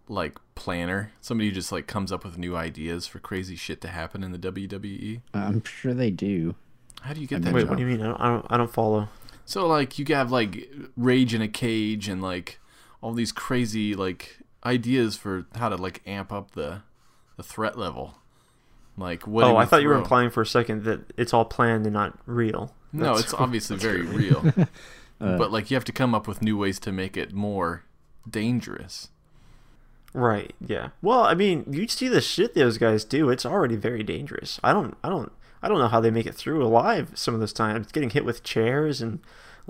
like 0.07 0.38
planner. 0.55 1.11
Somebody 1.21 1.49
who 1.49 1.55
just 1.55 1.71
like 1.71 1.86
comes 1.88 2.11
up 2.11 2.23
with 2.23 2.38
new 2.38 2.55
ideas 2.55 3.07
for 3.07 3.19
crazy 3.19 3.55
shit 3.55 3.82
to 3.82 3.89
happen 3.89 4.23
in 4.23 4.32
the 4.32 4.39
WWE. 4.39 5.21
I'm 5.34 5.63
sure 5.63 5.93
they 5.93 6.11
do. 6.11 6.55
How 7.01 7.13
do 7.13 7.21
you 7.21 7.27
get 7.27 7.41
that 7.43 7.53
Wait, 7.53 7.61
job? 7.61 7.69
what 7.69 7.77
do 7.77 7.84
you 7.84 7.89
mean? 7.89 8.01
I 8.01 8.07
don't, 8.07 8.21
I 8.21 8.27
don't, 8.27 8.45
I 8.49 8.57
don't 8.57 8.71
follow. 8.71 9.09
So 9.45 9.67
like 9.67 9.97
you 9.97 10.05
have 10.09 10.32
like 10.32 10.69
rage 10.95 11.34
in 11.34 11.41
a 11.41 11.47
cage 11.47 12.07
and 12.07 12.21
like 12.21 12.59
all 13.01 13.13
these 13.13 13.32
crazy 13.32 13.95
like 13.95 14.39
ideas 14.65 15.15
for 15.15 15.45
how 15.55 15.69
to 15.69 15.75
like 15.75 16.01
amp 16.05 16.32
up 16.32 16.51
the 16.51 16.84
the 17.38 17.43
threat 17.43 17.77
level. 17.77 18.15
Like 18.99 19.25
what? 19.25 19.45
oh, 19.45 19.57
I 19.57 19.65
thought 19.65 19.81
you 19.81 19.87
were 19.87 19.95
implying 19.95 20.29
for 20.29 20.41
a 20.41 20.45
second 20.45 20.83
that 20.83 20.99
it's 21.17 21.33
all 21.33 21.45
planned 21.45 21.85
and 21.85 21.93
not 21.93 22.19
real. 22.25 22.73
No, 22.91 23.15
it's 23.15 23.33
obviously 23.37 23.77
very 23.77 24.01
real. 24.01 24.53
Uh, 25.21 25.37
but 25.37 25.51
like 25.51 25.69
you 25.69 25.75
have 25.75 25.83
to 25.83 25.91
come 25.91 26.15
up 26.15 26.29
with 26.29 26.41
new 26.41 26.57
ways 26.57 26.79
to 26.79 26.93
make 26.93 27.17
it 27.17 27.33
more 27.33 27.83
dangerous. 28.29 29.09
Right. 30.13 30.53
Yeah. 30.65 30.91
Well, 31.01 31.23
I 31.23 31.33
mean, 31.33 31.65
you 31.69 31.89
see 31.89 32.07
the 32.07 32.21
shit 32.21 32.53
those 32.55 32.77
guys 32.77 33.03
do. 33.03 33.29
It's 33.29 33.45
already 33.45 33.75
very 33.75 34.01
dangerous. 34.01 34.61
I 34.63 34.71
don't. 34.71 34.95
I 35.03 35.09
don't. 35.09 35.29
I 35.61 35.67
don't 35.67 35.79
know 35.79 35.89
how 35.89 35.99
they 35.99 36.09
make 36.09 36.25
it 36.25 36.35
through 36.35 36.65
alive 36.65 37.11
some 37.15 37.33
of 37.33 37.41
those 37.41 37.51
times. 37.51 37.91
Getting 37.91 38.11
hit 38.11 38.23
with 38.23 38.43
chairs 38.43 39.01
and 39.01 39.19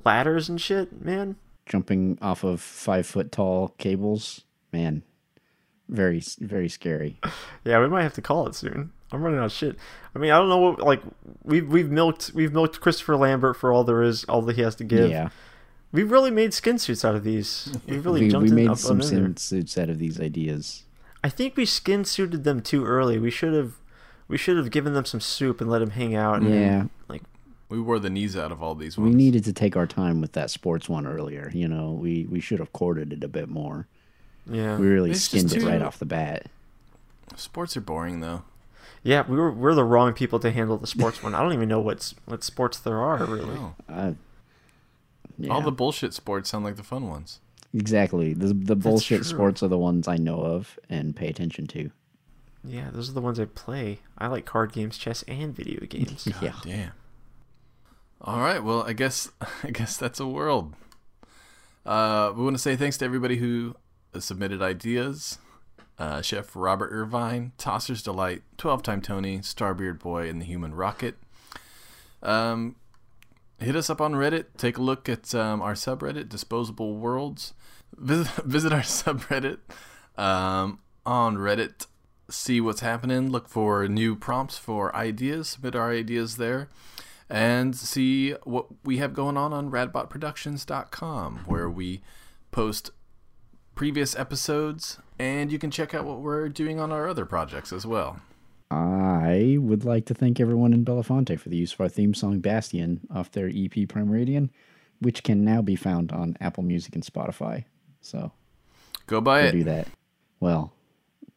ladders 0.06 0.50
and 0.50 0.62
shit, 0.62 1.04
man. 1.04 1.36
Jumping 1.66 2.20
off 2.22 2.44
of 2.44 2.62
five 2.62 3.08
foot 3.08 3.32
tall 3.32 3.70
cables. 3.80 4.44
Man, 4.72 5.02
very, 5.88 6.22
very 6.40 6.70
scary. 6.70 7.18
Yeah, 7.66 7.82
we 7.82 7.88
might 7.90 8.04
have 8.04 8.14
to 8.14 8.22
call 8.22 8.46
it 8.46 8.54
soon. 8.54 8.92
I'm 9.12 9.22
running 9.22 9.40
out 9.40 9.46
of 9.46 9.52
shit. 9.52 9.76
I 10.16 10.20
mean, 10.20 10.32
I 10.32 10.38
don't 10.38 10.50
know 10.50 10.58
what 10.60 10.80
like 10.82 11.02
we've 11.44 11.68
we've 11.68 11.90
milked 11.90 12.32
we've 12.34 12.54
milked 12.54 12.80
Christopher 12.82 13.16
Lambert 13.18 13.56
for 13.58 13.72
all 13.74 13.84
there 13.84 14.04
is, 14.04 14.24
all 14.26 14.42
that 14.44 14.56
he 14.56 14.62
has 14.62 14.76
to 14.76 14.84
give. 14.84 15.10
Yeah. 15.10 15.30
We 15.92 16.04
really 16.04 16.30
made 16.30 16.54
skin 16.54 16.78
suits 16.78 17.04
out 17.04 17.16
of 17.16 17.24
these. 17.24 17.74
We 17.88 17.98
really 18.06 18.22
We, 18.22 18.30
jumped 18.30 18.44
we 18.46 18.50
in, 18.50 18.56
made 18.56 18.68
up 18.70 18.78
some 18.78 18.98
on 19.02 19.08
in 19.08 19.10
there. 19.16 19.24
sin 19.26 19.38
suits 19.38 19.78
out 19.78 19.90
of 19.90 19.98
these 19.98 20.20
ideas. 20.20 20.84
I 21.24 21.30
think 21.30 21.58
we 21.58 21.66
skin 21.66 22.06
suited 22.06 22.44
them 22.44 22.62
too 22.62 22.86
early. 22.86 23.18
We 23.18 23.32
should 23.32 23.54
have 23.54 23.74
we 24.28 24.38
should 24.38 24.58
have 24.58 24.70
given 24.70 24.94
them 24.94 25.06
some 25.06 25.20
soup 25.20 25.60
and 25.62 25.70
let 25.70 25.80
them 25.80 25.90
hang 25.92 26.16
out. 26.16 26.42
and, 26.42 26.54
Yeah. 26.54 26.84
like 27.08 27.24
We 27.70 27.82
wore 27.82 27.98
the 27.98 28.12
knees 28.12 28.38
out 28.38 28.52
of 28.52 28.62
all 28.62 28.76
these 28.76 28.96
We 28.98 29.10
needed 29.10 29.44
to 29.46 29.54
take 29.54 29.76
our 29.76 29.88
time 29.88 30.22
with 30.22 30.34
that 30.34 30.52
sports 30.52 30.88
one 30.88 31.08
earlier. 31.08 31.50
You 31.54 31.68
know, 31.68 31.92
we, 31.92 32.26
we 32.30 32.40
should 32.40 32.60
have 32.60 32.72
courted 32.72 33.12
it 33.12 33.24
a 33.24 33.28
bit 33.28 33.50
more. 33.50 33.88
yeah. 34.46 34.78
We 34.78 34.86
really 34.88 35.10
It's 35.12 35.28
just 35.28 35.50
skinned 35.50 35.64
it 35.64 35.68
right 35.68 35.82
off 35.82 35.98
the 35.98 36.06
bat. 36.06 36.46
Sports 37.36 37.76
are 37.76 37.82
boring 37.82 38.20
though. 38.20 38.44
Yeah, 39.04 39.24
we 39.28 39.38
were 39.38 39.52
we're 39.52 39.76
the 39.76 39.84
wrong 39.86 40.14
people 40.14 40.40
to 40.40 40.52
handle 40.52 40.78
the 40.78 40.88
sports 40.88 41.24
one. 41.24 41.34
I 41.34 41.42
don't 41.42 41.54
even 41.54 41.70
know 41.70 41.80
what's 41.80 42.16
what 42.26 42.44
sports 42.44 42.80
there 42.80 43.00
are 43.00 43.24
really. 43.26 43.56
No. 43.56 43.76
Uh, 43.88 44.12
yeah, 45.38 45.54
All 45.54 45.62
the 45.62 45.72
bullshit 45.72 46.14
sports 46.14 46.50
sound 46.50 46.66
like 46.66 46.76
the 46.76 46.84
fun 46.84 47.08
ones. 47.08 47.40
exactly. 47.74 48.34
The 48.34 48.54
the 48.54 48.76
bullshit 48.76 49.26
sports 49.26 49.64
are 49.64 49.70
the 49.70 49.78
ones 49.78 50.08
I 50.08 50.18
know 50.18 50.42
of 50.42 50.78
and 50.90 51.16
pay 51.16 51.28
attention 51.28 51.66
to. 51.68 51.92
Yeah, 52.64 52.90
those 52.92 53.10
are 53.10 53.14
the 53.14 53.22
ones 53.22 53.40
I 53.40 53.46
play. 53.46 54.00
I 54.18 54.28
like 54.28 54.46
card 54.46 54.74
games, 54.74 54.98
chess, 54.98 55.24
and 55.30 55.56
video 55.56 55.80
games. 55.86 56.28
Yeah. 56.42 56.56
Damn. 56.64 56.92
All 58.22 58.40
right. 58.42 58.62
Well, 58.62 58.84
I 58.84 58.92
guess 58.92 59.32
I 59.64 59.70
guess 59.72 59.96
that's 59.96 60.20
a 60.20 60.28
world. 60.28 60.76
Uh, 61.86 62.34
we 62.36 62.44
want 62.44 62.56
to 62.58 62.62
say 62.62 62.76
thanks 62.76 62.98
to 62.98 63.06
everybody 63.06 63.38
who 63.38 63.76
submitted 64.20 64.62
ideas. 64.62 65.38
Uh, 66.00 66.22
Chef 66.22 66.56
Robert 66.56 66.90
Irvine, 66.94 67.52
Tosser's 67.58 68.02
Delight, 68.02 68.42
12 68.58 68.82
Time 68.82 69.02
Tony, 69.02 69.42
Starbeard 69.42 70.00
Boy, 70.00 70.30
and 70.30 70.42
the 70.42 70.46
Human 70.46 70.74
Rocket. 70.74 71.18
Um, 72.24 72.78
hit 73.60 73.76
us 73.76 73.90
up 73.90 74.00
on 74.00 74.14
Reddit. 74.14 74.46
Take 74.58 74.78
a 74.78 74.82
look 74.82 75.10
at 75.10 75.36
um, 75.36 75.62
our 75.62 75.74
subreddit, 75.74 76.30
Disposable 76.30 76.96
Worlds. 76.96 77.54
Visit, 77.96 78.32
visit 78.46 78.72
our 78.72 78.80
subreddit 78.82 79.58
um, 80.18 80.80
on 81.06 81.36
Reddit. 81.36 81.88
See 82.30 82.62
what's 82.62 82.82
happening. 82.82 83.30
Look 83.30 83.50
for 83.50 83.88
new 83.88 84.16
prompts 84.16 84.58
for 84.58 84.96
ideas. 84.96 85.50
Submit 85.50 85.76
our 85.76 85.92
ideas 85.92 86.38
there. 86.38 86.70
And 87.30 87.76
see 87.76 88.32
what 88.44 88.68
we 88.84 88.98
have 88.98 89.14
going 89.14 89.38
on 89.38 89.54
on 89.54 89.70
radbotproductions.com, 89.70 91.40
where 91.46 91.70
we 91.70 92.02
post 92.52 92.90
previous 93.80 94.14
episodes, 94.18 94.98
and 95.18 95.54
you 95.54 95.58
can 95.58 95.72
check 95.72 95.94
out 95.94 96.04
what 96.04 96.20
we're 96.20 96.50
doing 96.50 96.82
on 96.82 96.92
our 96.92 97.08
other 97.08 97.24
projects 97.26 97.72
as 97.72 97.86
well. 97.86 98.20
I 98.70 99.56
would 99.58 99.86
like 99.86 100.06
to 100.08 100.14
thank 100.14 100.38
everyone 100.42 100.74
in 100.74 100.84
Belafonte 100.84 101.40
for 101.40 101.48
the 101.48 101.56
use 101.56 101.72
of 101.72 101.80
our 101.80 101.88
theme 101.88 102.14
song 102.14 102.40
Bastion 102.40 103.00
off 103.10 103.32
their 103.32 103.48
EP 103.48 103.88
Primeradian, 103.88 104.50
which 105.00 105.24
can 105.24 105.46
now 105.46 105.62
be 105.62 105.78
found 105.78 106.12
on 106.12 106.36
Apple 106.42 106.62
Music 106.62 106.94
and 106.94 107.06
Spotify. 107.06 107.64
So 108.02 108.34
Go 109.08 109.22
buy 109.22 109.44
go 109.44 109.48
it. 109.48 109.52
do 109.54 109.64
that. 109.64 109.88
Well, 110.42 110.74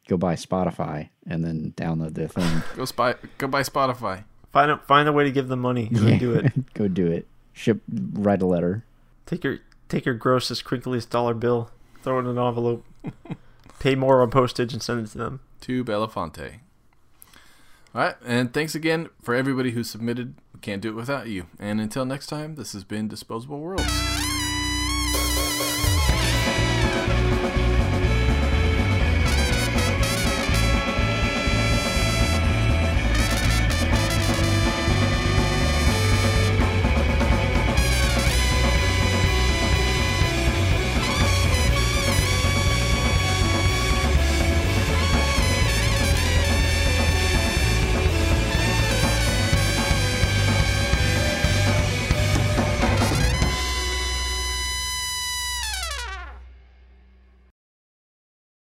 go 0.09 0.17
buy 0.17 0.35
Spotify 0.35 1.07
and 1.25 1.45
then 1.45 1.73
download 1.77 2.13
their 2.13 2.27
thing. 2.27 2.61
Go 2.75 2.83
spy. 2.83 3.15
Go 3.37 3.47
buy 3.47 3.61
Spotify. 3.63 4.25
Find 4.51 4.69
a, 4.69 4.77
find 4.79 5.07
a 5.07 5.13
way 5.13 5.23
to 5.23 5.31
give 5.31 5.47
them 5.47 5.61
money. 5.61 5.87
and 5.95 6.19
Do 6.19 6.33
it. 6.33 6.73
go 6.73 6.89
do 6.89 7.07
it. 7.07 7.25
Ship, 7.53 7.79
write 7.89 8.41
a 8.41 8.45
letter. 8.45 8.83
Take 9.25 9.45
your 9.45 9.59
take 9.87 10.05
your 10.05 10.15
grossest, 10.15 10.65
crinkliest 10.65 11.09
dollar 11.09 11.33
bill, 11.33 11.71
throw 12.03 12.17
it 12.17 12.21
in 12.21 12.37
an 12.37 12.37
envelope, 12.37 12.85
pay 13.79 13.95
more 13.95 14.21
on 14.21 14.29
postage, 14.29 14.73
and 14.73 14.81
send 14.81 15.05
it 15.05 15.11
to 15.11 15.17
them. 15.17 15.39
to 15.61 15.83
Belafonte. 15.83 16.59
All 17.95 18.01
right, 18.01 18.15
and 18.25 18.53
thanks 18.53 18.75
again 18.75 19.09
for 19.21 19.35
everybody 19.35 19.71
who 19.71 19.83
submitted. 19.83 20.35
We 20.53 20.59
can't 20.59 20.81
do 20.81 20.89
it 20.89 20.95
without 20.95 21.27
you. 21.27 21.45
And 21.59 21.79
until 21.79 22.05
next 22.05 22.27
time, 22.27 22.55
this 22.55 22.73
has 22.73 22.83
been 22.83 23.07
Disposable 23.07 23.59
Worlds. 23.59 23.83